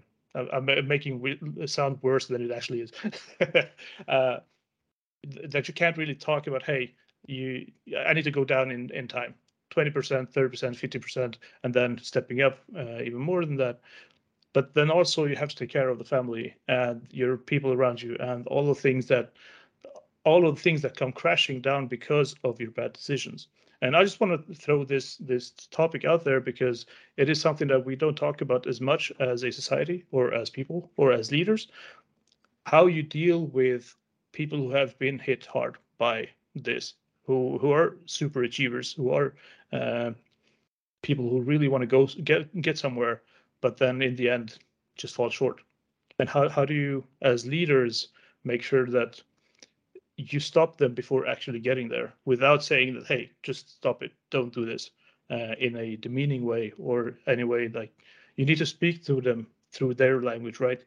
I'm 0.51 0.65
making 0.65 1.21
it 1.57 1.69
sound 1.69 1.97
worse 2.01 2.27
than 2.27 2.43
it 2.43 2.51
actually 2.51 2.81
is. 2.81 2.91
uh, 4.09 4.37
that 5.47 5.67
you 5.69 5.73
can't 5.73 5.97
really 5.97 6.15
talk 6.15 6.47
about. 6.47 6.63
Hey, 6.63 6.93
you, 7.25 7.71
I 8.05 8.11
need 8.11 8.25
to 8.25 8.31
go 8.31 8.43
down 8.43 8.69
in 8.69 8.89
in 8.91 9.07
time. 9.07 9.35
20%, 9.75 10.31
30%, 10.31 10.31
50%, 10.31 11.35
and 11.63 11.73
then 11.73 11.97
stepping 12.01 12.41
up 12.41 12.59
uh, 12.77 13.01
even 13.01 13.19
more 13.19 13.45
than 13.45 13.57
that. 13.57 13.79
But 14.53 14.73
then 14.73 14.89
also 14.89 15.25
you 15.25 15.35
have 15.35 15.49
to 15.49 15.55
take 15.55 15.69
care 15.69 15.89
of 15.89 15.97
the 15.97 16.05
family 16.05 16.55
and 16.67 17.05
your 17.11 17.37
people 17.37 17.73
around 17.73 18.01
you 18.01 18.15
and 18.19 18.47
all 18.47 18.65
the 18.65 18.75
things 18.75 19.07
that 19.07 19.33
all 20.23 20.47
of 20.47 20.55
the 20.55 20.61
things 20.61 20.81
that 20.81 20.97
come 20.97 21.11
crashing 21.11 21.61
down 21.61 21.87
because 21.87 22.35
of 22.43 22.59
your 22.59 22.71
bad 22.71 22.93
decisions. 22.93 23.47
And 23.81 23.95
i 23.95 24.03
just 24.03 24.19
want 24.19 24.47
to 24.47 24.55
throw 24.55 24.83
this 24.83 25.17
this 25.17 25.51
topic 25.69 26.05
out 26.05 26.23
there 26.23 26.39
because 26.39 26.85
it 27.17 27.29
is 27.29 27.41
something 27.41 27.67
that 27.67 27.85
we 27.85 27.95
don't 27.95 28.15
talk 28.17 28.41
about 28.41 28.65
as 28.65 28.79
much 28.79 29.11
as 29.19 29.43
a 29.43 29.51
society 29.51 30.05
or 30.11 30.33
as 30.33 30.49
people 30.49 30.89
or 30.95 31.11
as 31.11 31.31
leaders 31.31 31.67
how 32.65 32.87
you 32.87 33.03
deal 33.03 33.45
with 33.47 33.95
people 34.31 34.57
who 34.57 34.71
have 34.71 34.97
been 34.97 35.19
hit 35.19 35.45
hard 35.45 35.77
by 35.97 36.27
this 36.55 36.95
who 37.25 37.57
who 37.59 37.71
are 37.71 37.97
super 38.05 38.43
achievers 38.43 38.93
who 38.93 39.11
are 39.11 39.35
uh, 39.75 40.11
people 41.01 41.29
who 41.29 41.41
really 41.41 41.67
want 41.67 41.81
to 41.81 41.87
go 41.87 42.07
get 42.23 42.61
get 42.61 42.77
somewhere 42.77 43.21
but 43.61 43.77
then 43.77 44.01
in 44.01 44.15
the 44.15 44.29
end 44.29 44.57
just 44.95 45.15
fall 45.15 45.29
short. 45.29 45.61
And 46.19 46.29
how, 46.29 46.49
how 46.49 46.65
do 46.65 46.73
you, 46.73 47.03
as 47.21 47.45
leaders, 47.45 48.09
make 48.43 48.61
sure 48.61 48.85
that 48.87 49.21
you 50.17 50.39
stop 50.39 50.77
them 50.77 50.93
before 50.93 51.27
actually 51.27 51.59
getting 51.59 51.89
there 51.89 52.13
without 52.23 52.63
saying 52.63 52.93
that, 52.93 53.07
hey, 53.07 53.31
just 53.43 53.75
stop 53.75 54.01
it, 54.01 54.13
don't 54.29 54.53
do 54.53 54.65
this 54.65 54.91
uh, 55.29 55.55
in 55.59 55.75
a 55.77 55.97
demeaning 55.97 56.45
way 56.45 56.73
or 56.77 57.17
any 57.27 57.43
way 57.43 57.67
like 57.67 57.91
you 58.35 58.45
need 58.45 58.57
to 58.59 58.65
speak 58.65 59.03
to 59.05 59.19
them 59.19 59.47
through 59.71 59.95
their 59.95 60.21
language, 60.21 60.59
right? 60.59 60.81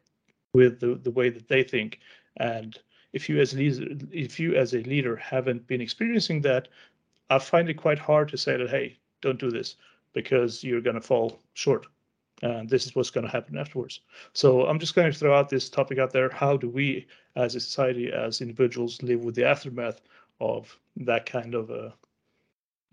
With 0.55 0.81
the, 0.81 0.95
the 0.95 1.11
way 1.11 1.29
that 1.29 1.49
they 1.49 1.63
think. 1.63 2.01
And 2.37 2.79
if 3.13 3.29
you 3.29 3.41
as 3.41 3.55
leader, 3.55 3.87
if 4.13 4.39
you 4.39 4.55
as 4.55 4.73
a 4.73 4.83
leader 4.83 5.17
haven't 5.17 5.67
been 5.67 5.81
experiencing 5.81 6.43
that, 6.43 6.69
I 7.31 7.39
find 7.39 7.69
it 7.69 7.75
quite 7.75 7.99
hard 7.99 8.29
to 8.31 8.39
say 8.39 8.57
that, 8.57 8.71
hey, 8.71 8.99
don't 9.21 9.39
do 9.39 9.51
this 9.51 9.77
because 10.13 10.65
you're 10.65 10.81
going 10.81 10.95
to 10.97 11.01
fall 11.01 11.39
short 11.55 11.87
and 12.43 12.69
this 12.69 12.87
is 12.87 12.95
what's 12.95 13.11
going 13.11 13.27
to 13.27 13.33
happen 13.33 13.59
afterwards. 13.59 14.01
So 14.33 14.67
I'm 14.67 14.79
just 14.79 14.95
going 14.95 15.11
to 15.11 15.19
throw 15.19 15.35
out 15.35 15.49
this 15.49 15.69
topic 15.69 15.99
out 15.99 16.13
there. 16.13 16.31
How 16.31 16.57
do 16.57 16.69
we, 16.69 17.07
as 17.37 17.55
a 17.55 17.61
society, 17.61 18.13
as 18.13 18.41
individuals, 18.41 19.03
live 19.03 19.25
with 19.25 19.35
the 19.35 19.45
aftermath 19.45 20.01
of 20.41 20.79
that 20.97 21.27
kind 21.27 21.55
of 21.55 21.71
a 21.71 21.95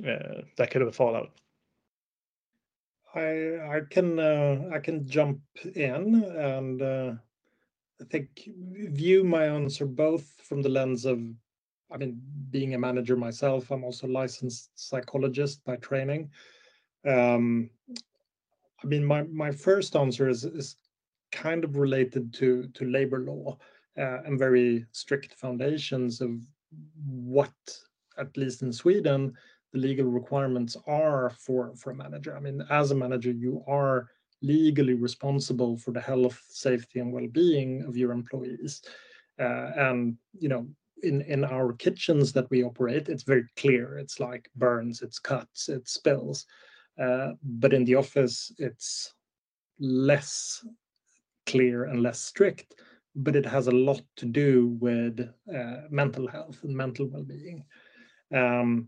uh, 0.06 0.42
that 0.58 0.72
kind 0.72 0.82
of 0.82 0.90
a 0.90 0.92
fallout? 0.92 1.32
I 3.14 3.78
I 3.78 3.82
can 3.90 4.20
uh, 4.20 4.70
I 4.74 4.80
can 4.80 5.08
jump 5.08 5.42
in 5.76 6.24
and 6.24 6.82
uh, 6.82 7.14
I 8.02 8.04
think 8.06 8.50
view 8.58 9.24
my 9.24 9.46
answer 9.46 9.86
both 9.86 10.42
from 10.44 10.62
the 10.62 10.70
lens 10.70 11.06
of 11.06 11.22
I 11.92 11.98
mean 11.98 12.22
being 12.50 12.74
a 12.74 12.80
manager 12.80 13.16
myself. 13.16 13.72
I'm 13.72 13.84
also 13.84 14.08
a 14.08 14.10
licensed 14.10 14.72
psychologist 14.76 15.64
by 15.66 15.76
training. 15.78 16.30
Um, 17.08 17.70
I 18.84 18.88
mean, 18.88 19.06
my, 19.06 19.24
my 19.24 19.52
first 19.52 19.96
answer 19.96 20.28
is, 20.30 20.44
is 20.44 20.78
kind 21.32 21.64
of 21.64 21.78
related 21.78 22.34
to, 22.36 22.68
to 22.74 22.86
labor 22.86 23.20
law 23.20 23.58
uh, 23.98 24.22
and 24.26 24.38
very 24.38 24.86
strict 24.92 25.34
foundations 25.34 26.22
of 26.22 26.42
what, 27.06 27.52
at 28.18 28.36
least 28.38 28.62
in 28.62 28.72
Sweden, 28.72 29.34
the 29.72 29.80
legal 29.80 30.06
requirements 30.06 30.78
are 30.88 31.32
for, 31.32 31.74
for 31.76 31.92
a 31.92 31.96
manager. 31.96 32.36
I 32.36 32.40
mean, 32.40 32.66
as 32.70 32.92
a 32.92 32.96
manager, 32.96 33.32
you 33.32 33.64
are 33.68 34.10
legally 34.42 34.94
responsible 34.94 35.78
for 35.78 35.92
the 35.92 36.02
health, 36.02 36.42
safety, 36.50 37.00
and 37.00 37.12
well-being 37.12 37.84
of 37.84 37.98
your 37.98 38.12
employees. 38.12 38.82
Uh, 39.40 39.72
and 39.76 40.18
you 40.40 40.48
know, 40.48 40.68
in 41.04 41.22
in 41.22 41.44
our 41.44 41.74
kitchens 41.74 42.32
that 42.34 42.50
we 42.50 42.64
operate, 42.64 43.10
it's 43.10 43.24
very 43.24 43.46
clear. 43.58 43.98
It's 43.98 44.20
like 44.20 44.50
burns, 44.56 45.02
it's 45.02 45.20
cuts, 45.20 45.70
it's 45.70 45.94
spills. 45.94 46.46
Uh, 47.02 47.32
but 47.44 47.74
in 47.74 47.86
the 47.86 47.96
office, 47.96 48.52
it's 48.58 49.14
less 49.80 50.66
clear 51.46 51.86
and 51.86 52.02
less 52.02 52.20
strict, 52.20 52.76
but 53.16 53.36
it 53.36 53.46
has 53.46 53.68
a 53.68 53.72
lot 53.72 54.02
to 54.16 54.26
do 54.26 54.78
with 54.80 55.20
uh, 55.54 55.82
mental 55.90 56.28
health 56.28 56.64
and 56.64 56.76
mental 56.76 57.08
well-being. 57.08 57.66
Um, 58.34 58.88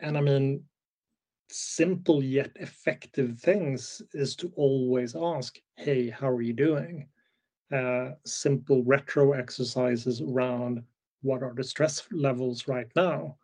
and 0.00 0.16
I 0.16 0.20
mean, 0.20 0.64
simple 1.50 2.22
yet 2.22 2.50
effective 2.56 3.38
things 3.40 4.00
is 4.14 4.34
to 4.36 4.52
always 4.56 5.14
ask, 5.14 5.58
hey, 5.76 6.08
how 6.08 6.28
are 6.28 6.42
you 6.42 6.54
doing? 6.54 7.08
Uh, 7.72 8.10
simple 8.24 8.82
retro 8.84 9.32
exercises 9.32 10.20
around 10.20 10.82
what 11.22 11.42
are 11.42 11.54
the 11.54 11.64
stress 11.64 12.02
levels 12.12 12.68
right 12.68 12.90
now? 12.94 13.36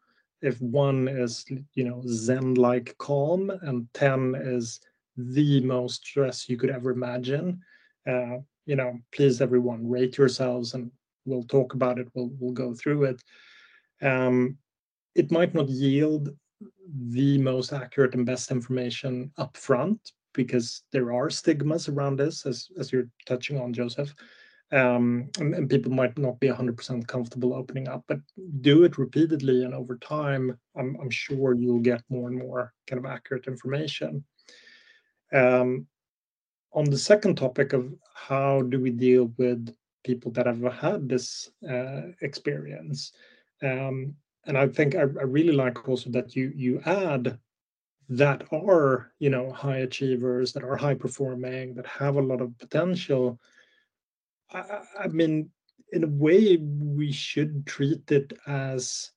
if 0.43 0.61
one 0.61 1.09
is 1.09 1.45
you 1.74 1.85
know 1.85 2.03
zen 2.07 2.55
like 2.55 2.97
calm 2.99 3.51
and 3.62 3.89
10 3.95 4.35
is 4.39 4.81
the 5.16 5.61
most 5.61 6.07
stress 6.07 6.49
you 6.49 6.57
could 6.57 6.70
ever 6.70 6.91
imagine 6.91 7.61
uh, 8.09 8.37
you 8.66 8.76
know 8.76 8.99
please 9.12 9.41
everyone 9.41 9.89
rate 9.89 10.16
yourselves 10.16 10.74
and 10.74 10.91
we'll 11.24 11.45
talk 11.45 11.74
about 11.74 11.99
it 11.99 12.09
we'll, 12.14 12.31
we'll 12.39 12.53
go 12.53 12.74
through 12.74 13.05
it 13.05 13.22
um, 14.03 14.57
it 15.14 15.33
might 15.33 15.55
not 15.55 15.68
yield 15.68 16.31
the 17.11 17.39
most 17.39 17.72
accurate 17.72 18.14
and 18.14 18.24
best 18.24 18.51
information 18.51 19.31
up 19.37 19.57
front 19.57 20.12
because 20.35 20.83
there 20.93 21.12
are 21.12 21.31
stigmas 21.31 21.89
around 21.89 22.16
this 22.16 22.47
as, 22.47 22.68
as 22.79 22.93
you're 22.93 23.09
touching 23.26 23.61
on 23.61 23.72
joseph 23.72 24.14
um, 24.71 25.31
and, 25.39 25.55
and, 25.55 25.71
people 25.71 25.93
might 25.93 26.16
not 26.19 26.39
be 26.41 26.49
100% 26.49 27.07
comfortable 27.07 27.55
opening 27.55 27.89
up 27.89 28.05
but 28.07 28.19
do 28.61 28.85
it 28.85 28.99
repeatedly 28.99 29.64
and 29.64 29.75
over 29.75 29.97
time 29.97 30.59
I'm, 30.77 30.97
I'm 31.01 31.11
sure 31.11 31.55
you'll 31.55 31.81
get 31.81 32.03
more 32.11 32.29
and 32.29 32.39
more 32.39 32.75
kind 32.87 33.03
of 33.03 33.11
accurate 33.11 33.47
information. 33.47 34.25
Um, 35.33 35.87
on 36.73 36.85
the 36.85 36.99
second 36.99 37.37
topic 37.37 37.73
of 37.73 37.93
how 38.14 38.62
do 38.62 38.79
we 38.81 38.91
deal 38.91 39.33
with 39.39 39.75
people 40.05 40.31
that 40.33 40.47
have 40.47 40.62
had 40.73 41.09
this 41.09 41.51
uh, 41.69 42.03
experience 42.23 43.12
um, 43.62 44.14
and 44.47 44.57
i 44.57 44.66
think 44.66 44.95
I, 44.95 45.01
I 45.01 45.25
really 45.25 45.53
like 45.53 45.89
also 45.89 46.11
that 46.11 46.37
you 46.37 46.53
you 46.55 46.81
add 46.85 47.39
that 48.09 48.45
are 48.53 49.12
you 49.19 49.31
know 49.31 49.51
high 49.53 49.79
achievers 49.79 50.53
that 50.53 50.64
are 50.64 50.77
high 50.77 50.95
performing 50.95 51.75
that 51.75 51.87
have 51.87 52.16
a 52.16 52.23
lot 52.23 52.41
of 52.41 52.57
potential 52.59 53.39
I, 54.53 54.81
I 55.01 55.09
mean, 55.09 55.51
in 55.93 56.05
a 56.05 56.09
way, 56.09 56.57
we 56.57 57.13
should 57.13 57.67
treat 57.67 58.11
it 58.11 58.33
as 58.47 59.11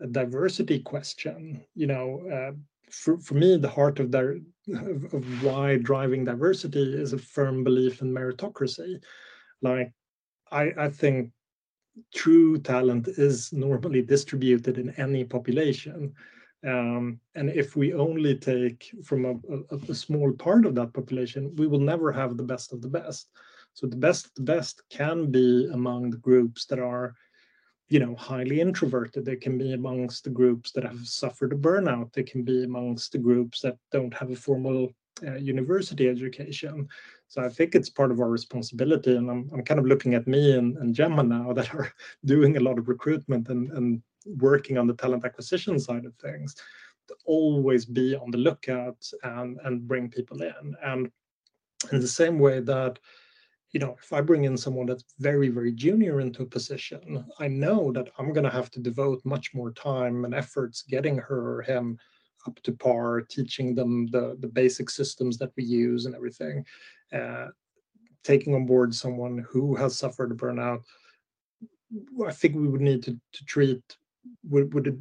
a 0.00 0.06
diversity 0.06 0.80
question. 0.80 1.64
You 1.74 1.86
know, 1.86 2.28
uh, 2.32 2.52
for, 2.90 3.18
for 3.18 3.34
me, 3.34 3.56
the 3.56 3.68
heart 3.68 4.00
of, 4.00 4.14
of, 4.14 5.14
of 5.14 5.42
why 5.42 5.76
driving 5.76 6.24
diversity 6.24 6.94
is 6.94 7.12
a 7.12 7.18
firm 7.18 7.64
belief 7.64 8.02
in 8.02 8.12
meritocracy. 8.12 9.02
Like, 9.62 9.92
I, 10.50 10.72
I 10.78 10.88
think 10.88 11.30
true 12.14 12.58
talent 12.58 13.08
is 13.08 13.52
normally 13.52 14.02
distributed 14.02 14.78
in 14.78 14.90
any 14.90 15.24
population. 15.24 16.12
Um, 16.66 17.20
and 17.34 17.50
if 17.50 17.76
we 17.76 17.92
only 17.92 18.36
take 18.36 18.90
from 19.04 19.24
a, 19.26 19.74
a, 19.74 19.90
a, 19.90 19.94
small 19.94 20.32
part 20.32 20.64
of 20.64 20.74
that 20.76 20.94
population, 20.94 21.54
we 21.56 21.66
will 21.66 21.80
never 21.80 22.10
have 22.10 22.36
the 22.36 22.42
best 22.42 22.72
of 22.72 22.80
the 22.80 22.88
best. 22.88 23.28
So 23.74 23.86
the 23.86 23.96
best 23.96 24.34
the 24.36 24.42
best 24.42 24.82
can 24.88 25.30
be 25.30 25.68
among 25.72 26.10
the 26.10 26.16
groups 26.28 26.64
that 26.66 26.78
are, 26.78 27.14
you 27.88 27.98
know, 27.98 28.14
highly 28.14 28.60
introverted. 28.60 29.24
They 29.24 29.36
can 29.36 29.58
be 29.58 29.72
amongst 29.72 30.24
the 30.24 30.30
groups 30.30 30.70
that 30.72 30.84
have 30.84 31.06
suffered 31.06 31.52
a 31.52 31.56
burnout. 31.56 32.12
They 32.12 32.22
can 32.22 32.44
be 32.44 32.64
amongst 32.64 33.12
the 33.12 33.18
groups 33.18 33.60
that 33.60 33.76
don't 33.90 34.14
have 34.14 34.30
a 34.30 34.36
formal 34.36 34.92
uh, 35.26 35.36
university 35.36 36.08
education. 36.08 36.88
So 37.28 37.42
I 37.42 37.48
think 37.48 37.74
it's 37.74 37.90
part 37.90 38.12
of 38.12 38.20
our 38.20 38.30
responsibility. 38.30 39.16
And 39.16 39.28
I'm, 39.30 39.50
I'm 39.52 39.64
kind 39.64 39.80
of 39.80 39.86
looking 39.86 40.14
at 40.14 40.26
me 40.26 40.56
and, 40.56 40.76
and 40.78 40.94
Gemma 40.94 41.22
now 41.22 41.52
that 41.52 41.74
are 41.74 41.92
doing 42.24 42.56
a 42.56 42.60
lot 42.60 42.78
of 42.78 42.88
recruitment 42.88 43.48
and, 43.48 43.70
and 43.72 44.02
working 44.24 44.78
on 44.78 44.86
the 44.86 44.94
talent 44.94 45.24
acquisition 45.24 45.78
side 45.78 46.04
of 46.04 46.14
things 46.16 46.54
to 47.08 47.14
always 47.26 47.84
be 47.84 48.14
on 48.14 48.30
the 48.30 48.38
lookout 48.38 49.04
and, 49.24 49.58
and 49.64 49.86
bring 49.86 50.08
people 50.08 50.42
in. 50.42 50.76
And 50.82 51.10
in 51.92 52.00
the 52.00 52.08
same 52.08 52.38
way 52.38 52.60
that 52.60 52.98
you 53.74 53.80
know 53.80 53.96
if 54.02 54.12
i 54.12 54.20
bring 54.20 54.44
in 54.44 54.56
someone 54.56 54.86
that's 54.86 55.04
very 55.18 55.48
very 55.48 55.72
junior 55.72 56.20
into 56.20 56.42
a 56.42 56.46
position 56.46 57.24
i 57.40 57.46
know 57.46 57.92
that 57.92 58.08
i'm 58.18 58.32
going 58.32 58.44
to 58.44 58.58
have 58.58 58.70
to 58.70 58.80
devote 58.80 59.20
much 59.24 59.52
more 59.52 59.72
time 59.72 60.24
and 60.24 60.34
efforts 60.34 60.82
getting 60.82 61.18
her 61.18 61.56
or 61.56 61.62
him 61.62 61.98
up 62.46 62.58
to 62.62 62.72
par 62.72 63.20
teaching 63.20 63.74
them 63.74 64.06
the 64.06 64.36
the 64.40 64.48
basic 64.48 64.88
systems 64.88 65.36
that 65.36 65.52
we 65.56 65.64
use 65.64 66.06
and 66.06 66.14
everything 66.14 66.64
uh, 67.12 67.48
taking 68.24 68.54
on 68.54 68.66
board 68.66 68.94
someone 68.94 69.46
who 69.48 69.76
has 69.76 69.96
suffered 69.96 70.36
burnout. 70.36 70.82
I 72.26 72.32
think 72.32 72.56
we 72.56 72.66
would 72.66 72.80
need 72.80 73.02
to, 73.04 73.12
to 73.12 73.44
treat 73.44 73.82
with, 74.48 74.72
with 74.72 74.86
a 74.88 74.98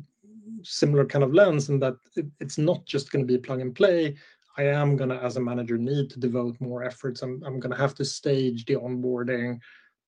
similar 0.61 1.05
kind 1.05 1.23
of 1.23 1.33
lens 1.33 1.69
and 1.69 1.81
that 1.81 1.95
it, 2.15 2.27
it's 2.39 2.57
not 2.57 2.85
just 2.85 3.11
going 3.11 3.25
to 3.25 3.33
be 3.33 3.39
plug 3.39 3.61
and 3.61 3.73
play 3.73 4.15
I 4.57 4.63
am 4.63 4.95
going 4.95 5.09
to, 5.09 5.15
as 5.15 5.37
a 5.37 5.41
manager, 5.41 5.77
need 5.77 6.09
to 6.11 6.19
devote 6.19 6.59
more 6.59 6.83
efforts. 6.83 7.21
I'm, 7.21 7.41
I'm 7.45 7.59
going 7.59 7.71
to 7.71 7.81
have 7.81 7.95
to 7.95 8.05
stage 8.05 8.65
the 8.65 8.75
onboarding 8.75 9.59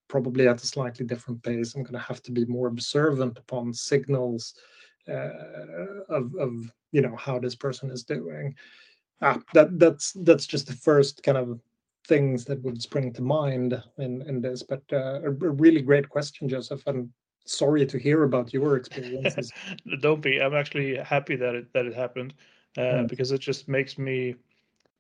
probably 0.07 0.47
at 0.47 0.61
a 0.61 0.67
slightly 0.67 1.05
different 1.05 1.41
pace. 1.41 1.73
I'm 1.73 1.83
going 1.83 1.93
to 1.93 1.99
have 1.99 2.21
to 2.23 2.31
be 2.31 2.45
more 2.45 2.67
observant 2.67 3.37
upon 3.37 3.73
signals 3.73 4.53
uh, 5.09 5.29
of, 6.09 6.35
of, 6.35 6.71
you 6.91 7.01
know, 7.01 7.15
how 7.15 7.39
this 7.39 7.55
person 7.55 7.89
is 7.89 8.03
doing. 8.03 8.55
Ah, 9.21 9.39
that 9.53 9.79
that's 9.79 10.11
that's 10.23 10.45
just 10.45 10.67
the 10.67 10.73
first 10.73 11.23
kind 11.23 11.37
of 11.37 11.59
things 12.07 12.43
that 12.45 12.61
would 12.63 12.81
spring 12.81 13.13
to 13.13 13.21
mind 13.21 13.81
in 13.97 14.21
in 14.23 14.41
this. 14.41 14.61
But 14.61 14.83
uh, 14.91 15.21
a, 15.23 15.29
a 15.29 15.51
really 15.51 15.81
great 15.81 16.09
question, 16.09 16.49
Joseph, 16.49 16.85
and 16.85 17.09
sorry 17.45 17.85
to 17.85 17.97
hear 17.97 18.23
about 18.23 18.53
your 18.53 18.75
experiences. 18.75 19.51
Don't 20.01 20.21
be. 20.21 20.41
I'm 20.41 20.53
actually 20.53 20.97
happy 20.97 21.37
that 21.37 21.55
it 21.55 21.71
that 21.73 21.85
it 21.85 21.93
happened 21.93 22.33
mm. 22.81 23.07
because 23.07 23.31
it 23.31 23.39
just 23.39 23.67
makes 23.67 23.97
me 23.97 24.35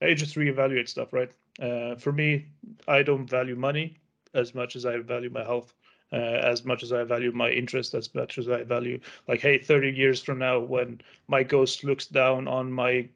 it 0.01 0.15
just 0.15 0.35
reevaluate 0.35 0.87
stuff, 0.87 1.13
right? 1.13 1.31
Uh, 1.61 1.95
for 1.95 2.11
me, 2.11 2.47
I 2.87 3.01
don't 3.03 3.29
value 3.29 3.55
money 3.55 3.97
as 4.33 4.53
much 4.53 4.75
as 4.75 4.85
I 4.85 4.97
value 4.97 5.29
my 5.29 5.43
health, 5.43 5.73
uh, 6.11 6.15
as 6.15 6.65
much 6.65 6.83
as 6.83 6.91
I 6.91 7.03
value 7.03 7.31
my 7.31 7.49
interest, 7.49 7.93
as 7.93 8.13
much 8.13 8.37
as 8.37 8.49
I 8.49 8.63
value 8.63 8.99
like, 9.27 9.39
hey, 9.39 9.57
30 9.57 9.91
years 9.91 10.21
from 10.21 10.39
now, 10.39 10.59
when 10.59 11.01
my 11.27 11.43
ghost 11.43 11.83
looks 11.83 12.07
down 12.07 12.47
on 12.47 12.71
my 12.71 13.07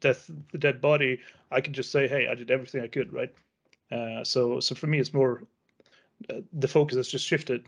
death 0.00 0.30
the 0.52 0.58
dead 0.58 0.80
body, 0.80 1.20
I 1.50 1.60
can 1.60 1.72
just 1.72 1.90
say, 1.90 2.06
hey, 2.06 2.28
I 2.28 2.34
did 2.34 2.50
everything 2.50 2.82
I 2.82 2.88
could, 2.88 3.12
right? 3.12 3.32
Uh, 3.90 4.24
so, 4.24 4.60
so 4.60 4.74
for 4.74 4.88
me, 4.88 4.98
it's 4.98 5.14
more 5.14 5.42
uh, 6.30 6.40
the 6.52 6.68
focus 6.68 6.96
has 6.96 7.08
just 7.08 7.26
shifted. 7.26 7.66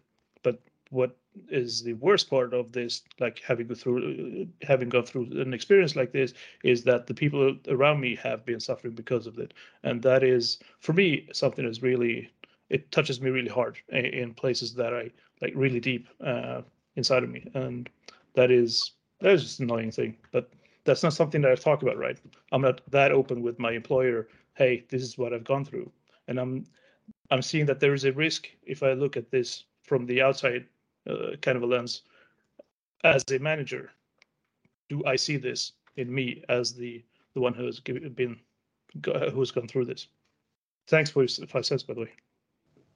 What 0.90 1.16
is 1.48 1.82
the 1.82 1.92
worst 1.94 2.28
part 2.28 2.52
of 2.52 2.72
this 2.72 3.02
like 3.20 3.40
having 3.46 3.66
go 3.66 3.74
through 3.74 4.48
having 4.62 4.88
gone 4.88 5.04
through 5.04 5.28
an 5.40 5.54
experience 5.54 5.94
like 5.94 6.12
this 6.12 6.34
is 6.64 6.82
that 6.84 7.06
the 7.06 7.14
people 7.14 7.56
around 7.68 8.00
me 8.00 8.16
have 8.16 8.44
been 8.44 8.60
suffering 8.60 8.94
because 8.94 9.26
of 9.26 9.38
it. 9.38 9.54
And 9.84 10.02
that 10.02 10.22
is 10.22 10.58
for 10.80 10.92
me 10.92 11.28
something 11.32 11.64
that's 11.64 11.82
really 11.82 12.30
it 12.70 12.90
touches 12.90 13.20
me 13.20 13.30
really 13.30 13.48
hard 13.48 13.78
in 13.88 14.34
places 14.34 14.74
that 14.74 14.92
i 14.94 15.10
like 15.40 15.52
really 15.54 15.80
deep 15.80 16.08
uh, 16.24 16.62
inside 16.96 17.22
of 17.22 17.30
me. 17.30 17.48
And 17.54 17.88
that 18.34 18.50
is 18.50 18.92
that 19.20 19.32
is 19.32 19.42
just 19.42 19.60
an 19.60 19.66
annoying 19.66 19.90
thing. 19.90 20.16
But 20.32 20.50
that's 20.84 21.02
not 21.02 21.12
something 21.12 21.40
that 21.42 21.52
i 21.52 21.54
talk 21.54 21.82
about 21.82 21.98
right? 21.98 22.18
I'm 22.52 22.62
not 22.62 22.80
that 22.90 23.12
open 23.12 23.42
with 23.42 23.58
my 23.58 23.72
employer 23.72 24.28
hey 24.54 24.84
this 24.88 25.02
is 25.02 25.16
what 25.16 25.32
i've 25.32 25.44
gone 25.44 25.64
through. 25.64 25.90
And 26.26 26.38
i'm 26.40 26.66
i'm 27.30 27.42
seeing 27.42 27.66
that 27.66 27.80
there 27.80 27.94
is 27.94 28.04
a 28.04 28.12
risk 28.12 28.48
if 28.64 28.82
i 28.82 28.92
look 28.92 29.16
at 29.16 29.30
this 29.30 29.64
from 29.82 30.04
the 30.04 30.20
outside 30.20 30.66
uh, 31.08 31.36
kind 31.40 31.56
of 31.56 31.62
a 31.62 31.66
lens. 31.66 32.02
As 33.04 33.24
a 33.30 33.38
manager 33.38 33.92
do 34.88 35.04
i 35.04 35.16
see 35.16 35.36
this 35.36 35.72
in 35.96 36.12
me 36.12 36.42
as 36.48 36.74
the 36.74 37.02
the 37.34 37.40
one 37.40 37.54
who 37.54 37.66
has 37.66 37.80
been 37.80 38.38
who's 39.32 39.50
gone 39.50 39.68
through 39.68 39.84
this? 39.84 40.08
Thanks 40.88 41.10
for 41.10 41.22
your 41.22 41.46
five 41.46 41.66
cents 41.66 41.82
by 41.82 41.94
the 41.94 42.00
way. 42.00 42.10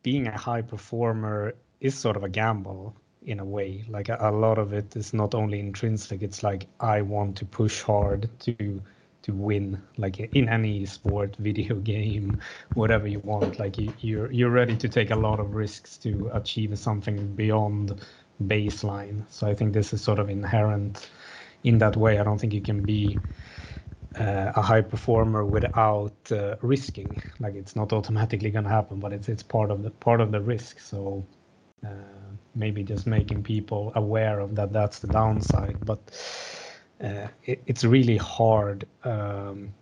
Being 0.02 0.26
a 0.26 0.36
high 0.36 0.62
performer 0.62 1.54
is 1.80 1.94
sort 1.94 2.16
of 2.16 2.24
a 2.24 2.28
gamble 2.28 2.96
in 3.24 3.38
a 3.38 3.44
way. 3.44 3.84
Like 3.88 4.08
a, 4.08 4.16
a 4.18 4.32
lot 4.32 4.58
of 4.58 4.72
it 4.72 4.96
is 4.96 5.12
not 5.12 5.34
only 5.34 5.60
intrinsic 5.60 6.22
it's 6.22 6.42
like 6.42 6.66
i 6.80 7.02
want 7.02 7.36
to 7.36 7.44
push 7.44 7.82
hard 7.82 8.28
to 8.40 8.82
to 9.22 9.32
win 9.32 9.80
like 9.96 10.20
in 10.20 10.48
any 10.48 10.84
sport 10.84 11.36
video 11.36 11.76
game 11.76 12.40
whatever 12.74 13.06
you 13.06 13.20
want 13.20 13.58
like 13.58 13.78
you, 13.78 13.92
you're 14.00 14.30
you're 14.32 14.50
ready 14.50 14.76
to 14.76 14.88
take 14.88 15.10
a 15.10 15.16
lot 15.16 15.40
of 15.40 15.54
risks 15.54 15.96
to 15.98 16.30
achieve 16.34 16.76
something 16.78 17.34
beyond 17.34 18.00
baseline. 18.44 19.24
So 19.30 19.46
i 19.46 19.54
think 19.54 19.72
this 19.72 19.92
is 19.92 20.02
sort 20.02 20.18
of 20.18 20.28
inherent 20.28 21.10
in 21.64 21.78
that 21.78 21.96
way. 21.96 22.18
I 22.18 22.24
don't 22.24 22.38
think 22.38 22.52
you 22.52 22.60
can 22.60 22.84
be 22.84 23.18
uh, 24.18 24.52
a 24.56 24.62
high 24.62 24.80
performer 24.82 25.44
without 25.44 26.32
uh, 26.32 26.56
risking. 26.60 27.20
Like 27.40 27.54
it's 27.54 27.76
not 27.76 27.92
automatically 27.92 28.50
going 28.50 28.64
to 28.64 28.70
happen 28.70 28.98
but 29.00 29.12
it's 29.12 29.28
it's 29.28 29.42
part 29.42 29.70
of 29.70 29.82
the 29.82 29.90
part 29.90 30.20
of 30.20 30.32
the 30.32 30.40
risk. 30.40 30.80
So 30.80 31.24
uh, 31.84 31.88
maybe 32.54 32.82
just 32.82 33.06
making 33.06 33.42
people 33.42 33.92
aware 33.94 34.40
of 34.40 34.54
that 34.56 34.72
that's 34.72 34.98
the 34.98 35.08
downside. 35.08 35.84
But 35.84 36.00
uh, 37.02 37.28
it, 37.44 37.62
it's 37.66 37.84
really 37.84 38.16
hard 38.16 38.86
um, 39.04 39.72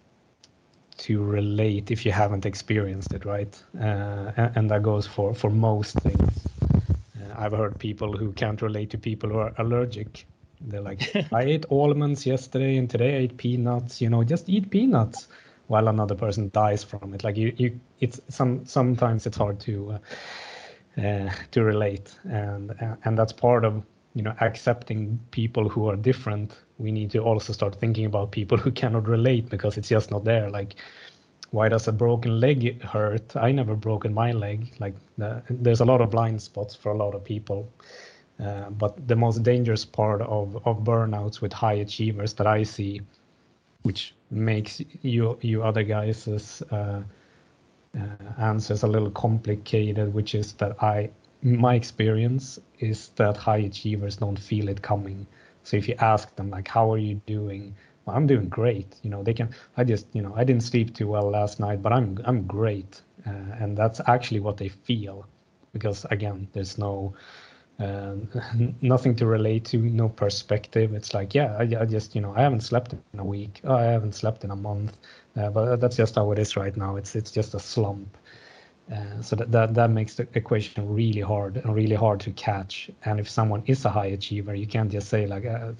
to 0.99 1.23
relate 1.23 1.91
if 1.91 2.05
you 2.05 2.12
haven't 2.12 2.47
experienced 2.47 3.12
it, 3.12 3.25
right? 3.25 3.62
Uh, 3.79 4.33
and, 4.37 4.57
and, 4.57 4.71
that 4.71 4.83
goes 4.83 5.07
for 5.07 5.35
for 5.35 5.51
most 5.51 5.99
things. 6.01 6.47
Uh, 6.62 7.35
I've 7.37 7.53
heard 7.53 7.79
people 7.79 8.16
who 8.16 8.33
can't 8.33 8.61
relate 8.62 8.91
to 8.91 8.99
people 8.99 9.31
who 9.31 9.39
are 9.39 9.53
allergic. 9.59 10.27
They're 10.61 10.83
like, 10.83 11.14
I 11.33 11.43
ate 11.43 11.64
almonds 11.71 12.27
yesterday 12.27 12.77
and 12.77 12.89
today 12.89 13.16
I 13.16 13.18
ate 13.21 13.37
peanuts. 13.37 14.01
You 14.01 14.11
know, 14.11 14.25
just 14.25 14.49
eat 14.49 14.71
peanuts, 14.71 15.29
while 15.71 15.87
another 15.87 16.16
person 16.16 16.51
dies 16.53 16.83
from 16.83 17.14
it. 17.14 17.23
Like 17.23 17.37
you, 17.37 17.55
you 17.57 17.81
it's 18.01 18.21
some 18.29 18.66
sometimes 18.66 19.25
it's 19.27 19.37
hard 19.37 19.61
to 19.61 19.99
uh, 20.99 21.01
uh, 21.01 21.31
to 21.53 21.62
relate, 21.62 22.18
and 22.25 22.75
and 23.05 23.16
that's 23.16 23.33
part 23.33 23.64
of 23.64 23.83
you 24.15 24.23
know 24.23 24.35
accepting 24.41 25.19
people 25.31 25.69
who 25.69 25.89
are 25.89 25.97
different 25.97 26.57
we 26.81 26.91
need 26.91 27.11
to 27.11 27.19
also 27.19 27.53
start 27.53 27.75
thinking 27.75 28.07
about 28.07 28.33
people 28.33 28.57
who 28.59 28.71
cannot 28.73 29.07
relate 29.07 29.49
because 29.51 29.77
it's 29.77 29.89
just 29.89 30.11
not 30.11 30.25
there. 30.25 30.51
Like 30.51 30.77
why 31.51 31.69
does 31.69 31.89
a 31.89 31.93
broken 31.93 32.41
leg 32.41 32.83
hurt? 32.83 33.37
I 33.37 33.53
never 33.53 33.75
broken 33.75 34.15
my 34.15 34.33
leg. 34.33 34.73
Like 34.79 34.95
the, 35.19 35.43
there's 35.51 35.81
a 35.81 35.85
lot 35.85 36.01
of 36.01 36.11
blind 36.11 36.41
spots 36.41 36.75
for 36.75 36.93
a 36.93 36.97
lot 36.97 37.15
of 37.15 37.25
people. 37.25 37.69
Uh, 38.43 38.71
but 38.71 39.07
the 39.07 39.17
most 39.17 39.43
dangerous 39.43 39.85
part 39.85 40.23
of, 40.23 40.57
of 40.67 40.79
burnouts 40.79 41.43
with 41.43 41.53
high 41.53 41.75
achievers 41.75 42.33
that 42.33 42.47
i 42.47 42.63
see 42.63 43.03
which 43.83 44.15
makes 44.31 44.81
you 45.03 45.37
you 45.43 45.63
other 45.63 45.83
guys' 45.83 46.63
uh, 46.71 46.75
uh, 46.75 47.03
answers 48.39 48.83
a 48.83 48.87
little 48.87 49.11
complicated 49.11 50.15
which 50.15 50.35
is 50.35 50.55
that 50.55 50.83
i 50.83 51.11
my 51.43 51.74
experience 51.74 52.59
is 52.78 53.09
that 53.16 53.36
high 53.36 53.59
achievers 53.59 54.16
don't 54.16 54.38
feel 54.38 54.68
it 54.68 54.82
coming. 54.82 55.26
So 55.64 55.76
if 55.76 55.88
you 55.88 55.95
ask 55.99 56.34
them 56.36 56.51
like, 56.51 56.68
"How 56.68 56.93
are 56.93 56.99
you 56.99 57.16
doing?" 57.26 57.74
Well, 58.05 58.16
I'm 58.16 58.26
doing 58.26 58.49
great. 58.49 58.97
You 59.03 59.11
know, 59.11 59.22
they 59.22 59.34
can. 59.34 59.51
I 59.76 59.84
just, 59.84 60.07
you 60.12 60.22
know, 60.22 60.34
I 60.36 60.45
didn't 60.45 60.62
sleep 60.62 60.95
too 60.95 61.09
well 61.09 61.30
last 61.30 61.61
night, 61.61 61.82
but 61.82 61.93
I'm 61.93 62.18
I'm 62.24 62.47
great, 62.47 63.03
uh, 63.26 63.30
and 63.61 63.76
that's 63.76 64.01
actually 64.07 64.41
what 64.41 64.57
they 64.57 64.68
feel, 64.68 65.26
because 65.72 66.05
again, 66.11 66.49
there's 66.53 66.78
no. 66.78 67.14
Uh, 67.78 68.14
nothing 68.82 69.16
to 69.16 69.24
relate 69.26 69.64
to, 69.64 69.78
no 69.78 70.09
perspective. 70.09 70.93
It's 70.93 71.14
like, 71.14 71.34
yeah, 71.34 71.57
I, 71.57 71.62
I, 71.62 71.86
just, 71.86 72.14
you 72.14 72.20
know, 72.20 72.34
I 72.36 72.43
haven't 72.43 72.61
slept 72.61 72.93
in 72.93 73.18
a 73.18 73.24
week. 73.24 73.61
Oh, 73.64 73.74
I 73.74 73.84
haven't 73.84 74.14
slept 74.14 74.45
in 74.45 74.51
a 74.51 74.57
month. 74.57 74.99
Uh, 75.34 75.49
but 75.49 75.76
that's 75.80 75.97
just 75.97 76.16
how 76.16 76.30
it 76.32 76.38
is 76.38 76.57
right 76.57 76.76
now. 76.76 76.97
It's 76.97 77.14
it's 77.16 77.30
just 77.30 77.55
a 77.55 77.61
slump. 77.61 78.16
Uh, 78.93 79.22
so 79.22 79.36
that, 79.36 79.53
that 79.53 79.74
that 79.74 79.91
makes 79.91 80.14
the 80.16 80.26
equation 80.34 80.93
really 80.93 81.20
hard 81.20 81.57
and 81.57 81.74
really 81.74 81.95
hard 81.95 82.20
to 82.20 82.30
catch. 82.32 82.91
And 83.05 83.20
if 83.20 83.28
someone 83.28 83.62
is 83.66 83.84
a 83.84 83.91
high 83.91 84.07
achiever, 84.07 84.55
you 84.55 84.66
can't 84.66 84.91
just 84.91 85.09
say 85.09 85.26
like, 85.26 85.47
uh, 85.47 85.72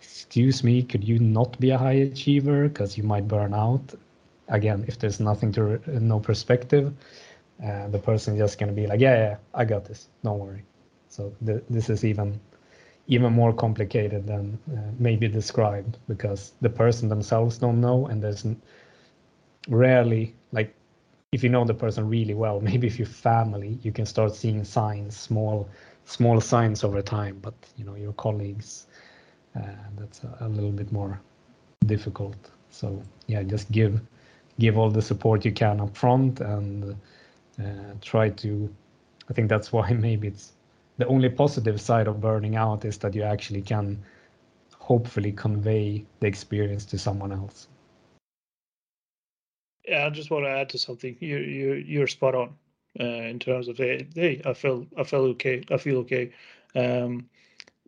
"Excuse 0.00 0.64
me, 0.64 0.82
could 0.82 1.04
you 1.04 1.18
not 1.18 1.58
be 1.60 1.70
a 1.70 1.78
high 1.78 1.98
achiever 2.08 2.68
because 2.68 2.96
you 2.96 3.04
might 3.04 3.28
burn 3.28 3.54
out." 3.54 3.94
Again, 4.48 4.84
if 4.88 4.98
there's 4.98 5.20
nothing 5.20 5.52
to 5.52 5.80
no 6.00 6.18
perspective, 6.20 6.92
uh, 7.64 7.88
the 7.88 7.98
person 7.98 8.36
just 8.38 8.58
gonna 8.58 8.72
be 8.72 8.86
like, 8.86 9.00
"Yeah, 9.00 9.16
yeah, 9.16 9.36
I 9.54 9.64
got 9.64 9.84
this. 9.84 10.08
Don't 10.24 10.38
worry." 10.38 10.64
So 11.08 11.32
th- 11.44 11.64
this 11.70 11.90
is 11.90 12.04
even 12.04 12.40
even 13.08 13.32
more 13.32 13.52
complicated 13.52 14.26
than 14.26 14.58
uh, 14.72 14.80
maybe 14.98 15.28
described 15.28 15.98
because 16.08 16.54
the 16.62 16.70
person 16.70 17.08
themselves 17.08 17.58
don't 17.58 17.80
know, 17.80 18.06
and 18.06 18.22
there's 18.22 18.46
rarely 19.68 20.36
like 20.52 20.75
if 21.36 21.42
you 21.44 21.50
know 21.50 21.66
the 21.66 21.74
person 21.74 22.08
really 22.08 22.32
well, 22.32 22.60
maybe 22.70 22.86
if 22.86 22.98
you're 22.98 23.06
family, 23.32 23.78
you 23.82 23.92
can 23.92 24.06
start 24.06 24.34
seeing 24.34 24.64
signs, 24.64 25.16
small 25.16 25.68
small 26.06 26.40
signs 26.40 26.84
over 26.84 27.02
time. 27.02 27.38
But 27.42 27.54
you 27.76 27.84
know 27.84 27.94
your 27.94 28.14
colleagues, 28.14 28.86
uh, 29.54 29.82
that's 29.98 30.24
a, 30.24 30.46
a, 30.46 30.48
little 30.48 30.72
bit 30.72 30.90
more 30.92 31.20
difficult. 31.84 32.40
So 32.70 33.02
yeah, 33.26 33.42
just 33.42 33.70
give 33.70 34.00
give 34.58 34.78
all 34.78 34.90
the 34.90 35.02
support 35.02 35.44
you 35.44 35.52
can 35.52 35.80
up 35.80 35.94
front 35.96 36.40
and 36.40 36.96
uh, 37.62 37.92
try 38.00 38.30
to. 38.42 38.74
I 39.28 39.32
think 39.34 39.48
that's 39.50 39.72
why 39.74 39.92
maybe 39.92 40.28
it's 40.28 40.52
the 40.98 41.06
only 41.06 41.28
positive 41.28 41.78
side 41.80 42.08
of 42.08 42.20
burning 42.20 42.56
out 42.56 42.84
is 42.84 42.96
that 42.98 43.14
you 43.14 43.24
actually 43.24 43.62
can 43.62 44.02
hopefully 44.78 45.32
convey 45.32 46.04
the 46.20 46.26
experience 46.26 46.86
to 46.86 46.96
someone 46.98 47.32
else 47.32 47.68
Yeah, 49.86 50.06
I 50.06 50.10
just 50.10 50.30
want 50.30 50.44
to 50.44 50.50
add 50.50 50.68
to 50.70 50.78
something. 50.78 51.16
You 51.20 51.38
you 51.38 51.74
you're 51.74 52.06
spot 52.08 52.34
on 52.34 52.54
uh, 53.00 53.04
in 53.04 53.38
terms 53.38 53.68
of 53.68 53.76
hey, 53.76 54.06
hey, 54.14 54.42
I 54.44 54.52
feel 54.52 54.86
I 54.98 55.04
feel 55.04 55.20
okay. 55.34 55.62
I 55.70 55.76
feel 55.76 55.98
okay. 55.98 56.32
Um, 56.74 57.28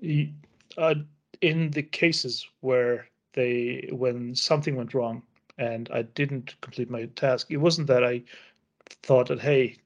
you, 0.00 0.30
uh, 0.78 0.94
in 1.40 1.70
the 1.70 1.82
cases 1.82 2.46
where 2.60 3.08
they 3.34 3.88
when 3.92 4.34
something 4.34 4.76
went 4.76 4.94
wrong 4.94 5.22
and 5.58 5.88
I 5.92 6.02
didn't 6.02 6.60
complete 6.60 6.90
my 6.90 7.06
task, 7.16 7.48
it 7.50 7.58
wasn't 7.58 7.88
that 7.88 8.04
I 8.04 8.22
thought 9.02 9.28
that 9.28 9.40
hey, 9.40 9.76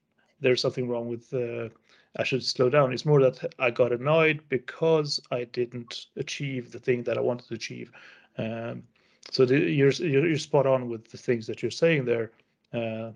there's 0.40 0.60
something 0.60 0.88
wrong 0.88 1.08
with 1.08 1.32
uh, 1.34 1.68
I 2.16 2.24
should 2.24 2.44
slow 2.44 2.68
down. 2.68 2.92
It's 2.92 3.06
more 3.06 3.20
that 3.22 3.54
I 3.58 3.70
got 3.70 3.92
annoyed 3.92 4.42
because 4.48 5.20
I 5.30 5.44
didn't 5.44 6.06
achieve 6.16 6.72
the 6.72 6.78
thing 6.78 7.04
that 7.04 7.16
I 7.18 7.22
wanted 7.22 7.48
to 7.48 7.54
achieve. 7.54 7.90
Um, 8.38 8.82
so 9.30 9.44
the, 9.44 9.58
you're, 9.58 9.92
you're 9.92 10.38
spot 10.38 10.66
on 10.66 10.88
with 10.88 11.10
the 11.10 11.18
things 11.18 11.46
that 11.46 11.62
you're 11.62 11.70
saying 11.70 12.04
there, 12.04 12.30
uh, 12.72 13.10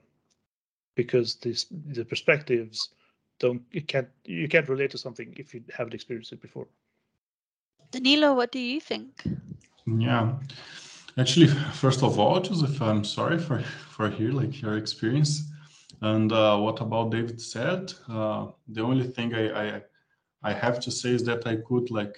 because 0.95 1.37
this, 1.37 1.67
the 1.71 2.05
perspectives 2.05 2.91
don't 3.39 3.63
you 3.71 3.83
can't 3.83 4.09
you 4.25 4.49
can't 4.49 4.69
relate 4.69 4.91
to 4.91 4.99
something 4.99 5.35
if 5.37 5.55
you 5.55 5.63
haven't 5.77 5.95
experienced 5.95 6.33
it 6.33 6.41
before. 6.41 6.67
Danilo, 7.91 8.35
what 8.35 8.51
do 8.51 8.59
you 8.59 8.81
think? 8.81 9.25
Yeah, 9.87 10.33
actually, 11.19 11.47
first 11.47 12.03
of 12.03 12.19
all, 12.19 12.41
Joseph, 12.41 12.81
I'm 12.81 13.05
sorry 13.05 13.39
for 13.39 13.61
for 13.91 14.11
hear 14.11 14.33
like 14.33 14.61
your 14.63 14.77
experience. 14.77 15.45
And 16.03 16.31
uh, 16.33 16.59
what 16.59 16.81
about 16.81 17.11
David 17.11 17.41
said? 17.41 17.93
Uh, 18.09 18.49
the 18.69 18.83
only 18.83 19.07
thing 19.07 19.35
I, 19.35 19.77
I, 19.77 19.83
I 20.43 20.53
have 20.53 20.79
to 20.81 20.91
say 20.91 21.11
is 21.11 21.25
that 21.25 21.47
I 21.47 21.57
could 21.57 21.91
like 21.91 22.17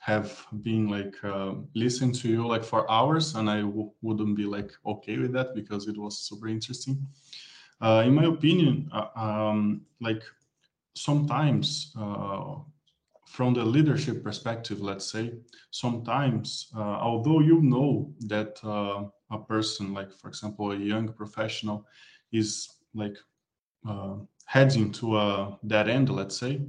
have 0.00 0.46
been 0.62 0.88
like 0.88 1.14
uh, 1.22 1.52
listen 1.74 2.10
to 2.12 2.28
you 2.28 2.46
like 2.46 2.64
for 2.64 2.90
hours, 2.90 3.34
and 3.34 3.48
I 3.50 3.60
w- 3.60 3.92
wouldn't 4.02 4.34
be 4.36 4.44
like 4.46 4.72
okay 4.84 5.18
with 5.18 5.32
that 5.34 5.54
because 5.54 5.86
it 5.88 5.96
was 5.96 6.18
super 6.18 6.48
interesting. 6.48 7.06
Uh, 7.80 8.02
in 8.06 8.14
my 8.14 8.24
opinion, 8.24 8.90
uh, 8.92 9.06
um, 9.14 9.82
like 10.00 10.22
sometimes 10.94 11.92
uh, 11.98 12.56
from 13.26 13.54
the 13.54 13.64
leadership 13.64 14.24
perspective, 14.24 14.80
let's 14.80 15.10
say, 15.10 15.32
sometimes, 15.70 16.70
uh, 16.76 16.80
although 16.80 17.40
you 17.40 17.60
know 17.62 18.12
that 18.20 18.58
a 19.30 19.38
person, 19.38 19.94
like 19.94 20.12
for 20.12 20.28
example, 20.28 20.72
a 20.72 20.76
young 20.76 21.08
professional, 21.12 21.86
is 22.32 22.68
like 22.94 23.16
heading 24.46 24.90
to 24.92 25.16
a 25.16 25.58
dead 25.66 25.88
end, 25.88 26.08
let's 26.10 26.36
say, 26.36 26.60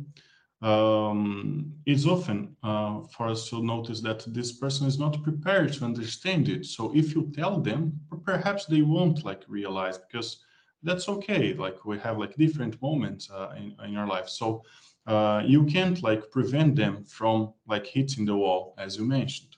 um, 0.62 1.74
it's 1.86 2.06
often 2.06 2.56
uh, 2.62 3.02
for 3.12 3.28
us 3.28 3.50
to 3.50 3.64
notice 3.64 4.00
that 4.02 4.24
this 4.34 4.52
person 4.52 4.88
is 4.88 5.00
not 5.00 5.24
prepared 5.24 5.74
to 5.74 5.86
understand 5.86 6.50
it. 6.50 6.66
So 6.66 6.96
if 6.96 7.16
you 7.16 7.32
tell 7.36 7.60
them, 7.60 8.00
perhaps 8.24 8.66
they 8.66 8.84
won't 8.84 9.26
like 9.26 9.44
realize 9.48 9.98
because 9.98 10.44
that's 10.84 11.10
okay. 11.10 11.54
Like 11.54 11.84
we 11.86 11.98
have 12.00 12.20
like 12.20 12.36
different 12.36 12.80
moments 12.82 13.30
uh, 13.32 13.54
in, 13.58 13.76
in 13.86 13.98
our 13.98 14.08
life. 14.08 14.30
So 14.30 14.64
uh, 15.08 15.42
you 15.46 15.66
can't 15.66 16.02
like 16.04 16.30
prevent 16.30 16.76
them 16.76 17.06
from 17.06 17.54
like 17.68 17.88
hitting 17.88 18.26
the 18.26 18.36
wall, 18.36 18.76
as 18.78 18.98
you 18.98 19.06
mentioned. 19.06 19.56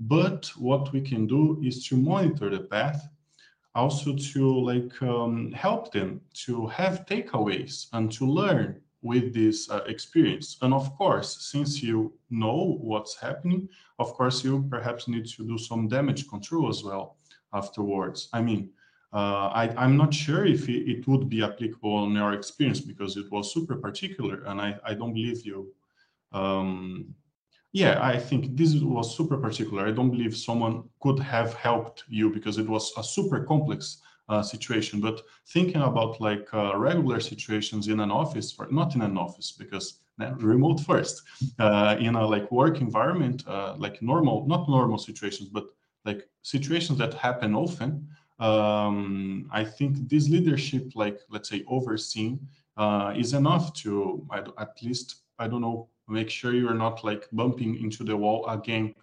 But 0.00 0.50
what 0.56 0.92
we 0.92 1.00
can 1.00 1.26
do 1.26 1.60
is 1.64 1.86
to 1.88 1.96
monitor 1.96 2.50
the 2.50 2.60
path 2.60 3.08
also 3.74 4.14
to 4.14 4.60
like 4.60 5.02
um, 5.02 5.52
help 5.52 5.92
them 5.92 6.20
to 6.44 6.66
have 6.66 7.06
takeaways 7.06 7.86
and 7.92 8.12
to 8.12 8.26
learn 8.26 8.80
with 9.04 9.32
this 9.32 9.70
uh, 9.70 9.84
experience 9.86 10.56
and 10.62 10.74
of 10.74 10.92
course 10.96 11.30
since 11.52 11.82
you 11.82 12.12
know 12.30 12.78
what's 12.80 13.14
happening 13.16 13.68
of 13.98 14.12
course 14.14 14.42
you 14.42 14.66
perhaps 14.68 15.06
need 15.06 15.26
to 15.26 15.46
do 15.46 15.56
some 15.56 15.86
damage 15.86 16.26
control 16.28 16.68
as 16.68 16.82
well 16.82 17.16
afterwards 17.52 18.28
i 18.32 18.40
mean 18.40 18.70
uh, 19.12 19.48
I, 19.54 19.84
am 19.84 19.96
not 19.96 20.12
sure 20.12 20.44
if 20.44 20.68
it, 20.68 20.90
it, 20.90 21.06
would 21.06 21.28
be 21.28 21.44
applicable 21.44 21.94
on 21.94 22.14
your 22.14 22.32
experience 22.32 22.80
because 22.80 23.16
it 23.16 23.30
was 23.30 23.54
super 23.54 23.76
particular 23.76 24.42
and 24.46 24.60
i, 24.60 24.76
I 24.84 24.94
don't 24.94 25.14
believe 25.14 25.46
you 25.46 25.72
um, 26.32 27.14
yeah, 27.74 27.98
I 28.00 28.16
think 28.18 28.56
this 28.56 28.72
was 28.76 29.16
super 29.16 29.36
particular. 29.36 29.84
I 29.84 29.90
don't 29.90 30.12
believe 30.12 30.36
someone 30.36 30.84
could 31.00 31.18
have 31.18 31.54
helped 31.54 32.04
you 32.08 32.30
because 32.30 32.56
it 32.56 32.68
was 32.68 32.92
a 32.96 33.02
super 33.02 33.44
complex 33.44 34.00
uh, 34.28 34.42
situation. 34.42 35.00
But 35.00 35.22
thinking 35.48 35.82
about 35.82 36.20
like 36.20 36.48
uh, 36.52 36.76
regular 36.76 37.20
situations 37.20 37.88
in 37.88 38.00
an 38.00 38.10
office, 38.10 38.54
or 38.58 38.68
not 38.70 38.94
in 38.94 39.02
an 39.02 39.18
office 39.18 39.52
because 39.52 40.00
remote 40.18 40.80
first, 40.80 41.22
uh, 41.58 41.96
in 41.98 42.14
a 42.14 42.26
like 42.26 42.50
work 42.50 42.80
environment, 42.80 43.46
uh, 43.46 43.74
like 43.76 44.00
normal, 44.02 44.46
not 44.46 44.68
normal 44.68 44.98
situations, 44.98 45.48
but 45.48 45.66
like 46.04 46.28
situations 46.42 46.98
that 46.98 47.14
happen 47.14 47.54
often. 47.54 48.08
Um, 48.40 49.48
I 49.52 49.64
think 49.64 50.08
this 50.08 50.28
leadership, 50.28 50.92
like 50.94 51.20
let's 51.30 51.48
say 51.48 51.64
overseeing, 51.68 52.40
uh, 52.76 53.12
is 53.16 53.32
enough 53.32 53.72
to 53.74 54.26
at 54.58 54.82
least 54.82 55.22
I 55.38 55.48
don't 55.48 55.60
know 55.60 55.88
make 56.08 56.30
sure 56.30 56.52
you're 56.52 56.74
not 56.74 57.02
like 57.04 57.28
bumping 57.32 57.76
into 57.76 58.04
the 58.04 58.16
wall 58.16 58.46
again 58.48 58.94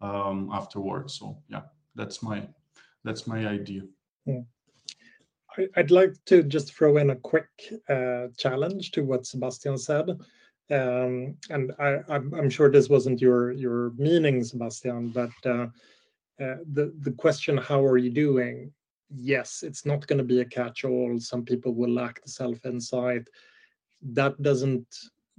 um, 0.00 0.50
afterwards. 0.52 1.14
So 1.14 1.38
yeah, 1.48 1.62
that's 1.94 2.22
my 2.22 2.46
that's 3.04 3.26
my 3.26 3.46
idea. 3.46 3.82
Yeah. 4.26 4.40
I'd 5.76 5.90
like 5.90 6.14
to 6.26 6.42
just 6.42 6.74
throw 6.74 6.96
in 6.96 7.10
a 7.10 7.16
quick 7.16 7.48
uh, 7.88 8.28
challenge 8.36 8.92
to 8.92 9.02
what 9.02 9.26
Sebastian 9.26 9.78
said. 9.78 10.10
Um, 10.70 11.36
and 11.50 11.72
I, 11.78 11.98
am 12.08 12.50
sure 12.50 12.70
this 12.70 12.88
wasn't 12.88 13.20
your 13.20 13.50
your 13.52 13.90
meaning, 13.96 14.44
Sebastian, 14.44 15.08
but 15.08 15.32
uh, 15.44 15.66
uh, 16.40 16.58
the 16.72 16.94
the 17.00 17.10
question, 17.12 17.56
"How 17.56 17.84
are 17.84 17.98
you 17.98 18.10
doing?" 18.10 18.72
Yes, 19.12 19.64
it's 19.64 19.84
not 19.84 20.06
going 20.06 20.18
to 20.18 20.24
be 20.24 20.40
a 20.40 20.44
catch-all. 20.44 21.18
Some 21.18 21.44
people 21.44 21.74
will 21.74 21.90
lack 21.90 22.22
the 22.22 22.30
self-insight. 22.30 23.26
That 24.02 24.40
doesn't 24.40 24.86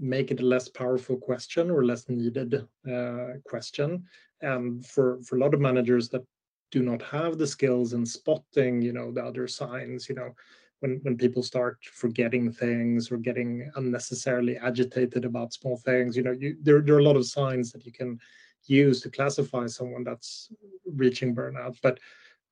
make 0.02 0.32
it 0.32 0.42
a 0.42 0.46
less 0.46 0.68
powerful 0.68 1.16
question 1.16 1.72
or 1.72 1.86
less 1.86 2.10
needed 2.10 2.68
uh, 2.92 3.28
question. 3.46 4.04
And 4.42 4.86
for, 4.86 5.22
for 5.22 5.38
a 5.38 5.40
lot 5.40 5.54
of 5.54 5.62
managers 5.62 6.10
that 6.10 6.26
do 6.72 6.82
not 6.82 7.02
have 7.02 7.38
the 7.38 7.48
skills 7.48 7.94
in 7.94 8.06
spotting, 8.06 8.82
you 8.82 8.94
know, 8.94 9.12
the 9.12 9.24
other 9.24 9.48
signs, 9.48 10.08
you 10.08 10.16
know, 10.16 10.34
when, 10.80 11.00
when 11.04 11.18
people 11.18 11.44
start 11.44 11.78
forgetting 11.84 12.52
things 12.52 13.12
or 13.12 13.18
getting 13.18 13.70
unnecessarily 13.76 14.58
agitated 14.58 15.26
about 15.26 15.54
small 15.54 15.78
things, 15.78 16.18
you 16.18 16.24
know, 16.24 16.32
you, 16.32 16.58
there, 16.62 16.82
there 16.82 16.96
are 16.96 17.00
a 17.00 17.04
lot 17.04 17.18
of 17.18 17.28
signs 17.28 17.72
that 17.72 17.86
you 17.86 17.92
can 17.92 18.20
use 18.66 19.02
to 19.02 19.10
classify 19.10 19.68
someone 19.68 20.04
that's 20.04 20.50
reaching 20.86 21.36
burnout. 21.36 21.78
But 21.84 22.00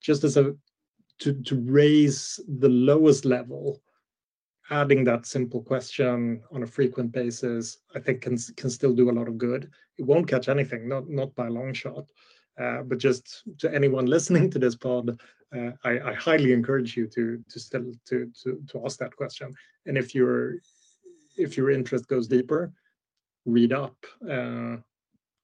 just 0.02 0.24
as 0.24 0.38
a 0.38 0.56
to, 1.20 1.34
to 1.34 1.60
raise 1.60 2.40
the 2.48 2.70
lowest 2.70 3.26
level 3.26 3.82
adding 4.72 5.04
that 5.04 5.26
simple 5.26 5.62
question 5.62 6.44
on 6.52 6.64
a 6.64 6.68
frequent 6.68 7.12
basis, 7.12 7.80
I 7.96 8.00
think 8.00 8.22
can 8.22 8.38
can 8.56 8.70
still 8.70 8.94
do 8.94 9.10
a 9.10 9.18
lot 9.18 9.28
of 9.28 9.38
good. 9.38 9.70
It 9.98 10.06
won't 10.06 10.28
catch 10.28 10.50
anything, 10.50 10.88
not 10.88 11.10
not 11.10 11.34
by 11.36 11.48
a 11.48 11.52
long 11.52 11.74
shot. 11.74 12.06
Uh, 12.60 12.82
but 12.84 12.98
just 12.98 13.44
to 13.58 13.74
anyone 13.74 14.06
listening 14.06 14.50
to 14.52 14.60
this 14.60 14.76
pod, 14.76 15.20
uh, 15.56 15.72
I, 15.84 16.00
I, 16.00 16.14
highly 16.14 16.52
encourage 16.52 16.96
you 16.98 17.08
to 17.08 17.44
to 17.50 17.60
still 17.60 17.92
to, 18.08 18.32
to 18.44 18.62
to 18.70 18.86
ask 18.86 19.00
that 19.00 19.16
question. 19.16 19.54
And 19.86 19.98
if 19.98 20.14
your 20.14 20.58
if 21.38 21.58
your 21.58 21.72
interest 21.72 22.08
goes 22.08 22.28
deeper, 22.28 22.72
read 23.46 23.74
up. 23.74 23.96
Uh, 24.30 24.78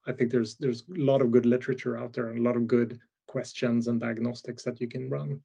I 0.08 0.12
think 0.12 0.32
there's 0.32 0.56
there's 0.56 0.84
a 0.90 1.02
lot 1.02 1.22
of 1.22 1.32
good 1.32 1.46
literature 1.46 1.98
out 1.98 2.14
there 2.14 2.30
and 2.30 2.40
a 2.40 2.44
lot 2.44 2.58
of 2.58 2.68
good 2.68 3.00
questions 3.28 3.88
and 3.88 4.00
diagnostics 4.00 4.64
that 4.64 4.80
you 4.80 4.88
can 4.88 5.10
run. 5.10 5.42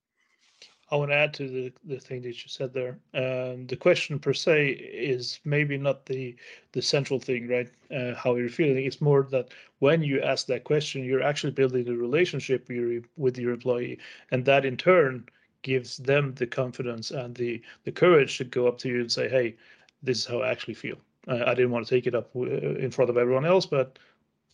I 0.93 0.97
want 0.97 1.11
to 1.13 1.17
add 1.17 1.35
to 1.35 1.49
the, 1.49 1.73
the 1.85 2.01
thing 2.01 2.21
that 2.23 2.43
you 2.43 2.49
said 2.49 2.73
there. 2.73 2.99
Um, 3.15 3.67
the 3.67 3.77
question 3.77 4.19
per 4.19 4.33
se 4.33 4.71
is 4.71 5.39
maybe 5.45 5.77
not 5.79 6.07
the 6.07 6.35
the 6.73 6.83
central 6.83 7.21
thing, 7.21 7.49
right? 7.49 7.71
Uh, 7.95 8.15
how 8.15 8.35
you're 8.35 8.49
feeling. 8.49 8.85
It's 8.85 9.01
more 9.01 9.23
that 9.31 9.51
when 9.79 10.03
you 10.03 10.21
ask 10.21 10.47
that 10.47 10.65
question, 10.65 11.05
you're 11.05 11.23
actually 11.23 11.53
building 11.53 11.89
a 11.89 11.95
relationship 11.95 12.69
with 13.17 13.39
your 13.39 13.53
employee, 13.53 13.99
and 14.33 14.45
that 14.47 14.65
in 14.65 14.77
turn 14.77 15.29
gives 15.63 15.99
them 15.99 16.35
the 16.35 16.47
confidence 16.47 17.11
and 17.13 17.35
the 17.37 17.63
the 17.85 17.93
courage 17.93 18.39
to 18.39 18.45
go 18.45 18.67
up 18.67 18.79
to 18.79 18.89
you 18.89 19.01
and 19.01 19.13
say, 19.13 19.29
"Hey, 19.29 19.57
this 20.03 20.19
is 20.19 20.27
how 20.27 20.41
I 20.43 20.51
actually 20.51 20.75
feel. 20.75 20.99
Uh, 21.29 21.45
I 21.47 21.55
didn't 21.55 21.71
want 21.71 21.87
to 21.87 21.95
take 21.95 22.07
it 22.09 22.15
up 22.17 22.35
in 22.35 22.91
front 22.91 23.11
of 23.11 23.17
everyone 23.17 23.47
else, 23.47 23.67
but 23.67 23.99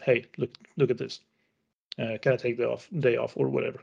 hey, 0.02 0.26
look 0.36 0.52
look 0.76 0.90
at 0.90 0.98
this. 0.98 1.20
Uh, 1.98 2.18
can 2.22 2.32
I 2.34 2.36
take 2.36 2.56
the 2.58 2.68
off 2.70 2.88
day 3.00 3.16
off 3.16 3.32
or 3.36 3.48
whatever?" 3.48 3.80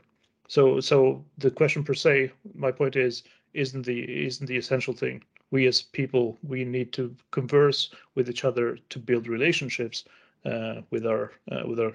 So 0.48 0.80
so 0.80 1.24
the 1.38 1.50
question 1.50 1.84
per 1.84 1.94
se, 1.94 2.32
my 2.54 2.70
point 2.70 2.96
is, 2.96 3.22
isn't 3.54 3.86
the 3.86 4.26
isn't 4.26 4.46
the 4.46 4.56
essential 4.56 4.94
thing. 4.94 5.24
We 5.50 5.66
as 5.66 5.82
people, 5.82 6.38
we 6.42 6.64
need 6.64 6.92
to 6.94 7.14
converse 7.30 7.90
with 8.14 8.28
each 8.28 8.44
other 8.44 8.78
to 8.90 8.98
build 8.98 9.28
relationships 9.28 10.04
uh, 10.44 10.82
with 10.90 11.06
our 11.06 11.32
uh, 11.50 11.62
with 11.66 11.80
our 11.80 11.92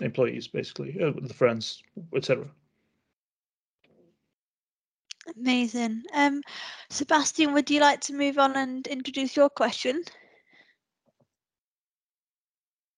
employees, 0.00 0.46
basically, 0.48 1.00
uh, 1.02 1.12
with 1.12 1.28
the 1.28 1.34
friends, 1.34 1.82
etc. 2.14 2.46
Amazing. 5.36 6.02
Um, 6.14 6.42
Sebastian, 6.88 7.52
would 7.52 7.70
you 7.70 7.80
like 7.80 8.00
to 8.02 8.14
move 8.14 8.38
on 8.38 8.56
and 8.56 8.86
introduce 8.86 9.36
your 9.36 9.48
question? 9.48 10.02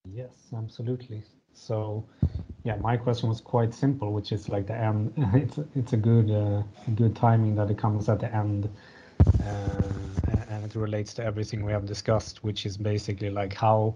Yes, 0.05 0.53
absolutely. 0.57 1.22
So 1.53 2.07
yeah, 2.65 2.77
my 2.77 2.97
question 2.97 3.29
was 3.29 3.41
quite 3.41 3.75
simple, 3.75 4.13
which 4.13 4.31
is 4.31 4.49
like 4.49 4.67
the 4.67 4.75
end. 4.75 5.13
It's 5.35 5.59
it's 5.75 5.93
a 5.93 5.97
good 5.97 6.31
uh, 6.31 6.63
good 6.95 7.17
timing 7.17 7.57
that 7.57 7.71
it 7.71 7.79
comes 7.79 8.09
at 8.09 8.21
the 8.21 8.33
end, 8.35 8.69
uh, 9.45 9.83
and 10.49 10.65
it 10.65 10.75
relates 10.77 11.13
to 11.15 11.25
everything 11.25 11.65
we 11.65 11.73
have 11.73 11.87
discussed, 11.87 12.45
which 12.45 12.65
is 12.65 12.77
basically 12.77 13.31
like 13.31 13.55
how 13.55 13.95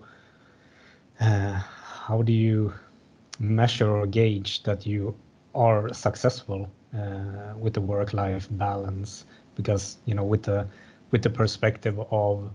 uh, 1.21 1.61
how 2.07 2.23
do 2.23 2.33
you 2.33 2.73
measure 3.39 3.91
or 3.91 4.07
gauge 4.07 4.63
that 4.65 4.85
you 4.85 5.15
are 5.55 5.93
successful 5.95 6.69
uh, 6.95 7.55
with 7.57 7.75
the 7.75 7.81
work-life 7.81 8.49
balance? 8.51 9.27
Because 9.55 9.99
you 10.07 10.15
know, 10.15 10.25
with 10.25 10.43
the 10.43 10.67
with 11.13 11.23
the 11.23 11.31
perspective 11.31 12.01
of 12.11 12.51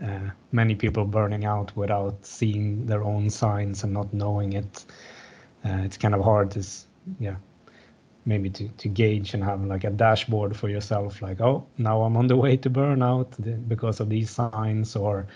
uh, 0.00 0.30
many 0.52 0.76
people 0.76 1.04
burning 1.04 1.44
out 1.44 1.76
without 1.76 2.24
seeing 2.24 2.86
their 2.86 3.02
own 3.02 3.28
signs 3.28 3.82
and 3.82 3.92
not 3.92 4.14
knowing 4.14 4.52
it 4.52 4.84
it's 5.64 5.96
kind 5.96 6.14
of 6.14 6.22
hard 6.22 6.50
to 6.50 6.66
yeah 7.18 7.36
maybe 8.26 8.50
to, 8.50 8.68
to 8.68 8.88
gauge 8.88 9.34
and 9.34 9.42
have 9.42 9.64
like 9.64 9.84
a 9.84 9.90
dashboard 9.90 10.56
for 10.56 10.68
yourself 10.68 11.22
like 11.22 11.40
oh 11.40 11.66
now 11.78 12.02
i'm 12.02 12.16
on 12.16 12.26
the 12.26 12.36
way 12.36 12.56
to 12.56 12.68
burnout 12.70 13.28
because 13.68 14.00
of 14.00 14.08
these 14.08 14.30
signs 14.30 14.94
or 14.96 15.26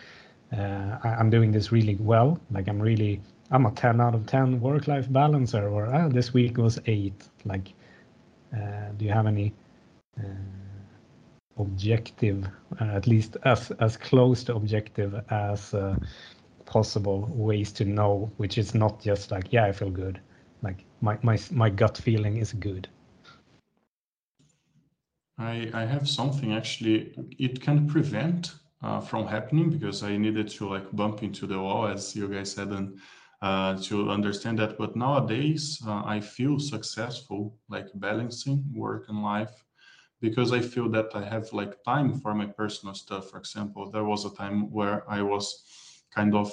uh, 0.53 0.99
I, 1.03 1.21
am 1.21 1.31
doing 1.31 1.51
this 1.51 1.73
really 1.73 1.97
well 1.97 2.39
like 2.51 2.69
i'm 2.69 2.81
really 2.81 3.21
i'm 3.51 3.67
a 3.67 3.71
10 3.71 4.01
out 4.01 4.15
of 4.15 4.27
10 4.27 4.61
work 4.61 4.87
life 4.87 5.11
balancer 5.11 5.69
or 5.69 5.87
ah, 5.87 6.09
this 6.09 6.35
week 6.35 6.59
was 6.59 6.79
8 6.87 7.13
like 7.45 7.73
uh, 8.55 8.93
do 8.97 9.05
you 9.05 9.13
have 9.13 9.27
any 9.27 9.53
uh, 10.19 10.25
objective 11.59 12.47
uh, 12.81 12.85
at 12.85 13.07
least 13.07 13.37
as 13.45 13.71
as 13.81 13.97
close 13.97 14.45
to 14.45 14.55
objective 14.55 15.15
as 15.31 15.73
uh, 15.73 15.97
possible 16.67 17.31
ways 17.35 17.73
to 17.73 17.85
know, 17.85 18.31
which 18.37 18.59
is 18.59 18.75
not 18.75 19.01
just 19.01 19.31
like, 19.31 19.53
yeah, 19.53 19.65
I 19.65 19.73
feel 19.73 19.91
good. 19.91 20.21
Like 20.63 20.85
my 21.01 21.19
my 21.23 21.39
my 21.51 21.71
gut 21.71 21.99
feeling 21.99 22.39
is 22.39 22.53
good. 22.53 22.89
I 25.39 25.71
I 25.75 25.85
have 25.85 26.09
something 26.09 26.53
actually. 26.53 27.15
It 27.39 27.61
can 27.61 27.87
prevent 27.89 28.55
uh, 28.83 29.01
from 29.01 29.27
happening 29.27 29.71
because 29.71 30.03
I 30.03 30.17
needed 30.17 30.49
to 30.49 30.69
like 30.69 30.91
bump 30.93 31.23
into 31.23 31.47
the 31.47 31.59
wall, 31.59 31.87
as 31.87 32.15
you 32.15 32.29
guys 32.29 32.53
said, 32.53 32.69
and 32.69 32.99
uh, 33.43 33.77
to 33.83 34.11
understand 34.11 34.59
that. 34.59 34.79
But 34.79 34.97
nowadays, 34.97 35.81
uh, 35.87 36.03
I 36.05 36.21
feel 36.21 36.59
successful, 36.59 37.59
like 37.69 37.89
balancing 37.95 38.65
work 38.73 39.09
and 39.09 39.23
life, 39.23 39.65
because 40.21 40.53
I 40.53 40.61
feel 40.61 40.89
that 40.91 41.11
I 41.15 41.25
have 41.25 41.53
like 41.53 41.83
time 41.85 42.21
for 42.21 42.35
my 42.35 42.47
personal 42.47 42.95
stuff. 42.95 43.31
For 43.31 43.39
example, 43.39 43.91
there 43.91 44.05
was 44.05 44.25
a 44.25 44.35
time 44.35 44.71
where 44.71 45.05
I 45.11 45.23
was 45.23 45.65
kind 46.15 46.35
of 46.35 46.53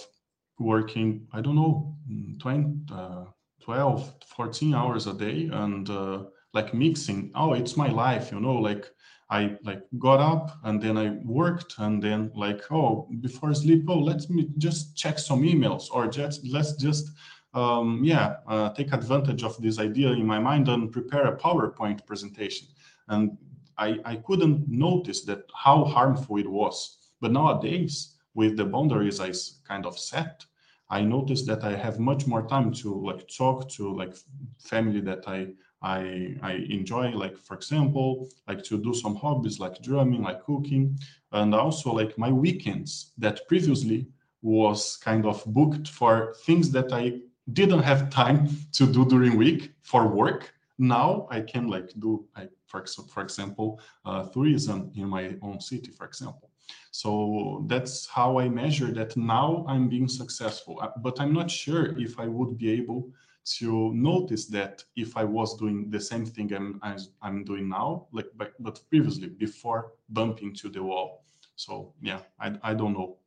working, 0.60 1.28
I 1.34 1.42
don't 1.42 1.56
know, 1.56 1.96
20, 2.40 2.94
uh, 2.94 3.26
12, 3.62 4.14
14 4.28 4.74
hours 4.74 5.08
a 5.08 5.14
day 5.14 5.50
and 5.52 5.90
uh, 5.90 6.24
like 6.54 6.74
mixing. 6.74 7.32
Oh, 7.36 7.54
it's 7.54 7.78
my 7.78 7.90
life, 7.90 8.32
you 8.32 8.40
know, 8.40 8.56
like 8.56 8.90
I 9.30 9.58
like 9.64 9.84
got 10.00 10.20
up 10.20 10.58
and 10.64 10.82
then 10.82 10.98
I 10.98 11.18
worked 11.24 11.76
and 11.78 12.04
then 12.04 12.32
like, 12.36 12.70
oh, 12.72 13.08
before 13.22 13.54
sleep, 13.54 13.86
oh, 13.88 14.00
let 14.00 14.30
me 14.30 14.50
just 14.58 14.98
check 14.98 15.20
some 15.20 15.44
emails 15.44 15.86
or 15.92 16.08
just 16.08 16.46
let's 16.46 16.74
just 16.74 17.12
um, 17.54 18.02
yeah, 18.04 18.36
uh, 18.48 18.70
take 18.74 18.94
advantage 18.94 19.44
of 19.44 19.62
this 19.62 19.80
idea 19.80 20.12
in 20.12 20.26
my 20.26 20.40
mind 20.40 20.70
and 20.70 20.92
prepare 20.92 21.28
a 21.28 21.38
PowerPoint 21.38 22.06
presentation. 22.06 22.68
And 23.10 23.38
I, 23.78 24.00
I 24.06 24.16
couldn't 24.18 24.68
notice 24.70 25.22
that 25.26 25.44
how 25.54 25.84
harmful 25.84 26.38
it 26.38 26.50
was. 26.50 26.98
But 27.20 27.32
nowadays, 27.32 28.16
with 28.34 28.58
the 28.58 28.66
boundaries 28.66 29.20
I 29.20 29.32
kind 29.68 29.86
of 29.86 29.98
set, 29.98 30.46
I 30.92 31.02
notice 31.02 31.44
that 31.44 31.64
I 31.64 31.76
have 31.76 32.00
much 32.00 32.28
more 32.28 32.46
time 32.46 32.74
to 32.74 32.94
like 32.94 33.26
talk 33.28 33.70
to 33.72 33.96
like 33.96 34.14
family 34.60 35.00
that 35.02 35.24
I 35.28 35.54
I 35.82 36.36
I 36.42 36.54
enjoy, 36.70 37.12
like 37.12 37.38
for 37.38 37.56
example, 37.56 38.28
like 38.48 38.62
to 38.66 38.78
do 38.78 38.94
some 38.94 39.16
hobbies 39.16 39.60
like 39.60 39.82
drumming, 39.82 40.22
like 40.24 40.44
cooking, 40.44 41.00
and 41.32 41.56
also 41.56 41.94
like 41.94 42.18
my 42.18 42.32
weekends 42.32 43.14
that 43.18 43.48
previously 43.48 44.08
was 44.42 44.98
kind 44.98 45.26
of 45.26 45.44
booked 45.46 45.88
for 45.88 46.36
things 46.46 46.72
that 46.72 46.92
I 46.92 47.22
didn't 47.54 47.84
have 47.84 48.10
time 48.10 48.50
to 48.74 48.86
do 48.86 49.06
during 49.06 49.38
week 49.38 49.72
for 49.82 50.08
work. 50.08 50.54
Now 50.78 51.28
I 51.30 51.42
can 51.42 51.68
like 51.68 51.90
do 52.00 52.26
like 52.38 52.52
for 52.68 52.86
for 52.86 53.22
example 53.24 53.80
uh, 54.06 54.26
tourism 54.28 54.92
in 54.96 55.08
my 55.08 55.38
own 55.42 55.62
city, 55.62 55.92
for 55.92 56.06
example. 56.06 56.51
So 56.92 57.64
that's 57.68 58.08
how 58.08 58.40
I 58.40 58.50
measure 58.50 58.92
that 58.94 59.16
now 59.18 59.66
I'm 59.68 59.88
being 59.90 60.08
successful. 60.08 60.80
Uh, 60.82 60.90
but 60.98 61.20
I'm 61.20 61.34
not 61.34 61.50
sure 61.50 61.98
if 62.00 62.20
I 62.20 62.28
would 62.28 62.58
be 62.58 62.72
able 62.72 63.12
to 63.44 63.94
notice 63.94 64.46
that 64.48 64.84
if 64.96 65.18
I 65.18 65.24
was 65.24 65.58
doing 65.58 65.90
the 65.90 66.00
same 66.00 66.26
thing 66.26 66.54
I'm, 66.54 66.80
I'm 67.22 67.44
doing 67.44 67.70
now, 67.70 68.08
like 68.12 68.28
but, 68.36 68.54
but 68.60 68.80
previously 68.90 69.30
before 69.30 69.94
bumping 70.10 70.54
to 70.56 70.70
the 70.70 70.84
wall. 70.84 71.26
So 71.56 71.94
yeah, 72.02 72.20
I, 72.40 72.58
I 72.62 72.74
don't 72.74 72.94
know. 72.94 73.18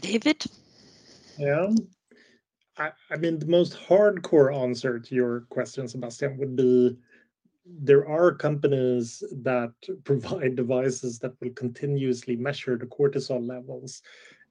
David? 0.00 0.44
Yeah. 1.38 1.68
I, 2.78 2.90
I 3.10 3.16
mean, 3.16 3.38
the 3.38 3.46
most 3.46 3.74
hardcore 3.74 4.54
answer 4.56 4.98
to 4.98 5.14
your 5.14 5.40
question, 5.50 5.86
Sebastian, 5.86 6.38
would 6.38 6.56
be 6.56 6.96
there 7.64 8.08
are 8.08 8.34
companies 8.34 9.22
that 9.42 9.72
provide 10.04 10.56
devices 10.56 11.18
that 11.20 11.32
will 11.40 11.50
continuously 11.50 12.36
measure 12.36 12.76
the 12.76 12.86
cortisol 12.86 13.46
levels 13.46 14.02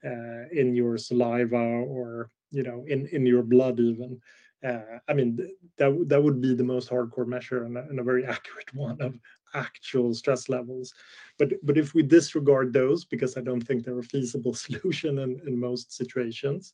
uh, 0.05 0.47
in 0.51 0.73
your 0.73 0.97
saliva 0.97 1.57
or 1.57 2.29
you 2.51 2.63
know 2.63 2.83
in 2.87 3.07
in 3.07 3.25
your 3.25 3.43
blood 3.43 3.79
even. 3.79 4.19
Uh, 4.63 4.99
i 5.09 5.13
mean 5.13 5.35
that 5.77 6.05
that 6.07 6.21
would 6.21 6.39
be 6.39 6.53
the 6.53 6.63
most 6.63 6.87
hardcore 6.87 7.25
measure 7.25 7.63
and 7.63 7.77
a, 7.77 7.81
and 7.89 7.99
a, 7.99 8.03
very 8.03 8.25
accurate 8.35 8.71
one 8.75 8.99
of 9.01 9.17
actual 9.55 10.13
stress 10.13 10.49
levels. 10.49 10.93
But 11.39 11.53
but 11.63 11.77
if 11.77 11.95
we 11.95 12.03
disregard 12.03 12.71
those 12.71 13.03
because 13.05 13.37
i 13.37 13.41
don't 13.41 13.61
think 13.61 13.83
they're 13.83 13.99
a 13.99 14.03
feasible 14.03 14.53
solution 14.65 15.19
in 15.19 15.41
in 15.47 15.59
most 15.59 15.93
situations 15.93 16.73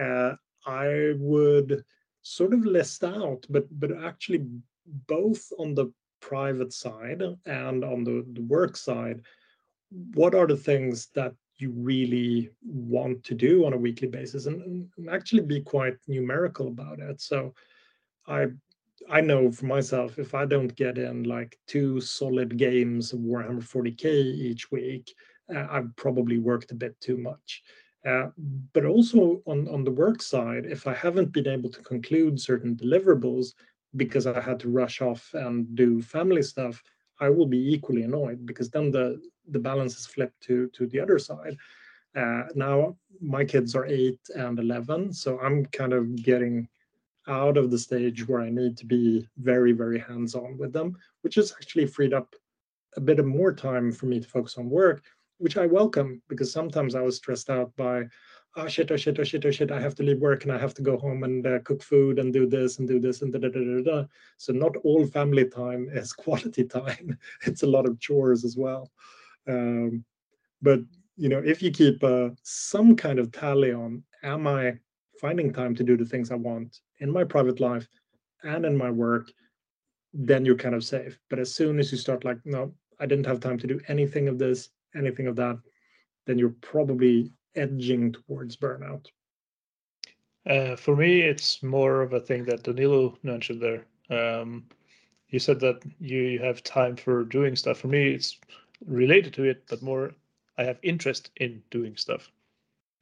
uh, 0.00 0.34
i 0.66 1.12
would 1.18 1.84
sort 2.22 2.54
of 2.54 2.64
list 2.64 3.04
out 3.04 3.44
but 3.50 3.66
but 3.78 3.90
actually 4.02 4.46
both 4.86 5.52
on 5.58 5.74
the 5.74 5.92
private 6.20 6.72
side 6.72 7.22
and 7.46 7.84
on 7.84 8.04
the, 8.04 8.24
the 8.32 8.42
work 8.42 8.76
side, 8.76 9.20
what 10.14 10.34
are 10.34 10.46
the 10.46 10.56
things 10.56 11.08
that 11.14 11.34
you 11.58 11.70
really 11.70 12.50
want 12.64 13.22
to 13.24 13.34
do 13.34 13.64
on 13.64 13.72
a 13.72 13.78
weekly 13.78 14.08
basis 14.08 14.46
and, 14.46 14.88
and, 14.96 15.10
actually 15.10 15.42
be 15.42 15.60
quite 15.60 15.94
numerical 16.08 16.68
about 16.68 16.98
it. 16.98 17.20
So 17.20 17.54
I 18.26 18.46
I 19.10 19.20
know 19.20 19.52
for 19.52 19.66
myself 19.66 20.18
if 20.18 20.34
I 20.34 20.46
don't 20.46 20.74
get 20.74 20.98
in 20.98 21.24
like 21.24 21.58
two 21.66 22.00
solid 22.00 22.56
games 22.56 23.12
of 23.12 23.20
Warhammer 23.20 23.62
40k 23.62 24.04
each 24.04 24.70
week, 24.70 25.14
uh, 25.54 25.66
I've 25.70 25.94
probably 25.96 26.38
worked 26.38 26.72
a 26.72 26.76
bit 26.76 26.98
too 27.00 27.16
much. 27.16 27.62
Uh, 28.06 28.28
but 28.72 28.84
also 28.84 29.42
on, 29.46 29.66
on 29.68 29.82
the 29.82 29.90
work 29.90 30.20
side, 30.20 30.66
if 30.66 30.86
I 30.86 30.94
haven't 30.94 31.32
been 31.32 31.48
able 31.48 31.70
to 31.70 31.82
conclude 31.82 32.38
certain 32.38 32.76
deliverables, 32.76 33.54
because 33.96 34.26
I 34.26 34.40
had 34.40 34.60
to 34.60 34.68
rush 34.68 35.00
off 35.00 35.30
and 35.34 35.74
do 35.74 36.02
family 36.02 36.42
stuff, 36.42 36.82
I 37.20 37.30
will 37.30 37.46
be 37.46 37.72
equally 37.72 38.02
annoyed 38.02 38.46
because 38.46 38.70
then 38.70 38.90
the 38.90 39.20
the 39.48 39.58
balance 39.58 39.96
is 39.96 40.06
flipped 40.06 40.40
to 40.42 40.68
to 40.68 40.86
the 40.86 41.00
other 41.00 41.18
side. 41.18 41.56
Uh, 42.16 42.44
now 42.54 42.96
my 43.20 43.44
kids 43.44 43.74
are 43.74 43.86
eight 43.86 44.20
and 44.34 44.58
eleven, 44.58 45.12
so 45.12 45.38
I'm 45.40 45.66
kind 45.66 45.92
of 45.92 46.16
getting 46.16 46.68
out 47.26 47.56
of 47.56 47.70
the 47.70 47.78
stage 47.78 48.28
where 48.28 48.42
I 48.42 48.50
need 48.50 48.76
to 48.78 48.86
be 48.86 49.26
very 49.38 49.72
very 49.72 49.98
hands 49.98 50.34
on 50.34 50.58
with 50.58 50.72
them, 50.72 50.96
which 51.22 51.36
has 51.36 51.52
actually 51.52 51.86
freed 51.86 52.14
up 52.14 52.34
a 52.96 53.00
bit 53.00 53.18
of 53.18 53.26
more 53.26 53.52
time 53.52 53.90
for 53.92 54.06
me 54.06 54.20
to 54.20 54.28
focus 54.28 54.56
on 54.58 54.70
work, 54.70 55.02
which 55.38 55.56
I 55.56 55.66
welcome 55.66 56.22
because 56.28 56.52
sometimes 56.52 56.94
I 56.94 57.00
was 57.00 57.16
stressed 57.16 57.50
out 57.50 57.74
by 57.76 58.04
oh 58.56 58.68
shit, 58.68 58.90
oh 58.90 58.96
shit, 58.96 59.18
oh 59.18 59.24
shit, 59.24 59.44
oh 59.44 59.50
shit, 59.50 59.72
I 59.72 59.80
have 59.80 59.94
to 59.96 60.02
leave 60.02 60.20
work 60.20 60.44
and 60.44 60.52
I 60.52 60.58
have 60.58 60.74
to 60.74 60.82
go 60.82 60.96
home 60.96 61.24
and 61.24 61.46
uh, 61.46 61.58
cook 61.60 61.82
food 61.82 62.18
and 62.18 62.32
do 62.32 62.46
this 62.46 62.78
and 62.78 62.86
do 62.86 63.00
this 63.00 63.22
and 63.22 63.32
da 63.32 63.38
da 63.38 63.48
da 63.48 63.82
da. 63.82 64.04
So 64.36 64.52
not 64.52 64.76
all 64.84 65.06
family 65.06 65.48
time 65.48 65.88
is 65.92 66.12
quality 66.12 66.64
time. 66.64 67.18
it's 67.46 67.62
a 67.62 67.66
lot 67.66 67.86
of 67.86 67.98
chores 68.00 68.44
as 68.44 68.56
well. 68.56 68.90
Um, 69.48 70.04
but 70.62 70.80
you 71.16 71.28
know, 71.28 71.42
if 71.44 71.62
you 71.62 71.70
keep 71.70 72.02
uh, 72.02 72.30
some 72.42 72.96
kind 72.96 73.18
of 73.18 73.32
tally 73.32 73.72
on, 73.72 74.02
am 74.22 74.46
I 74.46 74.78
finding 75.20 75.52
time 75.52 75.74
to 75.76 75.84
do 75.84 75.96
the 75.96 76.04
things 76.04 76.30
I 76.30 76.36
want 76.36 76.80
in 77.00 77.10
my 77.10 77.24
private 77.24 77.60
life 77.60 77.88
and 78.42 78.64
in 78.64 78.76
my 78.76 78.90
work, 78.90 79.30
then 80.12 80.44
you're 80.44 80.56
kind 80.56 80.74
of 80.74 80.84
safe. 80.84 81.18
But 81.30 81.38
as 81.38 81.54
soon 81.54 81.78
as 81.78 81.90
you 81.90 81.98
start 81.98 82.24
like, 82.24 82.38
no, 82.44 82.72
I 83.00 83.06
didn't 83.06 83.26
have 83.26 83.40
time 83.40 83.58
to 83.58 83.66
do 83.66 83.80
anything 83.88 84.28
of 84.28 84.38
this, 84.38 84.70
anything 84.96 85.26
of 85.26 85.36
that, 85.36 85.58
then 86.26 86.38
you're 86.38 86.54
probably 86.60 87.32
edging 87.56 88.12
towards 88.12 88.56
burnout? 88.56 89.06
Uh, 90.46 90.76
for 90.76 90.96
me, 90.96 91.20
it's 91.22 91.62
more 91.62 92.02
of 92.02 92.12
a 92.12 92.20
thing 92.20 92.44
that 92.44 92.62
Danilo 92.64 93.16
mentioned 93.22 93.60
there. 93.62 93.86
Um, 94.10 94.66
you 95.28 95.38
said 95.38 95.60
that 95.60 95.82
you 96.00 96.38
have 96.40 96.62
time 96.62 96.96
for 96.96 97.24
doing 97.24 97.56
stuff. 97.56 97.78
For 97.78 97.88
me, 97.88 98.08
it's 98.10 98.38
related 98.86 99.32
to 99.34 99.44
it, 99.44 99.64
but 99.68 99.82
more 99.82 100.14
I 100.58 100.64
have 100.64 100.78
interest 100.82 101.30
in 101.36 101.62
doing 101.70 101.96
stuff. 101.96 102.30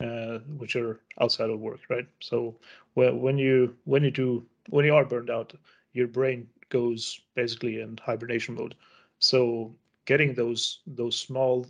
uh, 0.03 0.39
which 0.59 0.77
are 0.77 1.01
outside 1.21 1.51
of 1.51 1.61
work, 1.61 1.81
right? 1.89 2.07
So 2.21 2.57
when 2.95 3.39
you 3.39 3.77
when 3.85 4.03
you 4.05 4.11
do 4.11 4.47
when 4.71 4.85
you 4.85 4.95
are 4.95 5.05
burned 5.05 5.31
out, 5.31 5.55
your 5.93 6.09
brain 6.09 6.49
goes 6.71 7.21
basically 7.35 7.81
in 7.81 7.99
hibernation 7.99 8.55
mode. 8.57 8.75
So 9.19 9.75
getting 10.07 10.35
those 10.35 10.81
those 10.87 11.17
small 11.19 11.67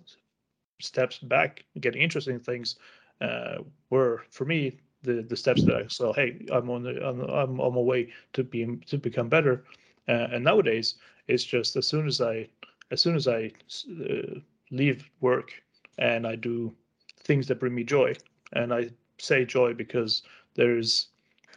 steps 0.82 1.18
back, 1.18 1.64
getting 1.80 2.02
interesting 2.02 2.40
things, 2.40 2.76
uh, 3.20 3.58
were 3.90 4.24
for 4.30 4.44
me 4.44 4.78
the 5.02 5.22
the 5.22 5.36
steps 5.36 5.64
that 5.64 5.76
I 5.76 5.86
saw. 5.88 6.12
Hey, 6.12 6.44
I'm 6.52 6.70
on 6.70 6.82
the 6.82 7.04
I'm, 7.06 7.20
I'm 7.20 7.60
on 7.60 7.74
my 7.74 7.80
way 7.80 8.12
to 8.32 8.44
be 8.44 8.76
to 8.86 8.98
become 8.98 9.28
better. 9.28 9.64
Uh, 10.08 10.28
and 10.32 10.44
nowadays, 10.44 10.96
it's 11.28 11.44
just 11.44 11.76
as 11.76 11.86
soon 11.86 12.06
as 12.06 12.20
I 12.20 12.48
as 12.90 13.00
soon 13.00 13.16
as 13.16 13.28
I 13.28 13.52
uh, 13.90 14.38
leave 14.70 15.08
work 15.20 15.52
and 15.98 16.26
I 16.26 16.36
do 16.36 16.74
things 17.20 17.46
that 17.48 17.60
bring 17.60 17.74
me 17.74 17.84
joy, 17.84 18.14
and 18.52 18.72
I 18.72 18.90
say 19.18 19.44
joy 19.44 19.74
because 19.74 20.22
there's 20.54 21.08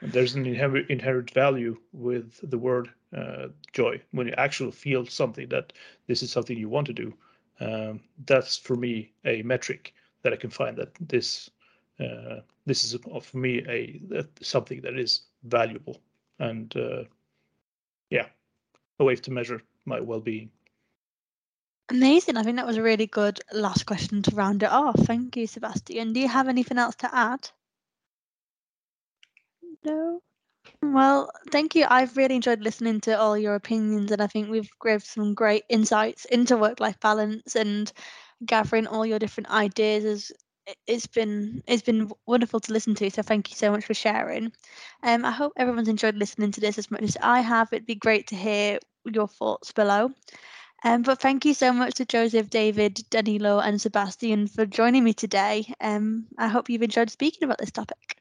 there's 0.02 0.36
an 0.36 0.46
inherent 0.46 0.90
inherent 0.90 1.32
value 1.32 1.78
with 1.94 2.40
the 2.50 2.58
word 2.58 2.90
uh, 3.16 3.48
joy 3.74 4.02
when 4.12 4.28
you 4.28 4.34
actually 4.38 4.72
feel 4.72 5.06
something 5.06 5.48
that 5.50 5.74
this 6.08 6.22
is 6.22 6.32
something 6.32 6.58
you 6.58 6.70
want 6.70 6.88
to 6.88 6.94
do. 6.94 7.14
Um, 7.60 8.02
that's 8.26 8.58
for 8.58 8.76
me 8.76 9.14
a 9.24 9.42
metric 9.44 9.94
that 10.24 10.34
I 10.34 10.36
can 10.36 10.50
find 10.50 10.78
that 10.78 10.90
this 11.00 11.50
uh, 12.00 12.42
this 12.66 12.84
is 12.84 13.00
for 13.22 13.38
me 13.38 13.64
a, 13.68 14.02
a, 14.14 14.26
something 14.42 14.82
that 14.82 15.00
is 15.00 15.22
valuable 15.44 16.02
and 16.40 16.76
uh, 16.76 17.04
yeah 18.10 18.28
a 19.00 19.04
way 19.04 19.16
to 19.16 19.32
measure 19.32 19.62
my 19.86 20.00
well-being. 20.00 20.50
Amazing. 21.90 22.36
I 22.36 22.44
think 22.44 22.58
that 22.58 22.66
was 22.66 22.78
a 22.78 22.82
really 22.82 23.06
good 23.06 23.40
last 23.54 23.86
question 23.86 24.24
to 24.24 24.36
round 24.36 24.64
it 24.64 24.72
off. 24.72 24.96
Thank 25.02 25.38
you 25.38 25.46
sebastian. 25.46 26.14
Do 26.14 26.20
you 26.20 26.28
have 26.28 26.48
anything 26.48 26.80
else 26.80 26.96
to 26.96 27.16
add? 27.16 27.50
No 29.84 30.22
well, 30.82 31.32
thank 31.52 31.76
you. 31.76 31.86
I've 31.90 32.18
really 32.18 32.36
enjoyed 32.36 32.62
listening 32.62 33.02
to 33.02 33.20
all 33.20 33.38
your 33.38 33.56
opinions, 33.56 34.12
and 34.12 34.22
I 34.22 34.28
think 34.28 34.50
we've 34.50 34.70
given 34.84 35.00
some 35.00 35.34
great 35.34 35.64
insights 35.70 36.26
into 36.26 36.58
work 36.58 36.80
life 36.80 37.00
balance 37.00 37.56
and 37.56 37.92
gathering 38.46 38.88
all 38.88 39.06
your 39.06 39.20
different 39.20 39.50
ideas. 39.50 40.06
Is 40.06 40.32
it's 40.88 41.08
been 41.08 41.62
it's 41.68 41.84
been 41.84 42.12
wonderful 42.26 42.60
to 42.62 42.74
listen 42.74 42.96
to. 42.96 43.10
So 43.10 43.22
thank 43.22 43.50
you 43.50 43.56
so 43.56 43.72
much 43.72 43.86
for 43.86 43.94
sharing. 43.94 44.52
Um, 45.04 45.26
I 45.26 45.32
hope 45.32 45.54
everyone's 45.58 45.88
enjoyed 45.88 46.16
listening 46.16 46.52
to 46.52 46.62
this 46.62 46.78
as 46.78 46.92
much 46.92 47.04
as 47.04 47.18
I 47.22 47.42
have. 47.42 47.72
It'd 47.72 47.86
be 47.86 47.96
great 47.96 48.28
to 48.28 48.36
hear 48.36 48.80
your 49.06 49.28
thoughts 49.28 49.72
below. 49.72 50.12
Um, 50.84 51.02
but 51.02 51.20
thank 51.20 51.46
you 51.46 51.54
so 51.54 51.74
much 51.74 51.96
to 51.96 52.06
Joseph, 52.06 52.50
David, 52.50 53.00
Danilo, 53.10 53.60
and 53.60 53.82
Sebastian 53.82 54.48
for 54.48 54.66
joining 54.66 55.04
me 55.04 55.14
today. 55.14 55.74
Um, 55.82 56.28
I 56.38 56.48
hope 56.48 56.70
you've 56.70 56.84
enjoyed 56.84 57.10
speaking 57.10 57.44
about 57.44 57.58
this 57.58 57.72
topic. 57.72 58.18